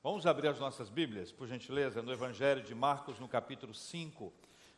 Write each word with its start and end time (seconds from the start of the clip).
Vamos 0.00 0.26
abrir 0.26 0.46
as 0.46 0.60
nossas 0.60 0.88
Bíblias, 0.88 1.32
por 1.32 1.48
gentileza, 1.48 2.00
no 2.00 2.12
Evangelho 2.12 2.62
de 2.62 2.72
Marcos, 2.72 3.18
no 3.18 3.26
capítulo 3.26 3.74
5. 3.74 4.32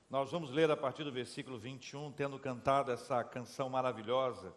Nós 0.08 0.30
vamos 0.30 0.50
ler 0.50 0.70
a 0.70 0.76
partir 0.76 1.04
do 1.04 1.12
versículo 1.12 1.58
21, 1.58 2.10
tendo 2.12 2.38
cantado 2.38 2.90
essa 2.90 3.22
canção 3.22 3.68
maravilhosa, 3.68 4.54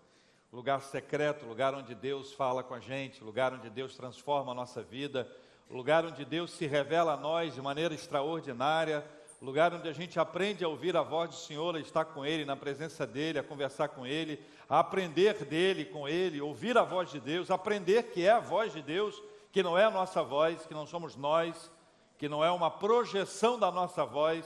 lugar 0.54 0.82
secreto, 0.82 1.46
lugar 1.46 1.76
onde 1.76 1.94
Deus 1.94 2.32
fala 2.32 2.64
com 2.64 2.74
a 2.74 2.80
gente, 2.80 3.22
lugar 3.22 3.54
onde 3.54 3.70
Deus 3.70 3.98
transforma 3.98 4.54
a 4.54 4.56
nossa 4.56 4.82
vida, 4.82 5.30
lugar 5.70 6.06
onde 6.06 6.24
Deus 6.24 6.52
se 6.52 6.66
revela 6.66 7.16
a 7.16 7.18
nós 7.18 7.54
de 7.54 7.62
maneira 7.62 7.94
extraordinária, 7.94 9.06
lugar 9.42 9.74
onde 9.74 9.90
a 9.90 9.94
gente 9.94 10.18
aprende 10.18 10.64
a 10.64 10.70
ouvir 10.70 10.96
a 10.96 11.04
voz 11.04 11.30
do 11.30 11.36
Senhor, 11.36 11.76
a 11.76 11.80
estar 11.82 12.06
com 12.06 12.26
Ele, 12.26 12.46
na 12.46 12.56
presença 12.56 13.06
dEle, 13.06 13.38
a 13.38 13.44
conversar 13.44 13.90
com 13.90 14.08
Ele, 14.08 14.40
a 14.70 14.80
aprender 14.80 15.44
dEle, 15.44 15.84
com 15.84 16.08
Ele, 16.08 16.40
ouvir 16.40 16.78
a 16.78 16.84
voz 16.84 17.12
de 17.12 17.20
Deus, 17.20 17.52
aprender 17.52 18.12
que 18.14 18.26
é 18.26 18.32
a 18.32 18.40
voz 18.40 18.72
de 18.72 18.82
Deus 18.82 19.22
que 19.54 19.62
não 19.62 19.78
é 19.78 19.86
a 19.86 19.92
nossa 19.92 20.24
voz, 20.24 20.66
que 20.66 20.74
não 20.74 20.88
somos 20.88 21.16
nós, 21.16 21.72
que 22.18 22.28
não 22.28 22.44
é 22.44 22.52
uma 22.52 22.72
projeção 22.72 23.60
da 23.60 23.72
nossa 23.72 24.04
voz, 24.04 24.44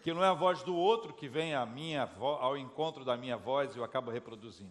que 0.00 0.14
não 0.14 0.22
é 0.22 0.28
a 0.28 0.32
voz 0.32 0.62
do 0.62 0.76
outro 0.76 1.12
que 1.12 1.28
vem 1.28 1.54
à 1.54 1.66
minha, 1.66 2.08
ao 2.20 2.56
encontro 2.56 3.04
da 3.04 3.16
minha 3.16 3.36
voz 3.36 3.74
e 3.74 3.78
eu 3.78 3.84
acabo 3.84 4.12
reproduzindo. 4.12 4.70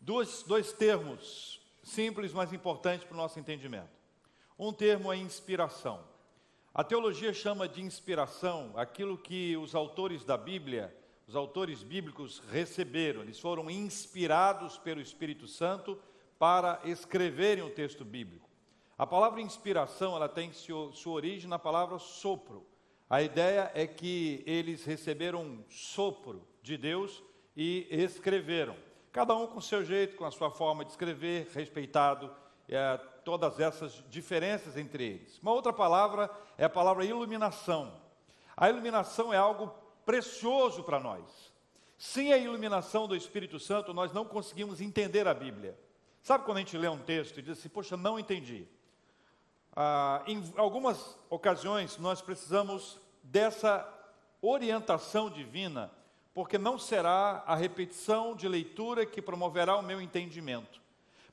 Dois, 0.00 0.44
dois 0.44 0.72
termos 0.72 1.60
simples, 1.82 2.32
mas 2.32 2.52
importantes 2.52 3.04
para 3.04 3.14
o 3.14 3.16
nosso 3.16 3.40
entendimento. 3.40 3.90
Um 4.56 4.72
termo 4.72 5.12
é 5.12 5.16
inspiração. 5.16 6.00
A 6.72 6.84
teologia 6.84 7.34
chama 7.34 7.66
de 7.66 7.82
inspiração 7.82 8.72
aquilo 8.76 9.18
que 9.18 9.56
os 9.56 9.74
autores 9.74 10.24
da 10.24 10.36
Bíblia, 10.36 10.96
os 11.26 11.34
autores 11.34 11.82
bíblicos 11.82 12.38
receberam, 12.48 13.22
eles 13.22 13.40
foram 13.40 13.68
inspirados 13.68 14.78
pelo 14.78 15.00
Espírito 15.00 15.48
Santo 15.48 15.98
para 16.38 16.80
escreverem 16.84 17.64
o 17.64 17.70
texto 17.70 18.04
bíblico. 18.04 18.47
A 18.98 19.06
palavra 19.06 19.40
inspiração, 19.40 20.16
ela 20.16 20.28
tem 20.28 20.52
sua 20.52 21.12
origem 21.12 21.48
na 21.48 21.56
palavra 21.58 22.00
sopro. 22.00 22.66
A 23.08 23.22
ideia 23.22 23.70
é 23.72 23.86
que 23.86 24.42
eles 24.44 24.84
receberam 24.84 25.40
um 25.40 25.64
sopro 25.70 26.44
de 26.60 26.76
Deus 26.76 27.22
e 27.56 27.86
escreveram. 27.90 28.74
Cada 29.12 29.36
um 29.36 29.46
com 29.46 29.60
seu 29.60 29.84
jeito, 29.84 30.16
com 30.16 30.24
a 30.24 30.32
sua 30.32 30.50
forma 30.50 30.84
de 30.84 30.90
escrever, 30.90 31.48
respeitado 31.54 32.28
é, 32.68 32.96
todas 33.24 33.60
essas 33.60 34.04
diferenças 34.10 34.76
entre 34.76 35.04
eles. 35.04 35.38
Uma 35.38 35.52
outra 35.52 35.72
palavra 35.72 36.28
é 36.58 36.64
a 36.64 36.68
palavra 36.68 37.04
iluminação. 37.04 38.02
A 38.56 38.68
iluminação 38.68 39.32
é 39.32 39.36
algo 39.36 39.72
precioso 40.04 40.82
para 40.82 40.98
nós. 40.98 41.52
Sem 41.96 42.32
a 42.32 42.36
iluminação 42.36 43.06
do 43.06 43.14
Espírito 43.14 43.60
Santo, 43.60 43.94
nós 43.94 44.12
não 44.12 44.24
conseguimos 44.24 44.80
entender 44.80 45.28
a 45.28 45.34
Bíblia. 45.34 45.78
Sabe 46.20 46.44
quando 46.44 46.56
a 46.56 46.60
gente 46.60 46.76
lê 46.76 46.88
um 46.88 46.98
texto 46.98 47.38
e 47.38 47.42
diz 47.42 47.58
assim, 47.58 47.68
poxa, 47.68 47.96
não 47.96 48.18
entendi. 48.18 48.66
Ah, 49.80 50.24
em 50.26 50.42
algumas 50.56 51.16
ocasiões, 51.30 51.98
nós 51.98 52.20
precisamos 52.20 52.98
dessa 53.22 53.88
orientação 54.42 55.30
divina, 55.30 55.88
porque 56.34 56.58
não 56.58 56.76
será 56.76 57.44
a 57.46 57.54
repetição 57.54 58.34
de 58.34 58.48
leitura 58.48 59.06
que 59.06 59.22
promoverá 59.22 59.76
o 59.76 59.82
meu 59.84 60.02
entendimento. 60.02 60.80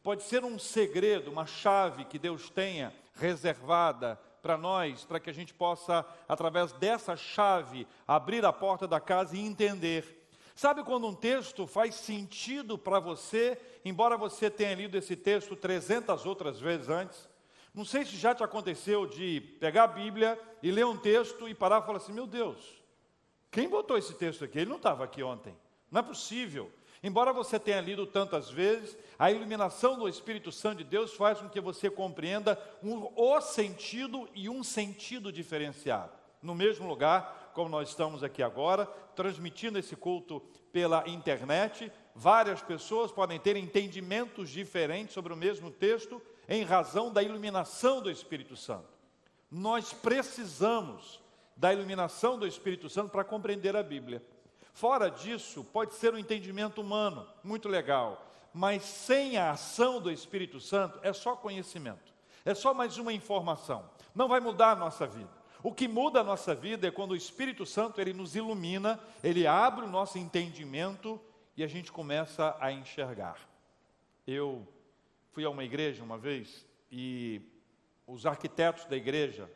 Pode 0.03 0.21
ser 0.21 0.45
um 0.45 0.59
segredo, 0.59 1.31
uma 1.31 1.47
chave 1.47 2.05
que 2.05 2.19
Deus 2.19 2.47
tenha 2.47 2.93
reservada 3.15 4.21
para 4.43 4.55
nós, 4.55 5.03
para 5.03 5.19
que 5.19 5.31
a 5.31 5.33
gente 5.33 5.51
possa, 5.51 6.05
através 6.29 6.71
dessa 6.73 7.17
chave, 7.17 7.87
abrir 8.07 8.45
a 8.45 8.53
porta 8.53 8.87
da 8.87 8.99
casa 8.99 9.35
e 9.35 9.39
entender. 9.39 10.29
Sabe 10.53 10.83
quando 10.83 11.07
um 11.07 11.15
texto 11.15 11.65
faz 11.65 11.95
sentido 11.95 12.77
para 12.77 12.99
você, 12.99 13.59
embora 13.83 14.15
você 14.15 14.51
tenha 14.51 14.75
lido 14.75 14.95
esse 14.95 15.15
texto 15.15 15.55
300 15.55 16.27
outras 16.27 16.59
vezes 16.59 16.89
antes? 16.89 17.27
Não 17.75 17.83
sei 17.83 18.05
se 18.05 18.15
já 18.15 18.33
te 18.33 18.41
aconteceu 18.41 19.05
de 19.05 19.41
pegar 19.59 19.83
a 19.83 19.87
Bíblia 19.87 20.39
e 20.63 20.71
ler 20.71 20.85
um 20.85 20.95
texto 20.95 21.49
e 21.49 21.53
parar 21.53 21.81
e 21.81 21.85
falar 21.85 21.97
assim: 21.97 22.13
meu 22.13 22.25
Deus, 22.25 22.81
quem 23.51 23.67
botou 23.67 23.97
esse 23.97 24.13
texto 24.13 24.45
aqui? 24.45 24.59
Ele 24.59 24.69
não 24.69 24.77
estava 24.77 25.03
aqui 25.03 25.21
ontem. 25.21 25.53
Não 25.91 25.99
é 25.99 26.03
possível. 26.03 26.71
Embora 27.03 27.33
você 27.33 27.59
tenha 27.59 27.81
lido 27.81 28.07
tantas 28.07 28.49
vezes, 28.49 28.97
a 29.19 29.29
iluminação 29.29 29.99
do 29.99 30.07
Espírito 30.07 30.53
Santo 30.53 30.77
de 30.77 30.83
Deus 30.85 31.13
faz 31.13 31.39
com 31.39 31.49
que 31.49 31.59
você 31.59 31.89
compreenda 31.89 32.57
um, 32.81 33.11
o 33.13 33.41
sentido 33.41 34.27
e 34.33 34.49
um 34.49 34.63
sentido 34.63 35.29
diferenciado. 35.29 36.13
No 36.41 36.55
mesmo 36.55 36.87
lugar, 36.87 37.51
como 37.53 37.69
nós 37.69 37.89
estamos 37.89 38.23
aqui 38.23 38.41
agora, 38.41 38.85
transmitindo 39.15 39.77
esse 39.77 39.97
culto 39.97 40.39
pela 40.71 41.07
internet, 41.09 41.91
várias 42.15 42.61
pessoas 42.61 43.11
podem 43.11 43.37
ter 43.37 43.57
entendimentos 43.57 44.49
diferentes 44.49 45.13
sobre 45.13 45.33
o 45.33 45.37
mesmo 45.37 45.69
texto 45.69 46.21
em 46.47 46.63
razão 46.63 47.11
da 47.11 47.23
iluminação 47.23 48.01
do 48.01 48.09
Espírito 48.09 48.55
Santo. 48.55 48.87
Nós 49.49 49.93
precisamos 49.93 51.19
da 51.55 51.73
iluminação 51.73 52.37
do 52.37 52.45
Espírito 52.45 52.89
Santo 52.89 53.11
para 53.11 53.23
compreender 53.23 53.75
a 53.75 53.83
Bíblia. 53.83 54.21
Fora 54.73 55.09
disso, 55.09 55.63
pode 55.63 55.93
ser 55.93 56.13
um 56.13 56.17
entendimento 56.17 56.81
humano, 56.81 57.25
muito 57.43 57.69
legal, 57.69 58.29
mas 58.53 58.83
sem 58.83 59.37
a 59.37 59.51
ação 59.51 60.01
do 60.01 60.11
Espírito 60.11 60.59
Santo 60.59 60.99
é 61.01 61.13
só 61.13 61.35
conhecimento, 61.35 62.13
é 62.43 62.53
só 62.53 62.73
mais 62.73 62.97
uma 62.97 63.13
informação, 63.13 63.89
não 64.13 64.27
vai 64.27 64.39
mudar 64.41 64.71
a 64.71 64.75
nossa 64.75 65.07
vida. 65.07 65.29
O 65.63 65.73
que 65.73 65.87
muda 65.87 66.19
a 66.19 66.23
nossa 66.23 66.53
vida 66.53 66.87
é 66.87 66.91
quando 66.91 67.11
o 67.11 67.15
Espírito 67.15 67.65
Santo 67.65 67.99
ele 67.99 68.13
nos 68.13 68.35
ilumina, 68.35 68.99
ele 69.23 69.47
abre 69.47 69.85
o 69.85 69.89
nosso 69.89 70.17
entendimento 70.17 71.19
e 71.57 71.63
a 71.63 71.67
gente 71.67 71.91
começa 71.91 72.55
a 72.59 72.71
enxergar. 72.71 73.39
Eu 74.27 74.67
fui 75.35 75.43
a 75.43 75.49
uma 75.49 75.65
igreja 75.65 76.01
uma 76.01 76.17
vez 76.17 76.65
e 76.89 77.41
os 78.07 78.25
arquitetos 78.25 78.85
da 78.85 78.95
igreja 78.95 79.51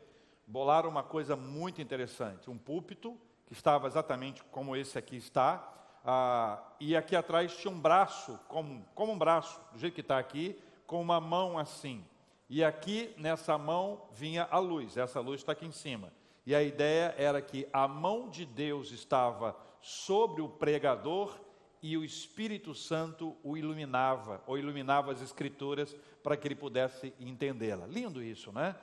bolaram 0.46 0.90
uma 0.90 1.02
coisa 1.02 1.34
muito 1.34 1.80
interessante: 1.80 2.50
um 2.50 2.58
púlpito 2.58 3.18
que 3.46 3.54
estava 3.54 3.86
exatamente 3.86 4.44
como 4.50 4.76
esse 4.76 4.98
aqui 4.98 5.16
está, 5.16 5.72
ah, 6.04 6.62
e 6.78 6.94
aqui 6.94 7.16
atrás 7.16 7.56
tinha 7.56 7.72
um 7.72 7.80
braço, 7.80 8.38
como, 8.46 8.84
como 8.94 9.12
um 9.12 9.18
braço, 9.18 9.58
do 9.72 9.78
jeito 9.78 9.94
que 9.94 10.02
está 10.02 10.18
aqui, 10.18 10.60
com 10.86 11.00
uma 11.00 11.18
mão 11.18 11.58
assim. 11.58 12.04
E 12.46 12.62
aqui 12.62 13.14
nessa 13.16 13.56
mão 13.56 14.06
vinha 14.12 14.46
a 14.50 14.58
luz, 14.58 14.98
essa 14.98 15.18
luz 15.18 15.40
está 15.40 15.52
aqui 15.52 15.64
em 15.64 15.72
cima. 15.72 16.12
E 16.44 16.54
a 16.54 16.62
ideia 16.62 17.14
era 17.16 17.40
que 17.40 17.66
a 17.72 17.88
mão 17.88 18.28
de 18.28 18.44
Deus 18.44 18.90
estava 18.90 19.56
sobre 19.80 20.42
o 20.42 20.48
pregador 20.48 21.40
e 21.82 21.96
o 21.96 22.04
Espírito 22.04 22.74
Santo 22.74 23.36
o 23.42 23.56
iluminava, 23.56 24.42
ou 24.46 24.58
iluminava 24.58 25.12
as 25.12 25.22
Escrituras 25.22 25.96
para 26.22 26.36
que 26.36 26.46
ele 26.46 26.54
pudesse 26.54 27.12
entendê-la. 27.18 27.86
Lindo 27.86 28.22
isso, 28.22 28.52
né? 28.52 28.76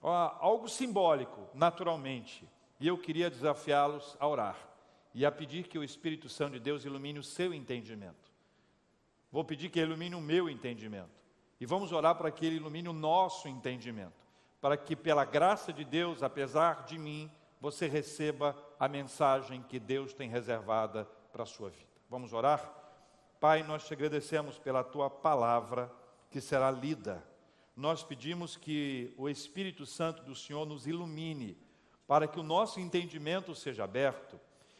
Algo 0.00 0.68
simbólico, 0.68 1.48
naturalmente. 1.54 2.48
E 2.78 2.86
eu 2.86 2.98
queria 2.98 3.30
desafiá-los 3.30 4.16
a 4.20 4.28
orar 4.28 4.58
e 5.14 5.24
a 5.24 5.32
pedir 5.32 5.68
que 5.68 5.78
o 5.78 5.84
Espírito 5.84 6.28
Santo 6.28 6.54
de 6.54 6.60
Deus 6.60 6.84
ilumine 6.84 7.18
o 7.18 7.22
seu 7.22 7.54
entendimento. 7.54 8.32
Vou 9.30 9.44
pedir 9.44 9.70
que 9.70 9.78
ele 9.78 9.90
ilumine 9.90 10.14
o 10.14 10.20
meu 10.20 10.48
entendimento. 10.50 11.10
E 11.60 11.66
vamos 11.66 11.92
orar 11.92 12.16
para 12.16 12.30
que 12.30 12.44
ele 12.44 12.56
ilumine 12.56 12.88
o 12.88 12.92
nosso 12.92 13.48
entendimento. 13.48 14.24
Para 14.60 14.76
que, 14.76 14.94
pela 14.96 15.24
graça 15.24 15.72
de 15.72 15.84
Deus, 15.84 16.22
apesar 16.22 16.84
de 16.84 16.98
mim, 16.98 17.30
você 17.60 17.86
receba 17.86 18.56
a 18.78 18.88
mensagem 18.88 19.62
que 19.62 19.78
Deus 19.78 20.12
tem 20.12 20.28
reservada 20.28 21.04
para 21.32 21.44
a 21.44 21.46
sua 21.46 21.70
vida. 21.70 21.93
Vamos 22.14 22.32
orar? 22.32 22.72
Pai, 23.40 23.64
nós 23.64 23.88
te 23.88 23.92
agradecemos 23.92 24.56
pela 24.56 24.84
tua 24.84 25.10
palavra 25.10 25.92
que 26.30 26.40
será 26.40 26.70
lida. 26.70 27.26
Nós 27.76 28.04
pedimos 28.04 28.56
que 28.56 29.12
o 29.18 29.28
Espírito 29.28 29.84
Santo 29.84 30.22
do 30.22 30.32
Senhor 30.32 30.64
nos 30.64 30.86
ilumine, 30.86 31.58
para 32.06 32.28
que 32.28 32.38
o 32.38 32.44
nosso 32.44 32.78
entendimento 32.78 33.52
seja 33.52 33.82
aberto 33.82 34.38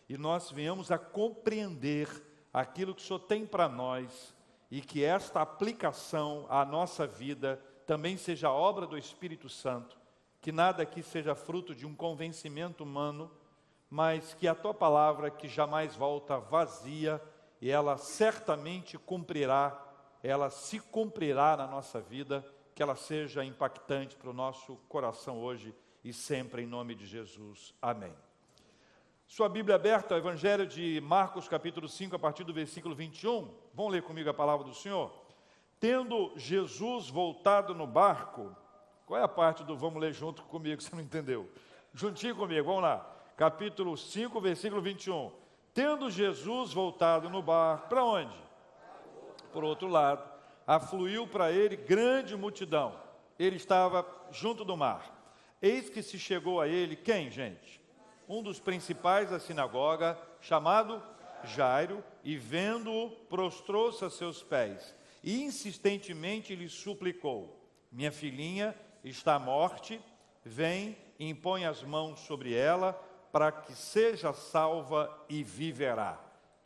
e 0.08 0.16
nós 0.16 0.52
venhamos 0.52 0.92
a 0.92 0.96
compreender 0.96 2.08
aquilo 2.52 2.94
que 2.94 3.02
o 3.02 3.04
Senhor 3.04 3.18
tem 3.18 3.44
para 3.44 3.68
nós 3.68 4.32
e 4.70 4.80
que 4.80 5.02
esta 5.02 5.42
aplicação 5.42 6.46
à 6.48 6.64
nossa 6.64 7.04
vida 7.04 7.60
também 7.84 8.16
seja 8.16 8.48
obra 8.48 8.86
do 8.86 8.96
Espírito 8.96 9.48
Santo, 9.48 9.98
que 10.40 10.52
nada 10.52 10.84
aqui 10.84 11.02
seja 11.02 11.34
fruto 11.34 11.74
de 11.74 11.84
um 11.84 11.96
convencimento 11.96 12.84
humano 12.84 13.28
mas 13.94 14.34
que 14.34 14.48
a 14.48 14.56
tua 14.56 14.74
palavra, 14.74 15.30
que 15.30 15.46
jamais 15.46 15.94
volta 15.94 16.36
vazia, 16.36 17.22
e 17.64 17.70
ela 17.70 17.96
certamente 17.96 18.98
cumprirá, 18.98 19.74
ela 20.22 20.50
se 20.50 20.78
cumprirá 20.78 21.56
na 21.56 21.66
nossa 21.66 21.98
vida, 21.98 22.44
que 22.74 22.82
ela 22.82 22.94
seja 22.94 23.42
impactante 23.42 24.16
para 24.16 24.28
o 24.28 24.34
nosso 24.34 24.76
coração 24.86 25.40
hoje 25.40 25.74
e 26.04 26.12
sempre, 26.12 26.60
em 26.60 26.66
nome 26.66 26.94
de 26.94 27.06
Jesus. 27.06 27.72
Amém. 27.80 28.14
Sua 29.26 29.48
Bíblia 29.48 29.76
aberta 29.76 30.12
ao 30.12 30.18
Evangelho 30.18 30.66
de 30.66 31.00
Marcos, 31.00 31.48
capítulo 31.48 31.88
5, 31.88 32.14
a 32.14 32.18
partir 32.18 32.44
do 32.44 32.52
versículo 32.52 32.94
21. 32.94 33.50
Vão 33.72 33.88
ler 33.88 34.02
comigo 34.02 34.28
a 34.28 34.34
palavra 34.34 34.66
do 34.66 34.74
Senhor? 34.74 35.10
Tendo 35.80 36.34
Jesus 36.36 37.08
voltado 37.08 37.74
no 37.74 37.86
barco, 37.86 38.54
qual 39.06 39.18
é 39.18 39.22
a 39.22 39.28
parte 39.28 39.64
do 39.64 39.74
vamos 39.74 40.02
ler 40.02 40.12
junto 40.12 40.42
comigo, 40.42 40.82
você 40.84 40.94
não 40.94 41.02
entendeu? 41.02 41.50
Juntinho 41.94 42.36
comigo, 42.36 42.66
vamos 42.66 42.82
lá 42.82 43.10
capítulo 43.36 43.96
5, 43.96 44.40
versículo 44.40 44.80
21. 44.80 45.43
Tendo 45.74 46.08
Jesus 46.08 46.72
voltado 46.72 47.28
no 47.28 47.42
barco, 47.42 47.88
para 47.88 48.04
onde? 48.04 48.36
Por 49.52 49.64
outro 49.64 49.88
lado, 49.88 50.22
afluiu 50.64 51.26
para 51.26 51.50
ele 51.50 51.76
grande 51.76 52.36
multidão. 52.36 53.02
ele 53.36 53.56
estava 53.56 54.06
junto 54.30 54.64
do 54.64 54.76
mar. 54.76 55.12
Eis 55.60 55.90
que 55.90 56.02
se 56.02 56.18
chegou 56.18 56.60
a 56.60 56.68
ele 56.68 56.94
quem, 56.94 57.28
gente? 57.28 57.80
Um 58.28 58.40
dos 58.40 58.60
principais 58.60 59.30
da 59.30 59.40
sinagoga, 59.40 60.16
chamado 60.40 61.02
Jairo, 61.42 62.02
e 62.22 62.36
vendo-o, 62.36 63.10
prostrou-se 63.28 64.04
a 64.04 64.08
seus 64.08 64.42
pés 64.42 64.94
e 65.24 65.42
insistentemente 65.42 66.54
lhe 66.54 66.68
suplicou: 66.68 67.58
Minha 67.90 68.12
filhinha 68.12 68.76
está 69.02 69.36
à 69.36 69.38
morte, 69.38 70.00
vem 70.44 70.96
e 71.18 71.28
impõe 71.28 71.64
as 71.64 71.82
mãos 71.82 72.20
sobre 72.20 72.54
ela 72.54 72.92
para 73.34 73.50
que 73.50 73.72
seja 73.74 74.32
salva 74.32 75.12
e 75.28 75.42
viverá. 75.42 76.20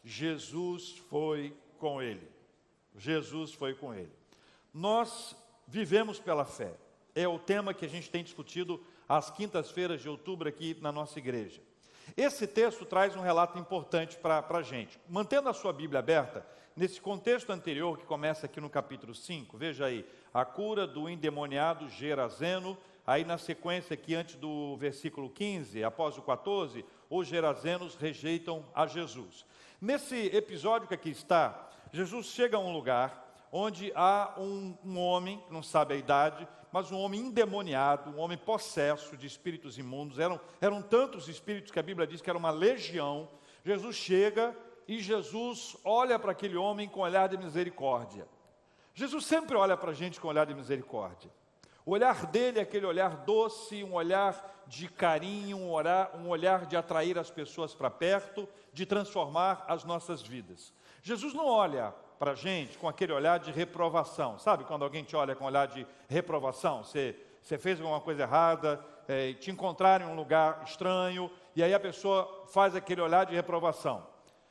Jesus 0.05 0.99
foi 1.09 1.57
com 1.79 2.03
ele. 2.03 2.31
Jesus 2.95 3.55
foi 3.55 3.73
com 3.73 3.95
ele. 3.95 4.13
Nós 4.75 5.35
vivemos 5.67 6.21
pela 6.21 6.45
fé. 6.45 6.75
É 7.15 7.27
o 7.27 7.39
tema 7.39 7.73
que 7.73 7.87
a 7.87 7.89
gente 7.89 8.11
tem 8.11 8.23
discutido 8.23 8.85
às 9.09 9.31
quintas-feiras 9.31 10.03
de 10.03 10.11
outubro 10.11 10.47
aqui 10.47 10.77
na 10.83 10.93
nossa 10.93 11.19
igreja. 11.19 11.59
Esse 12.15 12.47
texto 12.47 12.85
traz 12.85 13.17
um 13.17 13.23
relato 13.23 13.59
importante 13.59 14.19
para 14.19 14.45
a 14.47 14.63
gente. 14.63 15.01
Mantendo 15.09 15.49
a 15.49 15.55
sua 15.55 15.73
Bíblia 15.73 16.01
aberta, 16.01 16.47
nesse 16.77 17.01
contexto 17.01 17.49
anterior, 17.49 17.97
que 17.97 18.05
começa 18.05 18.45
aqui 18.45 18.61
no 18.61 18.69
capítulo 18.69 19.15
5, 19.15 19.57
veja 19.57 19.87
aí, 19.87 20.07
a 20.35 20.45
cura 20.45 20.87
do 20.87 21.09
endemoniado 21.09 21.89
Gerazeno, 21.89 22.77
aí 23.09 23.25
na 23.25 23.39
sequência 23.39 23.95
aqui 23.95 24.15
antes 24.15 24.35
do 24.35 24.77
versículo 24.77 25.31
15, 25.31 25.83
após 25.83 26.19
o 26.19 26.23
14, 26.23 26.85
os 27.09 27.27
Gerazenos 27.27 27.97
rejeitam 27.97 28.67
a 28.75 28.87
Jesus. 28.87 29.47
Nesse 29.81 30.27
episódio 30.27 30.87
que 30.87 30.93
aqui 30.93 31.09
está, 31.09 31.71
Jesus 31.91 32.27
chega 32.27 32.59
a 32.59 32.61
um 32.61 32.71
lugar 32.71 33.49
onde 33.51 33.91
há 33.95 34.35
um, 34.37 34.77
um 34.85 34.99
homem, 34.99 35.43
não 35.51 35.63
sabe 35.63 35.95
a 35.95 35.97
idade, 35.97 36.47
mas 36.71 36.93
um 36.93 36.99
homem 36.99 37.19
endemoniado, 37.19 38.11
um 38.11 38.19
homem 38.19 38.37
possesso 38.37 39.17
de 39.17 39.27
espíritos 39.27 39.79
imundos. 39.79 40.19
Eram, 40.19 40.39
eram 40.61 40.83
tantos 40.83 41.29
espíritos 41.29 41.73
que 41.73 41.79
a 41.79 41.83
Bíblia 41.83 42.07
diz 42.07 42.21
que 42.21 42.29
era 42.29 42.39
uma 42.39 42.51
legião. 42.51 43.27
Jesus 43.65 43.97
chega 43.97 44.55
e 44.87 45.01
Jesus 45.01 45.79
olha 45.83 46.19
para 46.19 46.33
aquele 46.33 46.59
homem 46.59 46.87
com 46.87 47.01
olhar 47.01 47.27
de 47.31 47.39
misericórdia. 47.39 48.29
Jesus 48.93 49.25
sempre 49.25 49.57
olha 49.57 49.79
para 49.79 49.93
a 49.93 49.95
gente 49.95 50.21
com 50.21 50.29
olhar 50.29 50.45
de 50.45 50.55
misericórdia. 50.55 51.31
O 51.89 51.93
olhar 51.93 52.27
dele 52.27 52.59
é 52.59 52.63
aquele 52.63 52.85
olhar 52.85 53.17
doce, 53.25 53.83
um 53.83 53.95
olhar 53.95 54.63
de 54.67 54.89
carinho, 54.89 55.57
um 55.57 55.71
olhar, 55.71 56.15
um 56.17 56.29
olhar 56.29 56.67
de 56.67 56.77
atrair 56.77 57.19
as 57.19 57.31
pessoas 57.31 57.75
para 57.75 57.89
perto, 57.89 58.47
de 58.75 58.85
transformar 58.85 59.65
as 59.67 59.85
nossas 59.85 60.21
vidas. 60.21 60.75
Jesus 61.01 61.33
não 61.33 61.47
olha 61.47 61.95
para 62.19 62.33
a 62.33 62.35
gente 62.35 62.77
com 62.77 62.87
aquele 62.91 63.15
olhar 63.15 63.39
de 63.39 63.51
reprovação. 63.51 64.39
Sabe 64.39 64.65
quando 64.65 64.83
alguém 64.83 65.03
te 65.03 65.17
olha 65.17 65.35
com 65.35 65.47
olhar 65.47 65.67
de 65.67 65.87
reprovação? 66.11 66.85
Você, 66.85 67.17
você 67.43 67.57
fez 67.57 67.81
alguma 67.81 68.03
coisa 68.03 68.25
errada, 68.25 68.85
é, 69.09 69.33
te 69.33 69.51
encontraram 69.51 70.11
em 70.11 70.13
um 70.13 70.15
lugar 70.15 70.65
estranho, 70.67 71.31
e 71.57 71.63
aí 71.63 71.73
a 71.73 71.81
pessoa 71.81 72.45
faz 72.53 72.77
aquele 72.77 73.01
olhar 73.01 73.25
de 73.25 73.35
reprovação. 73.35 74.07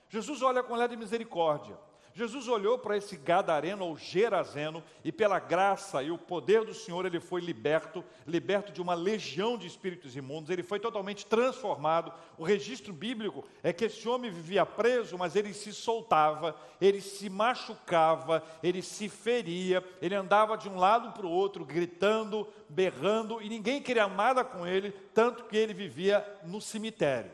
Jesus 0.10 0.42
olha 0.42 0.64
com 0.64 0.74
olhar 0.74 0.88
de 0.88 0.98
misericórdia. 0.98 1.78
Jesus 2.18 2.48
olhou 2.48 2.80
para 2.80 2.98
esse 2.98 3.16
gadareno 3.16 3.86
ou 3.86 3.96
gerazeno 3.96 4.84
e 5.04 5.12
pela 5.12 5.38
graça 5.38 6.02
e 6.02 6.10
o 6.10 6.18
poder 6.18 6.66
do 6.66 6.74
Senhor 6.74 7.06
ele 7.06 7.20
foi 7.20 7.40
liberto, 7.40 8.04
liberto 8.26 8.72
de 8.72 8.82
uma 8.82 8.96
legião 8.96 9.56
de 9.56 9.68
espíritos 9.68 10.16
imundos, 10.16 10.50
ele 10.50 10.64
foi 10.64 10.80
totalmente 10.80 11.28
transformado. 11.28 12.12
O 12.36 12.44
registro 12.44 12.92
bíblico 12.92 13.46
é 13.62 13.72
que 13.72 13.86
esse 13.86 14.10
homem 14.10 14.32
vivia 14.32 14.66
preso, 14.66 15.16
mas 15.16 15.36
ele 15.36 15.54
se 15.54 15.72
soltava, 15.72 16.56
ele 16.82 17.02
se 17.02 17.30
machucava, 17.30 18.42
ele 18.64 18.82
se 18.82 19.08
feria, 19.08 19.86
ele 20.02 20.16
andava 20.16 20.58
de 20.58 20.68
um 20.68 20.76
lado 20.76 21.12
para 21.12 21.28
o 21.28 21.32
outro 21.32 21.64
gritando, 21.64 22.48
berrando 22.68 23.40
e 23.44 23.48
ninguém 23.48 23.80
queria 23.80 24.08
nada 24.08 24.44
com 24.44 24.66
ele, 24.66 24.90
tanto 25.14 25.44
que 25.44 25.56
ele 25.56 25.72
vivia 25.72 26.26
no 26.44 26.60
cemitério. 26.60 27.30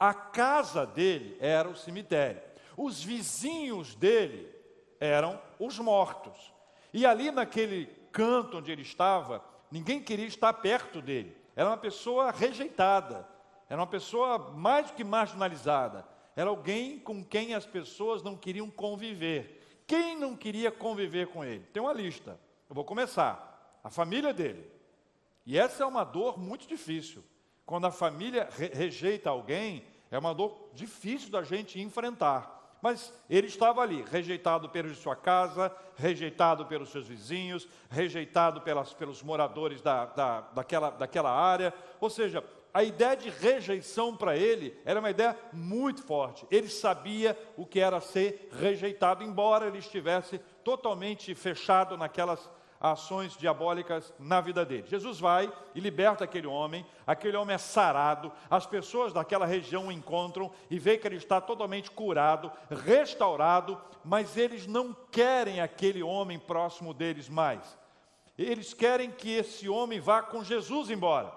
A 0.00 0.14
casa 0.14 0.86
dele 0.86 1.36
era 1.38 1.68
o 1.68 1.76
cemitério. 1.76 2.51
Os 2.82 3.00
vizinhos 3.00 3.94
dele 3.94 4.52
eram 4.98 5.40
os 5.56 5.78
mortos. 5.78 6.52
E 6.92 7.06
ali 7.06 7.30
naquele 7.30 7.86
canto 8.10 8.58
onde 8.58 8.72
ele 8.72 8.82
estava, 8.82 9.40
ninguém 9.70 10.02
queria 10.02 10.26
estar 10.26 10.52
perto 10.54 11.00
dele. 11.00 11.36
Era 11.54 11.68
uma 11.68 11.76
pessoa 11.76 12.32
rejeitada, 12.32 13.24
era 13.68 13.80
uma 13.80 13.86
pessoa 13.86 14.50
mais 14.50 14.88
do 14.88 14.94
que 14.94 15.04
marginalizada. 15.04 16.04
Era 16.34 16.50
alguém 16.50 16.98
com 16.98 17.24
quem 17.24 17.54
as 17.54 17.64
pessoas 17.64 18.20
não 18.20 18.36
queriam 18.36 18.68
conviver. 18.68 19.82
Quem 19.86 20.18
não 20.18 20.36
queria 20.36 20.72
conviver 20.72 21.28
com 21.28 21.44
ele? 21.44 21.64
Tem 21.72 21.80
uma 21.80 21.92
lista. 21.92 22.36
Eu 22.68 22.74
vou 22.74 22.84
começar. 22.84 23.78
A 23.84 23.90
família 23.90 24.34
dele. 24.34 24.68
E 25.46 25.56
essa 25.56 25.84
é 25.84 25.86
uma 25.86 26.02
dor 26.02 26.36
muito 26.36 26.66
difícil. 26.66 27.22
Quando 27.64 27.86
a 27.86 27.92
família 27.92 28.48
re 28.50 28.70
rejeita 28.74 29.30
alguém, 29.30 29.84
é 30.10 30.18
uma 30.18 30.34
dor 30.34 30.70
difícil 30.74 31.30
da 31.30 31.44
gente 31.44 31.80
enfrentar. 31.80 32.61
Mas 32.82 33.14
ele 33.30 33.46
estava 33.46 33.80
ali, 33.80 34.04
rejeitado 34.10 34.68
de 34.68 34.94
sua 34.96 35.14
casa, 35.14 35.72
rejeitado 35.94 36.66
pelos 36.66 36.90
seus 36.90 37.06
vizinhos, 37.06 37.68
rejeitado 37.88 38.60
pelas, 38.60 38.92
pelos 38.92 39.22
moradores 39.22 39.80
da, 39.80 40.06
da, 40.06 40.40
daquela, 40.40 40.90
daquela 40.90 41.30
área. 41.30 41.72
Ou 42.00 42.10
seja, 42.10 42.42
a 42.74 42.82
ideia 42.82 43.16
de 43.16 43.30
rejeição 43.30 44.16
para 44.16 44.36
ele 44.36 44.76
era 44.84 44.98
uma 44.98 45.10
ideia 45.10 45.38
muito 45.52 46.02
forte. 46.02 46.44
Ele 46.50 46.68
sabia 46.68 47.38
o 47.56 47.64
que 47.64 47.78
era 47.78 48.00
ser 48.00 48.48
rejeitado, 48.58 49.22
embora 49.22 49.68
ele 49.68 49.78
estivesse 49.78 50.38
totalmente 50.64 51.32
fechado 51.36 51.96
naquelas 51.96 52.50
ações 52.82 53.36
diabólicas 53.36 54.12
na 54.18 54.40
vida 54.40 54.64
dele. 54.64 54.88
Jesus 54.88 55.20
vai 55.20 55.50
e 55.72 55.78
liberta 55.78 56.24
aquele 56.24 56.48
homem, 56.48 56.84
aquele 57.06 57.36
homem 57.36 57.54
é 57.54 57.58
sarado, 57.58 58.32
as 58.50 58.66
pessoas 58.66 59.12
daquela 59.12 59.46
região 59.46 59.86
o 59.86 59.92
encontram 59.92 60.50
e 60.68 60.80
vê 60.80 60.98
que 60.98 61.06
ele 61.06 61.16
está 61.16 61.40
totalmente 61.40 61.92
curado, 61.92 62.50
restaurado, 62.68 63.80
mas 64.04 64.36
eles 64.36 64.66
não 64.66 64.92
querem 65.12 65.60
aquele 65.60 66.02
homem 66.02 66.40
próximo 66.40 66.92
deles 66.92 67.28
mais. 67.28 67.78
Eles 68.36 68.74
querem 68.74 69.12
que 69.12 69.30
esse 69.30 69.68
homem 69.68 70.00
vá 70.00 70.20
com 70.20 70.42
Jesus 70.42 70.90
embora. 70.90 71.32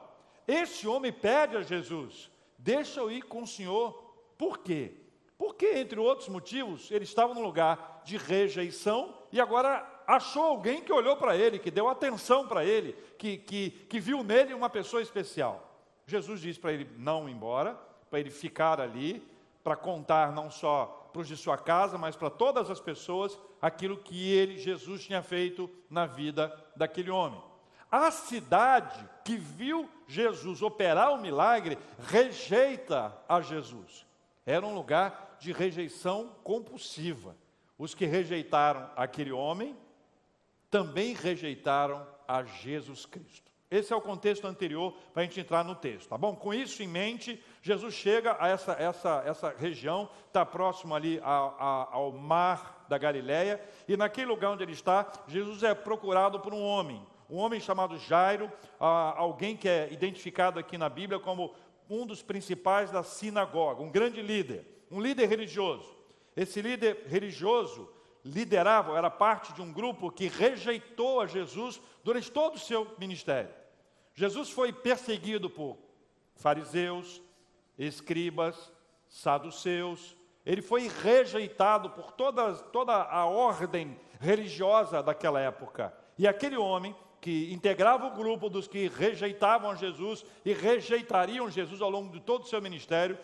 Esse 0.48 0.88
homem 0.88 1.14
pede 1.14 1.58
a 1.58 1.62
Jesus: 1.62 2.32
Deixa 2.58 3.00
eu 3.00 3.12
ir 3.12 3.22
com 3.24 3.44
o 3.44 3.48
Senhor. 3.48 3.94
Por 4.38 4.60
quê? 4.60 4.94
Porque, 5.38 5.78
entre 5.78 6.00
outros 6.00 6.30
motivos, 6.30 6.90
ele 6.90 7.04
estava 7.04 7.34
num 7.34 7.44
lugar 7.44 8.02
de 8.06 8.18
rejeição 8.18 9.14
e 9.32 9.40
agora 9.40 9.95
achou 10.08 10.44
alguém 10.44 10.82
que 10.82 10.94
olhou 10.94 11.18
para 11.18 11.36
ele, 11.36 11.60
que 11.60 11.72
deu 11.72 11.88
atenção 11.88 12.48
para 12.48 12.64
ele, 12.64 12.94
que, 13.18 13.38
que, 13.38 13.70
que 13.70 14.00
viu 14.00 14.24
nele 14.24 14.54
uma 14.54 14.70
pessoa 14.70 15.02
especial. 15.02 15.80
Jesus 16.06 16.42
disse 16.42 16.60
para 16.60 16.74
ele 16.74 16.90
não 16.98 17.28
ir 17.28 17.32
embora, 17.32 17.80
para 18.10 18.20
ele 18.20 18.30
ficar 18.30 18.80
ali, 18.80 19.26
para 19.64 19.76
contar 19.76 20.32
não 20.32 20.52
só 20.52 21.10
para 21.12 21.22
os 21.22 21.28
de 21.28 21.36
sua 21.36 21.58
casa, 21.58 21.98
mas 21.98 22.16
para 22.16 22.30
todas 22.30 22.70
as 22.70 22.80
pessoas 22.80 23.40
aquilo 23.62 23.98
que 23.98 24.32
ele, 24.32 24.58
Jesus, 24.58 25.04
tinha 25.04 25.24
feito 25.24 25.70
na 25.90 26.06
vida 26.06 26.56
daquele 26.76 27.10
homem. 27.10 27.42
A 27.90 28.12
cidade 28.12 29.08
que 29.24 29.38
viu 29.38 29.90
Jesus 30.08 30.62
operar 30.62 31.14
o 31.14 31.18
milagre 31.18 31.78
rejeita 32.08 33.16
a 33.28 33.42
Jesus. 33.42 34.06
Era 34.46 34.66
um 34.66 34.76
lugar 34.76 35.38
de 35.40 35.52
rejeição 35.52 36.36
compulsiva. 36.44 37.36
Os 37.78 37.96
que 37.96 38.06
rejeitaram 38.06 38.90
aquele 38.96 39.32
homem 39.32 39.76
também 40.76 41.14
rejeitaram 41.14 42.06
a 42.28 42.44
Jesus 42.44 43.06
Cristo. 43.06 43.50
Esse 43.72 43.94
é 43.94 43.96
o 43.96 44.02
contexto 44.02 44.46
anterior 44.46 44.94
para 45.14 45.22
a 45.22 45.26
gente 45.26 45.40
entrar 45.40 45.64
no 45.64 45.74
texto, 45.74 46.10
tá 46.10 46.18
bom? 46.18 46.36
Com 46.36 46.54
isso 46.54 46.84
em 46.84 46.88
mente, 46.88 47.42
Jesus 47.62 47.94
chega 47.94 48.36
a 48.38 48.50
essa, 48.50 48.74
essa, 48.74 49.24
essa 49.26 49.56
região, 49.58 50.10
está 50.28 50.46
próximo 50.46 50.94
ali 50.94 51.18
a, 51.24 51.32
a, 51.32 51.88
ao 51.94 52.12
mar 52.12 52.86
da 52.90 52.98
Galileia, 52.98 53.64
e 53.88 53.96
naquele 53.96 54.26
lugar 54.26 54.52
onde 54.52 54.64
ele 54.64 54.74
está, 54.74 55.10
Jesus 55.30 55.64
é 55.64 55.74
procurado 55.74 56.42
por 56.42 56.54
um 56.54 56.62
homem, 56.62 57.02
um 57.30 57.38
homem 57.38 57.62
chamado 57.62 57.98
Jairo, 57.98 58.52
alguém 58.78 59.56
que 59.56 59.70
é 59.70 59.88
identificado 59.94 60.60
aqui 60.60 60.78
na 60.78 60.90
Bíblia 60.90 61.22
como 61.22 61.56
um 61.90 62.06
dos 62.06 62.22
principais 62.22 62.92
da 62.92 63.02
sinagoga, 63.02 63.82
um 63.82 63.90
grande 63.90 64.22
líder, 64.22 64.68
um 64.92 65.00
líder 65.00 65.30
religioso. 65.30 65.96
Esse 66.36 66.62
líder 66.62 67.06
religioso 67.08 67.95
liderava, 68.26 68.98
era 68.98 69.12
parte 69.12 69.54
de 69.54 69.62
um 69.62 69.72
grupo 69.72 70.12
que 70.12 70.28
rejeitou 70.28 71.22
a 71.22 71.28
Jesus 71.28 71.80
durante 72.04 72.32
todo 72.32 72.56
o 72.56 72.60
seu 72.60 72.92
ministério. 72.98 73.54
Jesus 74.16 74.50
foi 74.50 74.74
perseguido 74.74 75.48
por 75.48 75.78
fariseus, 76.36 77.22
escribas, 77.78 78.74
saduceus, 79.08 80.18
ele 80.44 80.62
foi 80.62 80.88
rejeitado 80.88 81.92
por 81.92 82.12
toda, 82.12 82.54
toda 82.56 82.94
a 82.94 83.26
ordem 83.26 84.00
religiosa 84.20 85.04
daquela 85.04 85.40
época. 85.40 85.94
E 86.18 86.28
aquele 86.28 86.58
homem 86.58 86.96
que 87.20 87.52
integrava 87.52 88.08
o 88.08 88.12
grupo 88.12 88.50
dos 88.50 88.68
que 88.68 88.88
rejeitavam 88.88 89.76
Jesus 89.76 90.24
e 90.44 90.54
rejeitariam 90.54 91.50
Jesus 91.50 91.82
ao 91.82 91.90
longo 91.90 92.12
de 92.12 92.20
todo 92.20 92.44
o 92.44 92.48
seu 92.48 92.62
ministério, 92.62 93.18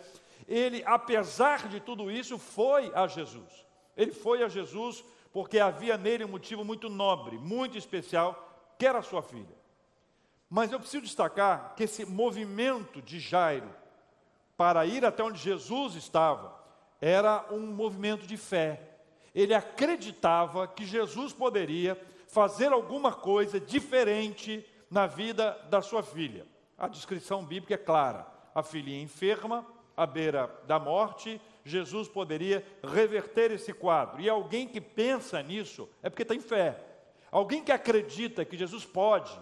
ele, 0.48 0.82
apesar 0.84 1.68
de 1.68 1.78
tudo 1.78 2.10
isso, 2.10 2.38
foi 2.38 2.90
a 2.94 3.06
Jesus. 3.06 3.64
Ele 3.96 4.12
foi 4.12 4.42
a 4.42 4.48
Jesus 4.48 5.04
porque 5.32 5.58
havia 5.58 5.96
nele 5.96 6.24
um 6.24 6.28
motivo 6.28 6.64
muito 6.64 6.88
nobre, 6.88 7.38
muito 7.38 7.78
especial, 7.78 8.74
que 8.78 8.86
era 8.86 9.02
sua 9.02 9.22
filha. 9.22 9.62
Mas 10.48 10.70
eu 10.70 10.78
preciso 10.78 11.04
destacar 11.04 11.74
que 11.74 11.84
esse 11.84 12.04
movimento 12.04 13.00
de 13.00 13.18
Jairo 13.18 13.70
para 14.56 14.84
ir 14.84 15.04
até 15.04 15.22
onde 15.24 15.38
Jesus 15.38 15.94
estava 15.94 16.60
era 17.00 17.46
um 17.50 17.66
movimento 17.66 18.26
de 18.26 18.36
fé. 18.36 18.80
Ele 19.34 19.54
acreditava 19.54 20.68
que 20.68 20.84
Jesus 20.84 21.32
poderia 21.32 21.98
fazer 22.28 22.72
alguma 22.72 23.12
coisa 23.12 23.58
diferente 23.58 24.64
na 24.90 25.06
vida 25.06 25.58
da 25.70 25.80
sua 25.80 26.02
filha. 26.02 26.46
A 26.78 26.86
descrição 26.86 27.44
bíblica 27.44 27.74
é 27.74 27.78
clara: 27.78 28.26
a 28.54 28.62
filhinha 28.62 29.02
enferma, 29.02 29.66
à 29.96 30.06
beira 30.06 30.54
da 30.66 30.78
morte, 30.78 31.40
Jesus 31.64 32.08
poderia 32.08 32.64
reverter 32.82 33.50
esse 33.50 33.72
quadro. 33.72 34.20
E 34.20 34.28
alguém 34.28 34.66
que 34.66 34.80
pensa 34.80 35.42
nisso 35.42 35.88
é 36.02 36.10
porque 36.10 36.24
tem 36.24 36.40
fé. 36.40 36.78
Alguém 37.30 37.62
que 37.62 37.72
acredita 37.72 38.44
que 38.44 38.56
Jesus 38.56 38.84
pode 38.84 39.32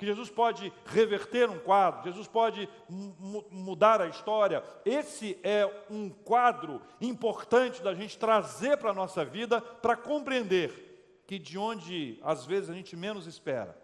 que 0.00 0.06
Jesus 0.06 0.30
pode 0.30 0.72
reverter 0.86 1.50
um 1.50 1.58
quadro, 1.58 2.04
Jesus 2.04 2.26
pode 2.26 2.66
mudar 2.88 4.00
a 4.00 4.06
história. 4.06 4.64
Esse 4.82 5.38
é 5.42 5.70
um 5.90 6.08
quadro 6.08 6.80
importante 7.02 7.82
da 7.82 7.94
gente 7.94 8.16
trazer 8.18 8.78
para 8.78 8.92
a 8.92 8.94
nossa 8.94 9.26
vida 9.26 9.60
para 9.60 9.94
compreender 9.94 11.22
que 11.26 11.38
de 11.38 11.58
onde 11.58 12.18
às 12.22 12.46
vezes 12.46 12.70
a 12.70 12.72
gente 12.72 12.96
menos 12.96 13.26
espera, 13.26 13.78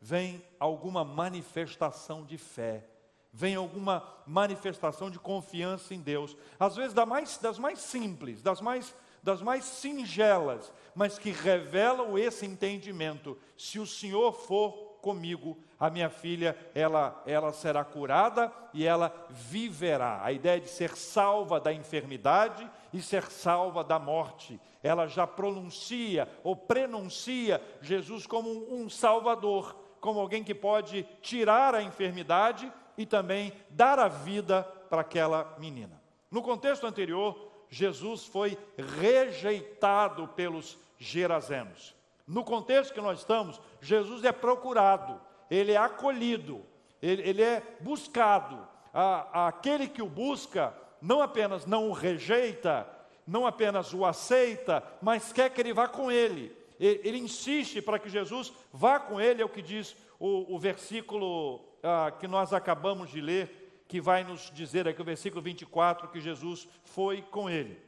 vem 0.00 0.44
alguma 0.58 1.04
manifestação 1.04 2.24
de 2.24 2.36
fé, 2.36 2.89
vem 3.32 3.54
alguma 3.54 4.02
manifestação 4.26 5.10
de 5.10 5.18
confiança 5.18 5.94
em 5.94 6.00
Deus, 6.00 6.36
às 6.58 6.76
vezes 6.76 6.94
das 6.94 7.06
mais, 7.06 7.38
das 7.38 7.58
mais 7.58 7.78
simples, 7.78 8.42
das 8.42 8.60
mais 8.60 8.94
das 9.22 9.42
mais 9.42 9.64
singelas, 9.64 10.72
mas 10.94 11.18
que 11.18 11.30
revelam 11.30 12.16
esse 12.16 12.46
entendimento. 12.46 13.36
Se 13.56 13.78
o 13.78 13.86
Senhor 13.86 14.32
for 14.32 14.98
comigo, 15.00 15.58
a 15.78 15.88
minha 15.88 16.10
filha, 16.10 16.56
ela, 16.74 17.22
ela 17.26 17.52
será 17.52 17.84
curada 17.84 18.52
e 18.72 18.86
ela 18.86 19.12
viverá. 19.30 20.20
A 20.22 20.32
ideia 20.32 20.60
de 20.60 20.68
ser 20.68 20.94
salva 20.96 21.58
da 21.58 21.72
enfermidade 21.72 22.70
e 22.92 23.00
ser 23.00 23.24
salva 23.30 23.82
da 23.82 23.98
morte. 23.98 24.60
Ela 24.82 25.06
já 25.06 25.26
pronuncia 25.26 26.28
ou 26.42 26.54
prenuncia 26.54 27.62
Jesus 27.80 28.26
como 28.26 28.50
um, 28.50 28.82
um 28.82 28.90
salvador, 28.90 29.74
como 30.00 30.20
alguém 30.20 30.44
que 30.44 30.54
pode 30.54 31.06
tirar 31.22 31.74
a 31.74 31.82
enfermidade 31.82 32.70
e 32.96 33.06
também 33.06 33.52
dar 33.70 33.98
a 33.98 34.08
vida 34.08 34.62
para 34.88 35.02
aquela 35.02 35.56
menina. 35.58 36.00
No 36.30 36.42
contexto 36.42 36.86
anterior, 36.86 37.50
Jesus 37.68 38.26
foi 38.26 38.58
rejeitado 38.98 40.28
pelos 40.28 40.78
gerazenos. 40.98 41.94
No 42.26 42.44
contexto 42.44 42.92
que 42.92 43.00
nós 43.00 43.20
estamos, 43.20 43.60
Jesus 43.80 44.24
é 44.24 44.32
procurado, 44.32 45.20
ele 45.50 45.72
é 45.72 45.76
acolhido, 45.76 46.64
ele, 47.00 47.22
ele 47.28 47.42
é 47.42 47.62
buscado. 47.80 48.68
A, 48.92 49.48
aquele 49.48 49.88
que 49.88 50.02
o 50.02 50.08
busca, 50.08 50.74
não 51.00 51.22
apenas 51.22 51.66
não 51.66 51.88
o 51.88 51.92
rejeita, 51.92 52.86
não 53.26 53.46
apenas 53.46 53.94
o 53.94 54.04
aceita, 54.04 54.82
mas 55.00 55.32
quer 55.32 55.50
que 55.50 55.60
ele 55.60 55.72
vá 55.72 55.88
com 55.88 56.10
ele. 56.10 56.56
Ele, 56.78 57.00
ele 57.04 57.18
insiste 57.18 57.80
para 57.80 57.98
que 57.98 58.08
Jesus 58.08 58.52
vá 58.72 58.98
com 58.98 59.20
ele, 59.20 59.42
é 59.42 59.44
o 59.44 59.48
que 59.48 59.62
diz 59.62 59.96
o, 60.18 60.54
o 60.54 60.58
versículo 60.58 61.69
ah, 61.82 62.10
que 62.10 62.26
nós 62.26 62.52
acabamos 62.52 63.10
de 63.10 63.20
ler, 63.20 63.84
que 63.88 64.00
vai 64.00 64.22
nos 64.22 64.50
dizer 64.52 64.86
aqui, 64.86 65.00
o 65.00 65.04
versículo 65.04 65.42
24, 65.42 66.08
que 66.08 66.20
Jesus 66.20 66.68
foi 66.84 67.22
com 67.22 67.48
ele. 67.48 67.80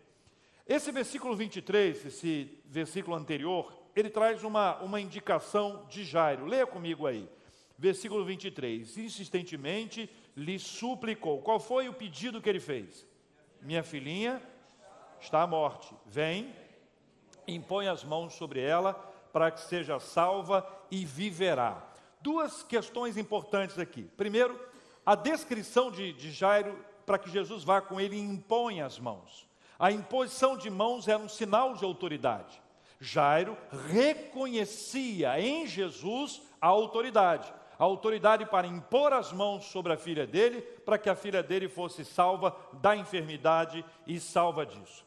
Esse 0.66 0.90
versículo 0.90 1.36
23, 1.36 2.06
esse 2.06 2.58
versículo 2.64 3.16
anterior, 3.16 3.72
ele 3.94 4.08
traz 4.08 4.42
uma, 4.42 4.76
uma 4.80 5.00
indicação 5.00 5.86
de 5.88 6.04
Jairo. 6.04 6.46
Leia 6.46 6.66
comigo 6.66 7.06
aí. 7.06 7.28
Versículo 7.76 8.24
23. 8.24 8.96
Insistentemente 8.96 10.08
lhe 10.36 10.58
suplicou. 10.58 11.42
Qual 11.42 11.60
foi 11.60 11.88
o 11.88 11.94
pedido 11.94 12.40
que 12.40 12.48
ele 12.48 12.60
fez? 12.60 13.06
Minha 13.60 13.82
filhinha 13.82 14.40
está 15.20 15.42
à 15.42 15.46
morte. 15.46 15.94
Vem, 16.06 16.54
impõe 17.46 17.88
as 17.88 18.02
mãos 18.02 18.34
sobre 18.34 18.60
ela 18.60 18.94
para 19.32 19.50
que 19.50 19.60
seja 19.60 19.98
salva 19.98 20.66
e 20.90 21.04
viverá. 21.04 21.91
Duas 22.22 22.62
questões 22.62 23.16
importantes 23.16 23.78
aqui. 23.78 24.04
Primeiro, 24.16 24.58
a 25.04 25.14
descrição 25.14 25.90
de, 25.90 26.12
de 26.12 26.30
Jairo 26.30 26.78
para 27.04 27.18
que 27.18 27.30
Jesus 27.30 27.64
vá 27.64 27.80
com 27.80 28.00
ele 28.00 28.16
e 28.16 28.20
impõe 28.20 28.80
as 28.80 28.98
mãos. 28.98 29.46
A 29.78 29.90
imposição 29.90 30.56
de 30.56 30.70
mãos 30.70 31.08
era 31.08 31.18
um 31.18 31.28
sinal 31.28 31.74
de 31.74 31.84
autoridade. 31.84 32.62
Jairo 33.00 33.58
reconhecia 33.90 35.40
em 35.40 35.66
Jesus 35.66 36.40
a 36.60 36.68
autoridade, 36.68 37.52
a 37.76 37.82
autoridade 37.82 38.46
para 38.46 38.68
impor 38.68 39.12
as 39.12 39.32
mãos 39.32 39.64
sobre 39.64 39.92
a 39.92 39.96
filha 39.96 40.24
dele, 40.24 40.62
para 40.62 40.96
que 40.96 41.10
a 41.10 41.16
filha 41.16 41.42
dele 41.42 41.68
fosse 41.68 42.04
salva 42.04 42.56
da 42.74 42.94
enfermidade 42.94 43.84
e 44.06 44.20
salva 44.20 44.64
disso. 44.64 45.04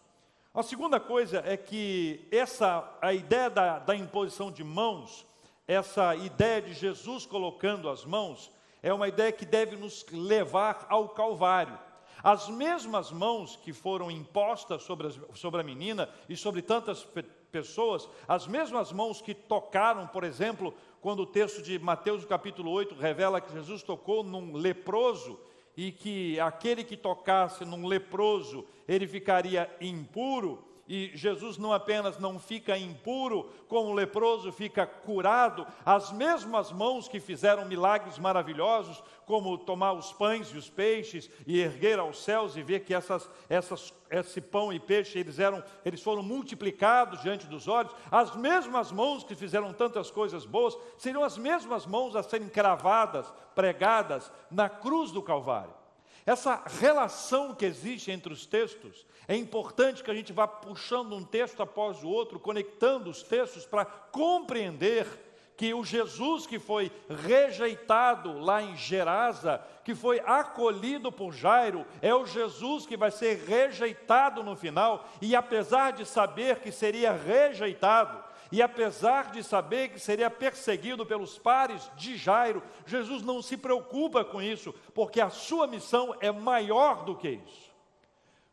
A 0.54 0.62
segunda 0.62 1.00
coisa 1.00 1.42
é 1.46 1.56
que 1.56 2.28
essa 2.30 2.98
a 3.02 3.14
ideia 3.14 3.50
da, 3.50 3.80
da 3.80 3.96
imposição 3.96 4.52
de 4.52 4.64
mãos, 4.64 5.26
essa 5.68 6.16
ideia 6.16 6.62
de 6.62 6.74
Jesus 6.74 7.26
colocando 7.26 7.90
as 7.90 8.06
mãos, 8.06 8.52
é 8.84 8.94
uma 8.94 9.08
ideia 9.08 9.32
que 9.32 9.46
deve 9.46 9.76
nos 9.76 10.06
levar 10.12 10.86
ao 10.90 11.10
Calvário. 11.10 11.78
As 12.24 12.50
mesmas 12.50 13.12
mãos 13.12 13.56
que 13.56 13.74
foram 13.74 14.10
impostas 14.10 14.84
sobre, 14.84 15.08
as, 15.08 15.20
sobre 15.34 15.62
a 15.62 15.64
menina 15.64 16.10
e 16.30 16.36
sobre 16.36 16.62
tantas 16.62 17.08
pessoas, 17.52 18.08
as 18.28 18.48
mesmas 18.48 18.92
mãos 18.92 19.22
que 19.22 19.34
tocaram, 19.34 20.08
por 20.08 20.24
exemplo, 20.24 20.74
quando 21.02 21.22
o 21.22 21.26
texto 21.26 21.62
de 21.62 21.78
Mateus 21.80 22.26
capítulo 22.26 22.72
8 22.72 22.96
revela 22.96 23.42
que 23.42 23.54
Jesus 23.54 23.84
tocou 23.84 24.24
num 24.24 24.56
leproso 24.56 25.40
e 25.78 25.92
que 25.92 26.40
aquele 26.40 26.84
que 26.84 26.98
tocasse 26.98 27.66
num 27.66 27.86
leproso, 27.86 28.66
ele 28.88 29.08
ficaria 29.08 29.70
impuro 29.80 30.64
e 30.88 31.12
Jesus 31.16 31.58
não 31.58 31.74
apenas 31.74 32.20
não 32.20 32.38
fica 32.38 32.78
impuro, 32.78 33.52
como 33.68 33.90
o 33.90 33.94
leproso 33.94 34.52
fica 34.52 34.86
curado, 34.86 35.66
as 35.84 36.12
mesmas 36.12 36.72
mãos 36.72 37.08
que 37.08 37.20
fizeram 37.20 37.66
milagres 37.66 38.20
maravilhosos, 38.20 39.04
como 39.26 39.58
tomar 39.58 39.94
os 39.94 40.14
pães 40.14 40.50
e 40.50 40.58
os 40.58 40.70
peixes 40.70 41.30
e 41.48 41.60
erguer 41.60 41.98
aos 41.98 42.24
céus 42.24 42.56
e 42.56 42.62
ver 42.62 42.82
que 42.82 42.94
essas, 42.94 43.28
essas, 43.50 43.92
esse 44.12 44.40
pão 44.40 44.72
e 44.72 44.80
peixe 44.80 45.18
eles 45.18 45.40
eram, 45.40 45.64
eles 45.84 46.04
foram 46.04 46.22
multiplicados 46.22 47.22
diante 47.22 47.48
dos 47.48 47.68
olhos, 47.68 47.96
as 48.12 48.36
mesmas 48.36 48.92
mãos 48.92 49.24
que 49.24 49.34
fizeram 49.34 49.74
tantas 49.74 50.12
coisas 50.12 50.46
boas, 50.46 50.78
seriam 51.00 51.24
as 51.24 51.36
mesmas 51.36 51.88
mãos 51.88 52.16
a 52.16 52.22
serem 52.22 52.48
cravadas, 52.48 53.34
pregadas 53.56 54.32
na 54.52 54.70
cruz 54.70 55.12
do 55.12 55.24
Calvário. 55.24 55.85
Essa 56.26 56.64
relação 56.80 57.54
que 57.54 57.66
existe 57.66 58.10
entre 58.12 58.34
os 58.34 58.46
textos, 58.46 59.06
é 59.28 59.36
importante 59.36 60.04
que 60.04 60.10
a 60.10 60.14
gente 60.14 60.34
vá 60.34 60.48
puxando 60.48 61.16
um 61.16 61.24
texto 61.24 61.62
após 61.62 62.04
o 62.04 62.10
outro, 62.10 62.40
conectando 62.40 63.10
os 63.10 63.22
textos 63.22 63.66
para 63.66 63.86
compreender 63.86 65.06
que 65.56 65.74
o 65.74 65.86
Jesus 65.86 66.46
que 66.46 66.60
foi 66.60 66.92
rejeitado 67.24 68.40
lá 68.40 68.62
em 68.62 68.76
Gerasa, 68.76 69.62
que 69.84 69.96
foi 69.96 70.20
acolhido 70.20 71.12
por 71.12 71.32
Jairo, 71.32 71.86
é 72.02 72.14
o 72.14 72.26
Jesus 72.26 72.86
que 72.86 72.98
vai 72.98 73.12
ser 73.12 73.46
rejeitado 73.46 74.44
no 74.44 74.56
final, 74.56 75.08
e 75.22 75.36
apesar 75.36 75.94
de 75.94 76.06
saber 76.06 76.60
que 76.60 76.72
seria 76.72 77.14
rejeitado, 77.14 78.22
e 78.52 78.62
apesar 78.62 79.32
de 79.32 79.44
saber 79.44 79.90
que 79.90 80.00
seria 80.00 80.30
perseguido 80.30 81.06
pelos 81.06 81.38
pares 81.38 81.90
de 81.96 82.16
Jairo, 82.16 82.62
Jesus 82.86 83.22
não 83.22 83.42
se 83.42 83.58
preocupa 83.58 84.24
com 84.24 84.42
isso, 84.42 84.74
porque 84.94 85.20
a 85.20 85.30
sua 85.30 85.68
missão 85.68 86.16
é 86.20 86.32
maior 86.32 87.04
do 87.04 87.16
que 87.16 87.30
isso. 87.30 87.76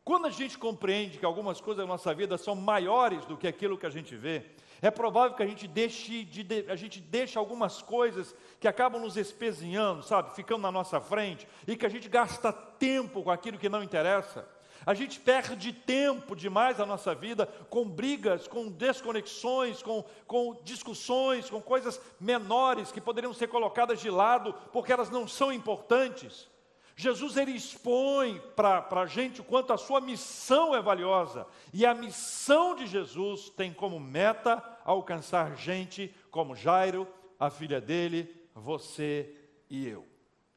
Quando 0.05 0.27
a 0.27 0.31
gente 0.31 0.59
compreende 0.59 1.19
que 1.19 1.25
algumas 1.25 1.61
coisas 1.61 1.85
da 1.85 1.89
nossa 1.89 2.13
vida 2.13 2.37
são 2.37 2.57
maiores 2.57 3.25
do 3.27 3.37
que 3.37 3.47
aquilo 3.47 3.79
que 3.79 3.87
a 3.87 3.91
gente 3.91 4.17
vê, 4.17 4.45
é 4.81 4.91
provável 4.91 5.37
que 5.37 5.43
a 5.45 5.47
gente 5.47 5.69
deixe, 5.69 6.25
de, 6.25 6.65
a 6.69 6.75
gente 6.75 6.99
deixe 6.99 7.39
algumas 7.39 7.81
coisas 7.81 8.35
que 8.59 8.67
acabam 8.67 9.01
nos 9.01 9.17
espezinhando, 9.17 10.03
sabe, 10.03 10.35
ficando 10.35 10.63
na 10.63 10.73
nossa 10.73 11.01
frente, 11.01 11.47
e 11.69 11.77
que 11.77 11.87
a 11.87 11.89
gente 11.89 12.09
gasta 12.09 12.53
tempo 12.53 13.23
com 13.23 13.31
aquilo 13.31 13.59
que 13.59 13.69
não 13.69 13.81
interessa. 13.81 14.45
A 14.85 14.95
gente 14.95 15.21
perde 15.21 15.73
tempo 15.73 16.35
demais 16.35 16.79
na 16.79 16.87
nossa 16.87 17.15
vida 17.15 17.47
com 17.71 17.89
brigas, 17.89 18.49
com 18.49 18.69
desconexões, 18.69 19.83
com, 19.83 20.05
com 20.27 20.61
discussões, 20.65 21.49
com 21.49 21.61
coisas 21.61 22.01
menores 22.21 22.91
que 22.91 23.01
poderiam 23.01 23.33
ser 23.33 23.49
colocadas 23.49 24.01
de 24.01 24.11
lado 24.11 24.55
porque 24.73 24.93
elas 24.93 25.11
não 25.11 25.29
são 25.29 25.53
importantes. 25.53 26.51
Jesus 26.95 27.37
ele 27.37 27.53
expõe 27.53 28.41
para 28.55 28.87
a 28.91 29.07
gente 29.07 29.41
o 29.41 29.45
quanto 29.45 29.73
a 29.73 29.79
sua 29.79 30.01
missão 30.01 30.75
é 30.75 30.83
valiosa. 30.83 31.47
E 31.73 31.87
a 31.87 31.95
missão 31.95 32.75
de 32.75 32.87
Jesus 32.87 33.49
tem 33.51 33.73
como 33.73 33.99
meta 33.99 34.63
alcançar 34.85 35.57
gente 35.57 36.15
como 36.31 36.55
Jairo, 36.55 37.09
a 37.39 37.51
filha 37.51 37.81
dele, 37.81 38.49
você 38.55 39.35
e 39.71 39.89
eu. 39.89 40.07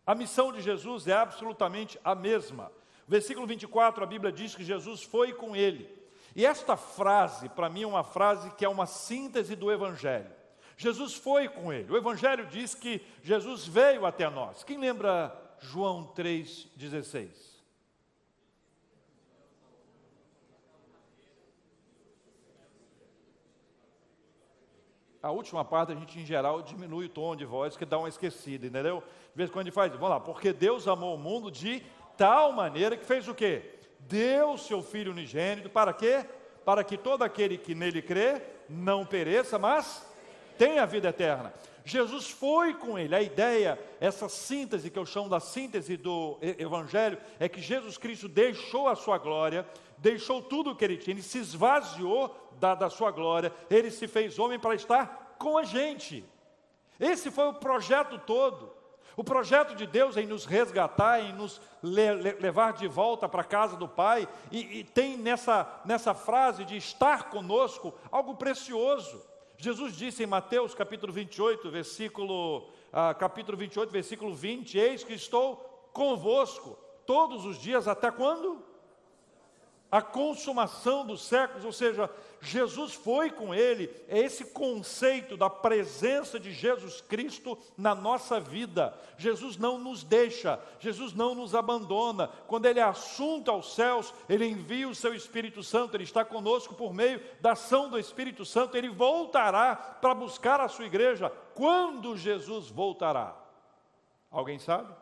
A 0.06 0.14
missão 0.14 0.52
de 0.52 0.62
Jesus 0.62 1.08
é 1.08 1.14
absolutamente 1.14 2.00
a 2.04 2.14
mesma. 2.14 2.72
Versículo 3.08 3.46
24, 3.46 4.04
a 4.04 4.08
Bíblia 4.08 4.32
diz 4.32 4.56
que 4.56 4.64
Jesus 4.64 5.04
foi 5.04 5.34
com 5.34 5.56
ele. 5.56 5.90
E 6.36 6.46
esta 6.46 6.76
frase, 6.76 7.48
para 7.50 7.70
mim, 7.70 7.84
é 7.84 7.88
uma 7.88 8.04
frase 8.04 8.50
que 8.52 8.66
é 8.66 8.70
uma 8.70 8.86
síntese 8.86 9.56
do 9.56 9.72
Evangelho. 9.72 10.30
Jesus 10.78 11.14
foi 11.14 11.48
com 11.48 11.72
ele. 11.72 11.92
O 11.92 11.98
Evangelho 11.98 12.46
diz 12.48 12.76
que 12.76 13.02
Jesus 13.22 13.66
veio 13.66 14.06
até 14.06 14.30
nós. 14.30 14.64
Quem 14.64 14.78
lembra 14.78 15.34
João 15.60 16.12
3,16? 16.16 17.56
A 25.26 25.32
última 25.32 25.66
parte 25.66 25.92
a 25.92 25.96
gente, 25.96 26.20
em 26.20 26.26
geral, 26.26 26.62
diminui 26.62 27.08
o 27.08 27.10
tom 27.10 27.36
de 27.36 27.46
voz, 27.46 27.76
que 27.76 27.84
dá 27.84 27.98
uma 27.98 28.10
esquecida, 28.10 28.68
entendeu? 28.68 29.02
De 29.32 29.38
vez 29.38 29.50
em 29.50 29.54
quando 29.54 29.62
a 29.62 29.66
gente 29.70 29.74
faz, 29.74 29.92
vamos 29.94 30.10
lá, 30.10 30.20
porque 30.20 30.54
Deus 30.54 30.88
amou 30.88 31.16
o 31.16 31.18
mundo 31.18 31.50
de 31.50 31.82
tal 32.18 32.52
maneira 32.52 32.98
que 32.98 33.06
fez 33.06 33.28
o 33.28 33.34
quê? 33.34 33.62
Deu 34.00 34.58
seu 34.58 34.82
Filho 34.82 35.12
unigênito, 35.12 35.70
para 35.70 35.94
quê? 35.94 36.26
Para 36.64 36.84
que 36.84 36.98
todo 36.98 37.24
aquele 37.24 37.58
que 37.58 37.76
nele 37.76 38.02
crê 38.02 38.42
não 38.70 39.06
pereça, 39.06 39.58
mas 39.60 40.06
tenha 40.58 40.84
a 40.84 40.86
vida 40.86 41.10
eterna. 41.10 41.54
Jesus 41.86 42.32
foi 42.32 42.74
com 42.74 42.98
ele. 42.98 43.16
A 43.16 43.22
ideia, 43.22 43.80
essa 44.02 44.28
síntese 44.28 44.90
que 44.90 44.98
eu 44.98 45.06
chamo 45.06 45.30
da 45.30 45.40
síntese 45.40 45.96
do 45.96 46.38
Evangelho, 46.42 47.18
é 47.40 47.48
que 47.48 47.62
Jesus 47.62 47.98
Cristo 47.98 48.28
deixou 48.28 48.88
a 48.88 48.96
sua 48.96 49.20
glória, 49.20 49.66
deixou 50.00 50.42
tudo 50.42 50.72
o 50.72 50.76
que 50.76 50.84
ele 50.84 50.98
tinha, 50.98 51.14
ele 51.14 51.22
se 51.22 51.38
esvaziou 51.38 52.36
da, 52.60 52.74
da 52.74 52.90
sua 52.90 53.12
glória, 53.12 53.54
ele 53.70 53.92
se 53.92 54.08
fez 54.08 54.40
homem 54.40 54.60
para 54.60 54.74
estar 54.74 55.36
com 55.38 55.58
a 55.60 55.64
gente. 55.64 56.26
Esse 57.00 57.30
foi 57.30 57.46
o 57.46 57.54
projeto 57.54 58.18
todo. 58.18 58.74
O 59.18 59.24
projeto 59.24 59.76
de 59.76 59.88
Deus 59.88 60.18
em 60.18 60.26
nos 60.26 60.46
resgatar, 60.46 61.22
em 61.22 61.32
nos 61.32 61.62
le 61.82 62.14
levar 62.34 62.74
de 62.74 62.88
volta 62.88 63.30
para 63.30 63.42
a 63.42 63.46
casa 63.46 63.78
do 63.78 63.88
Pai, 63.88 64.28
e, 64.52 64.80
e, 64.80 64.84
tem 64.84 65.18
nessa, 65.18 65.82
nessa 65.86 66.14
frase 66.14 66.66
de 66.66 66.76
estar 66.76 67.30
conosco 67.30 67.94
algo 68.12 68.36
precioso. 68.36 69.26
Jesus 69.58 69.96
disse 69.96 70.24
em 70.24 70.28
Mateus 70.28 70.76
capítulo 70.76 71.14
28, 71.14 71.72
versículo, 71.72 72.70
ah, 72.92 73.14
capítulo 73.14 73.58
28, 73.58 73.90
versículo 73.90 74.34
20: 74.34 74.78
Eis 74.78 75.04
que 75.04 75.14
estou 75.14 75.90
convosco 75.94 76.78
todos 77.06 77.46
os 77.46 77.58
dias, 77.58 77.88
até 77.88 78.12
quando? 78.12 78.62
A 79.92 80.02
consumação 80.02 81.06
dos 81.06 81.24
séculos, 81.24 81.64
ou 81.64 81.72
seja, 81.72 82.10
Jesus 82.42 82.94
foi 82.94 83.32
com 83.32 83.54
ele, 83.54 83.90
é 84.08 84.20
esse 84.20 84.46
conceito 84.46 85.38
da 85.38 85.50
presença 85.50 86.40
de 86.40 86.52
Jesus 86.52 87.02
Cristo 87.02 87.58
na 87.78 87.96
nossa 87.96 88.40
vida. 88.40 88.94
Jesus 89.18 89.58
não 89.58 89.78
nos 89.78 90.04
deixa, 90.04 90.60
Jesus 90.80 91.14
não 91.14 91.34
nos 91.34 91.56
abandona. 91.56 92.28
Quando 92.48 92.66
ele 92.66 92.80
é 92.80 92.84
assunto 92.84 93.50
aos 93.50 93.74
céus, 93.74 94.14
ele 94.28 94.46
envia 94.46 94.88
o 94.88 94.96
seu 94.96 95.14
Espírito 95.14 95.64
Santo, 95.64 95.96
ele 95.96 96.04
está 96.04 96.24
conosco 96.26 96.76
por 96.76 96.94
meio 96.94 97.22
da 97.42 97.54
ação 97.54 97.90
do 97.90 97.98
Espírito 97.98 98.46
Santo, 98.46 98.76
ele 98.78 98.90
voltará 98.90 99.76
para 99.76 100.14
buscar 100.14 100.60
a 100.60 100.68
sua 100.68 100.86
igreja. 100.86 101.32
Quando 101.56 102.18
Jesus 102.18 102.70
voltará? 102.70 103.36
Alguém 104.30 104.60
sabe? 104.60 104.94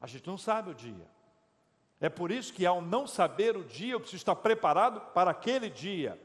A 0.00 0.06
gente 0.06 0.26
não 0.26 0.38
sabe 0.38 0.70
o 0.70 0.74
dia. 0.74 1.17
É 2.00 2.08
por 2.08 2.30
isso 2.30 2.52
que, 2.52 2.64
ao 2.64 2.80
não 2.80 3.06
saber 3.06 3.56
o 3.56 3.64
dia, 3.64 3.94
eu 3.94 4.00
preciso 4.00 4.20
estar 4.20 4.36
preparado 4.36 5.00
para 5.12 5.30
aquele 5.30 5.68
dia. 5.68 6.18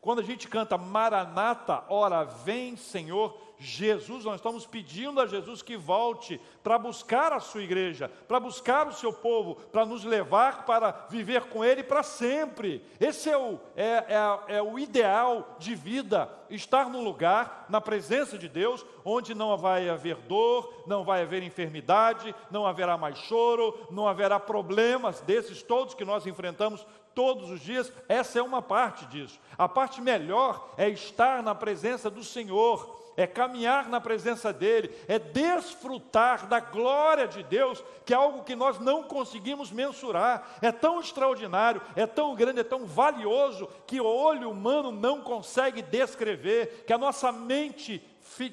Quando 0.00 0.20
a 0.20 0.24
gente 0.24 0.48
canta 0.48 0.78
Maranata, 0.78 1.84
ora 1.88 2.24
vem 2.24 2.76
Senhor 2.76 3.36
Jesus, 3.62 4.24
nós 4.24 4.36
estamos 4.36 4.64
pedindo 4.64 5.20
a 5.20 5.26
Jesus 5.26 5.60
que 5.60 5.76
volte 5.76 6.40
para 6.62 6.78
buscar 6.78 7.30
a 7.30 7.40
sua 7.40 7.62
igreja, 7.62 8.10
para 8.26 8.40
buscar 8.40 8.88
o 8.88 8.92
seu 8.94 9.12
povo, 9.12 9.56
para 9.70 9.84
nos 9.84 10.02
levar 10.02 10.64
para 10.64 11.06
viver 11.10 11.42
com 11.44 11.62
Ele 11.62 11.82
para 11.82 12.02
sempre. 12.02 12.82
Esse 12.98 13.28
é 13.28 13.36
o, 13.36 13.58
é, 13.76 14.06
é, 14.48 14.56
é 14.56 14.62
o 14.62 14.78
ideal 14.78 15.56
de 15.58 15.74
vida, 15.74 16.30
estar 16.48 16.88
num 16.88 17.04
lugar, 17.04 17.66
na 17.68 17.82
presença 17.82 18.38
de 18.38 18.48
Deus, 18.48 18.84
onde 19.04 19.34
não 19.34 19.54
vai 19.58 19.90
haver 19.90 20.16
dor, 20.16 20.82
não 20.86 21.04
vai 21.04 21.22
haver 21.22 21.42
enfermidade, 21.42 22.34
não 22.50 22.66
haverá 22.66 22.96
mais 22.96 23.18
choro, 23.18 23.86
não 23.90 24.08
haverá 24.08 24.40
problemas 24.40 25.20
desses 25.20 25.62
todos 25.62 25.94
que 25.94 26.04
nós 26.04 26.26
enfrentamos 26.26 26.86
todos 27.20 27.50
os 27.50 27.60
dias, 27.60 27.92
essa 28.08 28.38
é 28.38 28.42
uma 28.42 28.62
parte 28.62 29.04
disso. 29.04 29.38
A 29.58 29.68
parte 29.68 30.00
melhor 30.00 30.70
é 30.78 30.88
estar 30.88 31.42
na 31.42 31.54
presença 31.54 32.08
do 32.08 32.24
Senhor, 32.24 32.98
é 33.14 33.26
caminhar 33.26 33.90
na 33.90 34.00
presença 34.00 34.50
dEle, 34.54 34.90
é 35.06 35.18
desfrutar 35.18 36.46
da 36.46 36.60
glória 36.60 37.28
de 37.28 37.42
Deus, 37.42 37.84
que 38.06 38.14
é 38.14 38.16
algo 38.16 38.42
que 38.42 38.56
nós 38.56 38.78
não 38.78 39.02
conseguimos 39.02 39.70
mensurar. 39.70 40.56
É 40.62 40.72
tão 40.72 40.98
extraordinário, 40.98 41.82
é 41.94 42.06
tão 42.06 42.34
grande, 42.34 42.60
é 42.60 42.64
tão 42.64 42.86
valioso, 42.86 43.68
que 43.86 44.00
o 44.00 44.06
olho 44.06 44.50
humano 44.50 44.90
não 44.90 45.20
consegue 45.20 45.82
descrever, 45.82 46.84
que 46.86 46.92
a 46.94 46.98
nossa 46.98 47.30
mente 47.30 48.02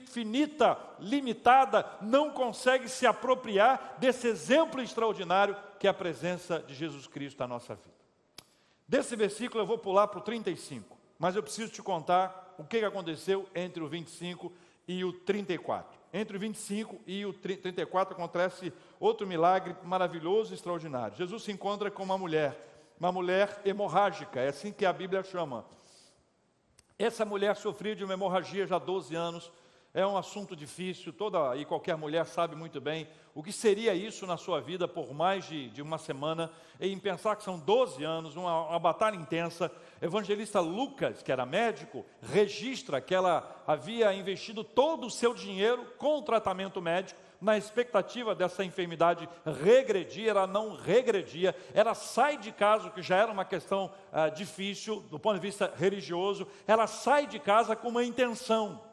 finita, 0.08 0.78
limitada, 1.00 1.86
não 2.02 2.32
consegue 2.32 2.90
se 2.90 3.08
apropriar 3.08 3.96
desse 3.98 4.28
exemplo 4.28 4.82
extraordinário 4.82 5.56
que 5.80 5.88
é 5.88 5.90
a 5.90 5.94
presença 5.94 6.60
de 6.60 6.76
Jesus 6.76 7.08
Cristo 7.08 7.40
na 7.40 7.48
nossa 7.48 7.74
vida. 7.74 7.97
Desse 8.88 9.16
versículo 9.16 9.62
eu 9.62 9.68
vou 9.68 9.78
pular 9.78 10.08
para 10.08 10.20
o 10.20 10.22
35, 10.22 10.98
mas 11.20 11.36
eu 11.36 11.44
preciso 11.44 11.72
te 11.72 11.82
contar 11.82 12.56
o 12.58 12.64
que 12.64 12.78
aconteceu 12.78 13.48
entre 13.54 13.84
o 13.84 13.88
25 13.88 14.52
e 14.88 15.04
o 15.04 15.12
34. 15.12 16.00
Entre 16.14 16.38
o 16.38 16.40
25 16.40 17.02
e 17.06 17.26
o 17.26 17.34
34 17.34 18.16
acontece 18.16 18.72
outro 19.00 19.28
milagre 19.28 19.76
maravilhoso 19.84 20.54
e 20.54 20.56
extraordinário. 20.56 21.18
Jesus 21.18 21.44
se 21.44 21.52
encontra 21.52 21.92
com 21.92 22.04
uma 22.04 22.18
mulher, 22.18 22.58
uma 22.98 23.12
mulher 23.12 23.62
hemorrágica, 23.66 24.40
é 24.40 24.48
assim 24.48 24.72
que 24.72 24.86
a 24.86 24.94
Bíblia 24.94 25.22
chama. 25.22 25.66
Essa 26.98 27.26
mulher 27.26 27.56
sofria 27.58 27.96
de 27.96 28.04
uma 28.04 28.14
hemorragia 28.14 28.66
já 28.66 28.78
há 28.78 28.80
12 28.80 29.14
anos, 29.14 29.52
é 29.98 30.06
um 30.06 30.16
assunto 30.16 30.56
difícil, 30.56 31.12
toda 31.12 31.56
e 31.56 31.66
qualquer 31.66 31.98
mulher 31.98 32.24
sabe 32.28 32.56
muito 32.56 32.80
bem 32.80 33.08
o 33.34 33.42
que 33.42 33.52
seria 33.52 33.96
isso 33.96 34.28
na 34.28 34.38
sua 34.38 34.62
vida 34.62 34.88
por 34.88 35.12
mais 35.12 35.46
de, 35.46 35.72
de 35.72 35.82
uma 35.82 35.98
semana, 35.98 36.52
e 36.80 36.94
em 36.94 37.00
pensar 37.00 37.36
que 37.36 37.44
são 37.44 37.58
12 37.58 38.04
anos, 38.04 38.36
uma, 38.36 38.68
uma 38.68 38.78
batalha 38.78 39.16
intensa. 39.16 39.72
Evangelista 40.00 40.60
Lucas, 40.60 41.24
que 41.24 41.32
era 41.32 41.48
médico, 41.48 42.06
registra 42.22 43.02
que 43.02 43.16
ela 43.16 43.64
havia 43.66 44.14
investido 44.14 44.64
todo 44.64 45.08
o 45.08 45.12
seu 45.12 45.34
dinheiro 45.34 45.84
com 45.98 46.20
o 46.20 46.22
tratamento 46.22 46.80
médico, 46.80 47.20
na 47.42 47.58
expectativa 47.58 48.36
dessa 48.36 48.64
enfermidade 48.64 49.28
regredir, 49.64 50.28
ela 50.28 50.46
não 50.46 50.76
regredia, 50.76 51.56
ela 51.74 51.96
sai 51.96 52.38
de 52.38 52.52
casa, 52.52 52.92
que 52.92 53.02
já 53.02 53.18
era 53.18 53.32
uma 53.32 53.46
questão 53.46 53.92
ah, 54.12 54.30
difícil 54.30 55.02
do 55.10 55.18
ponto 55.18 55.36
de 55.36 55.48
vista 55.48 55.74
religioso, 55.76 56.48
ela 56.68 56.86
sai 56.86 57.26
de 57.26 57.40
casa 57.40 57.76
com 57.76 57.90
uma 57.90 58.04
intenção, 58.04 58.87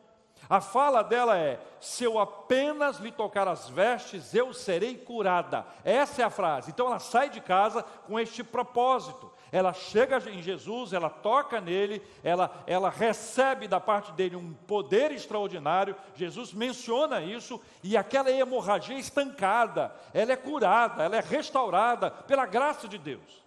a 0.48 0.60
fala 0.60 1.02
dela 1.02 1.38
é: 1.38 1.60
se 1.80 2.04
eu 2.04 2.18
apenas 2.18 2.98
lhe 2.98 3.10
tocar 3.10 3.48
as 3.48 3.68
vestes, 3.68 4.34
eu 4.34 4.52
serei 4.52 4.96
curada. 4.96 5.66
Essa 5.84 6.22
é 6.22 6.24
a 6.24 6.30
frase. 6.30 6.70
Então 6.70 6.86
ela 6.86 6.98
sai 6.98 7.30
de 7.30 7.40
casa 7.40 7.82
com 7.82 8.18
este 8.18 8.44
propósito. 8.44 9.32
Ela 9.50 9.72
chega 9.72 10.18
em 10.30 10.42
Jesus, 10.42 10.92
ela 10.92 11.08
toca 11.08 11.60
nele, 11.60 12.02
ela, 12.24 12.50
ela 12.66 12.90
recebe 12.90 13.68
da 13.68 13.78
parte 13.78 14.10
dele 14.12 14.34
um 14.34 14.52
poder 14.52 15.12
extraordinário. 15.12 15.94
Jesus 16.14 16.52
menciona 16.52 17.20
isso 17.20 17.60
e 17.82 17.96
aquela 17.96 18.30
hemorragia 18.30 18.98
estancada, 18.98 19.94
ela 20.12 20.32
é 20.32 20.36
curada, 20.36 21.04
ela 21.04 21.16
é 21.16 21.20
restaurada 21.20 22.10
pela 22.10 22.46
graça 22.46 22.88
de 22.88 22.98
Deus. 22.98 23.44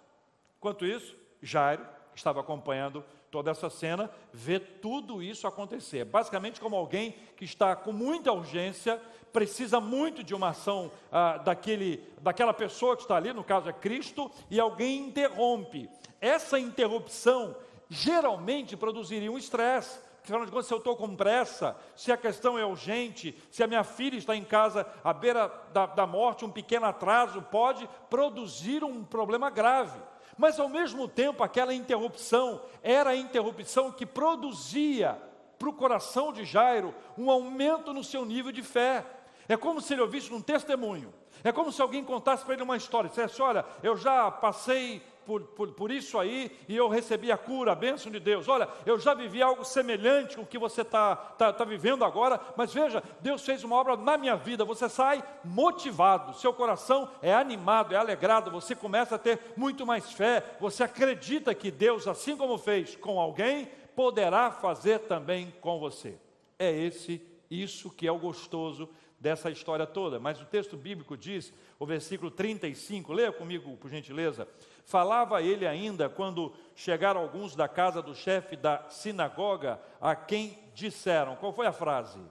Enquanto 0.57 0.85
isso, 0.85 1.13
Jairo 1.41 1.85
estava 2.15 2.39
acompanhando 2.39 3.03
toda 3.29 3.51
essa 3.51 3.69
cena, 3.69 4.09
vê 4.33 4.59
tudo 4.59 5.21
isso 5.21 5.47
acontecer. 5.47 6.05
Basicamente, 6.05 6.59
como 6.59 6.75
alguém 6.75 7.15
que 7.35 7.45
está 7.45 7.75
com 7.75 7.91
muita 7.91 8.31
urgência, 8.31 9.01
precisa 9.33 9.79
muito 9.79 10.23
de 10.23 10.33
uma 10.33 10.49
ação 10.49 10.91
ah, 11.11 11.37
daquele, 11.37 12.03
daquela 12.21 12.53
pessoa 12.53 12.95
que 12.95 13.03
está 13.03 13.15
ali, 13.17 13.33
no 13.33 13.43
caso 13.43 13.69
é 13.69 13.73
Cristo, 13.73 14.31
e 14.49 14.59
alguém 14.59 15.07
interrompe. 15.07 15.89
Essa 16.19 16.59
interrupção 16.59 17.55
geralmente 17.89 18.75
produziria 18.75 19.31
um 19.31 19.37
estresse. 19.37 19.99
Afinal 20.23 20.45
de 20.45 20.51
contas, 20.51 20.65
se 20.65 20.73
eu 20.73 20.79
estou 20.79 20.95
com 20.97 21.15
pressa, 21.15 21.77
se 21.95 22.11
a 22.11 22.17
questão 22.17 22.57
é 22.57 22.65
urgente, 22.65 23.37
se 23.49 23.63
a 23.63 23.67
minha 23.67 23.83
filha 23.83 24.17
está 24.17 24.35
em 24.35 24.43
casa 24.43 24.85
à 25.01 25.13
beira 25.13 25.47
da, 25.71 25.85
da 25.85 26.05
morte, 26.05 26.43
um 26.43 26.51
pequeno 26.51 26.85
atraso 26.85 27.41
pode 27.43 27.87
produzir 28.09 28.83
um 28.83 29.05
problema 29.05 29.49
grave. 29.49 29.97
Mas 30.37 30.59
ao 30.59 30.69
mesmo 30.69 31.07
tempo, 31.07 31.43
aquela 31.43 31.73
interrupção 31.73 32.61
era 32.83 33.11
a 33.11 33.15
interrupção 33.15 33.91
que 33.91 34.05
produzia 34.05 35.19
para 35.57 35.69
o 35.69 35.73
coração 35.73 36.31
de 36.31 36.45
Jairo 36.45 36.93
um 37.17 37.31
aumento 37.31 37.91
no 37.93 38.03
seu 38.03 38.23
nível 38.23 38.51
de 38.51 38.61
fé. 38.61 39.03
É 39.49 39.57
como 39.57 39.81
se 39.81 39.93
ele 39.93 40.01
ouvisse 40.01 40.31
um 40.31 40.41
testemunho. 40.41 41.13
É 41.43 41.51
como 41.51 41.71
se 41.71 41.81
alguém 41.81 42.03
contasse 42.03 42.43
para 42.43 42.53
ele 42.53 42.63
uma 42.63 42.77
história. 42.77 43.09
Dissesse: 43.09 43.41
Olha, 43.41 43.65
eu 43.81 43.97
já 43.97 44.29
passei 44.29 45.01
por, 45.27 45.41
por, 45.41 45.73
por, 45.73 45.91
isso 45.91 46.17
aí 46.17 46.49
e 46.69 46.77
eu 46.77 46.87
recebi 46.87 47.33
a 47.33 47.37
cura, 47.37 47.73
a 47.73 47.75
bênção 47.75 48.09
de 48.09 48.17
Deus. 48.17 48.47
Olha, 48.47 48.69
eu 48.85 48.97
já 48.97 49.13
vivi 49.13 49.41
algo 49.41 49.65
semelhante 49.65 50.37
com 50.37 50.43
o 50.43 50.45
que 50.45 50.57
você 50.57 50.83
está 50.83 51.17
tá, 51.17 51.51
tá 51.51 51.65
vivendo 51.65 52.05
agora, 52.05 52.39
mas 52.55 52.73
veja, 52.73 53.03
Deus 53.19 53.43
fez 53.43 53.61
uma 53.65 53.75
obra 53.75 53.97
na 53.97 54.17
minha 54.17 54.37
vida. 54.37 54.63
Você 54.63 54.87
sai 54.87 55.21
motivado, 55.43 56.33
seu 56.37 56.53
coração 56.53 57.09
é 57.21 57.33
animado, 57.33 57.93
é 57.93 57.97
alegrado, 57.97 58.49
você 58.49 58.73
começa 58.73 59.15
a 59.15 59.19
ter 59.19 59.37
muito 59.57 59.85
mais 59.85 60.13
fé, 60.13 60.41
você 60.61 60.83
acredita 60.83 61.53
que 61.53 61.69
Deus, 61.69 62.07
assim 62.07 62.37
como 62.37 62.57
fez 62.57 62.95
com 62.95 63.19
alguém, 63.19 63.69
poderá 63.93 64.49
fazer 64.49 64.99
também 64.99 65.53
com 65.59 65.77
você. 65.77 66.17
É 66.57 66.71
esse, 66.71 67.21
isso 67.51 67.89
que 67.89 68.07
é 68.07 68.11
o 68.11 68.17
gostoso 68.17 68.89
dessa 69.19 69.49
história 69.49 69.85
toda. 69.85 70.19
Mas 70.19 70.41
o 70.41 70.45
texto 70.45 70.77
bíblico 70.77 71.17
diz, 71.17 71.51
o 71.79 71.85
versículo 71.85 72.31
35, 72.31 73.13
leia 73.13 73.31
comigo, 73.31 73.75
por 73.77 73.89
gentileza. 73.89 74.47
Falava 74.87 75.41
ele 75.41 75.67
ainda 75.67 76.07
quando 76.07 76.53
chegaram 76.73 77.19
alguns 77.19 77.53
da 77.53 77.67
casa 77.67 78.01
do 78.01 78.15
chefe 78.15 78.55
da 78.55 78.87
sinagoga, 78.87 79.81
a 79.99 80.15
quem 80.15 80.57
disseram: 80.73 81.35
qual 81.35 81.51
foi 81.51 81.67
a 81.67 81.73
frase? 81.73 82.21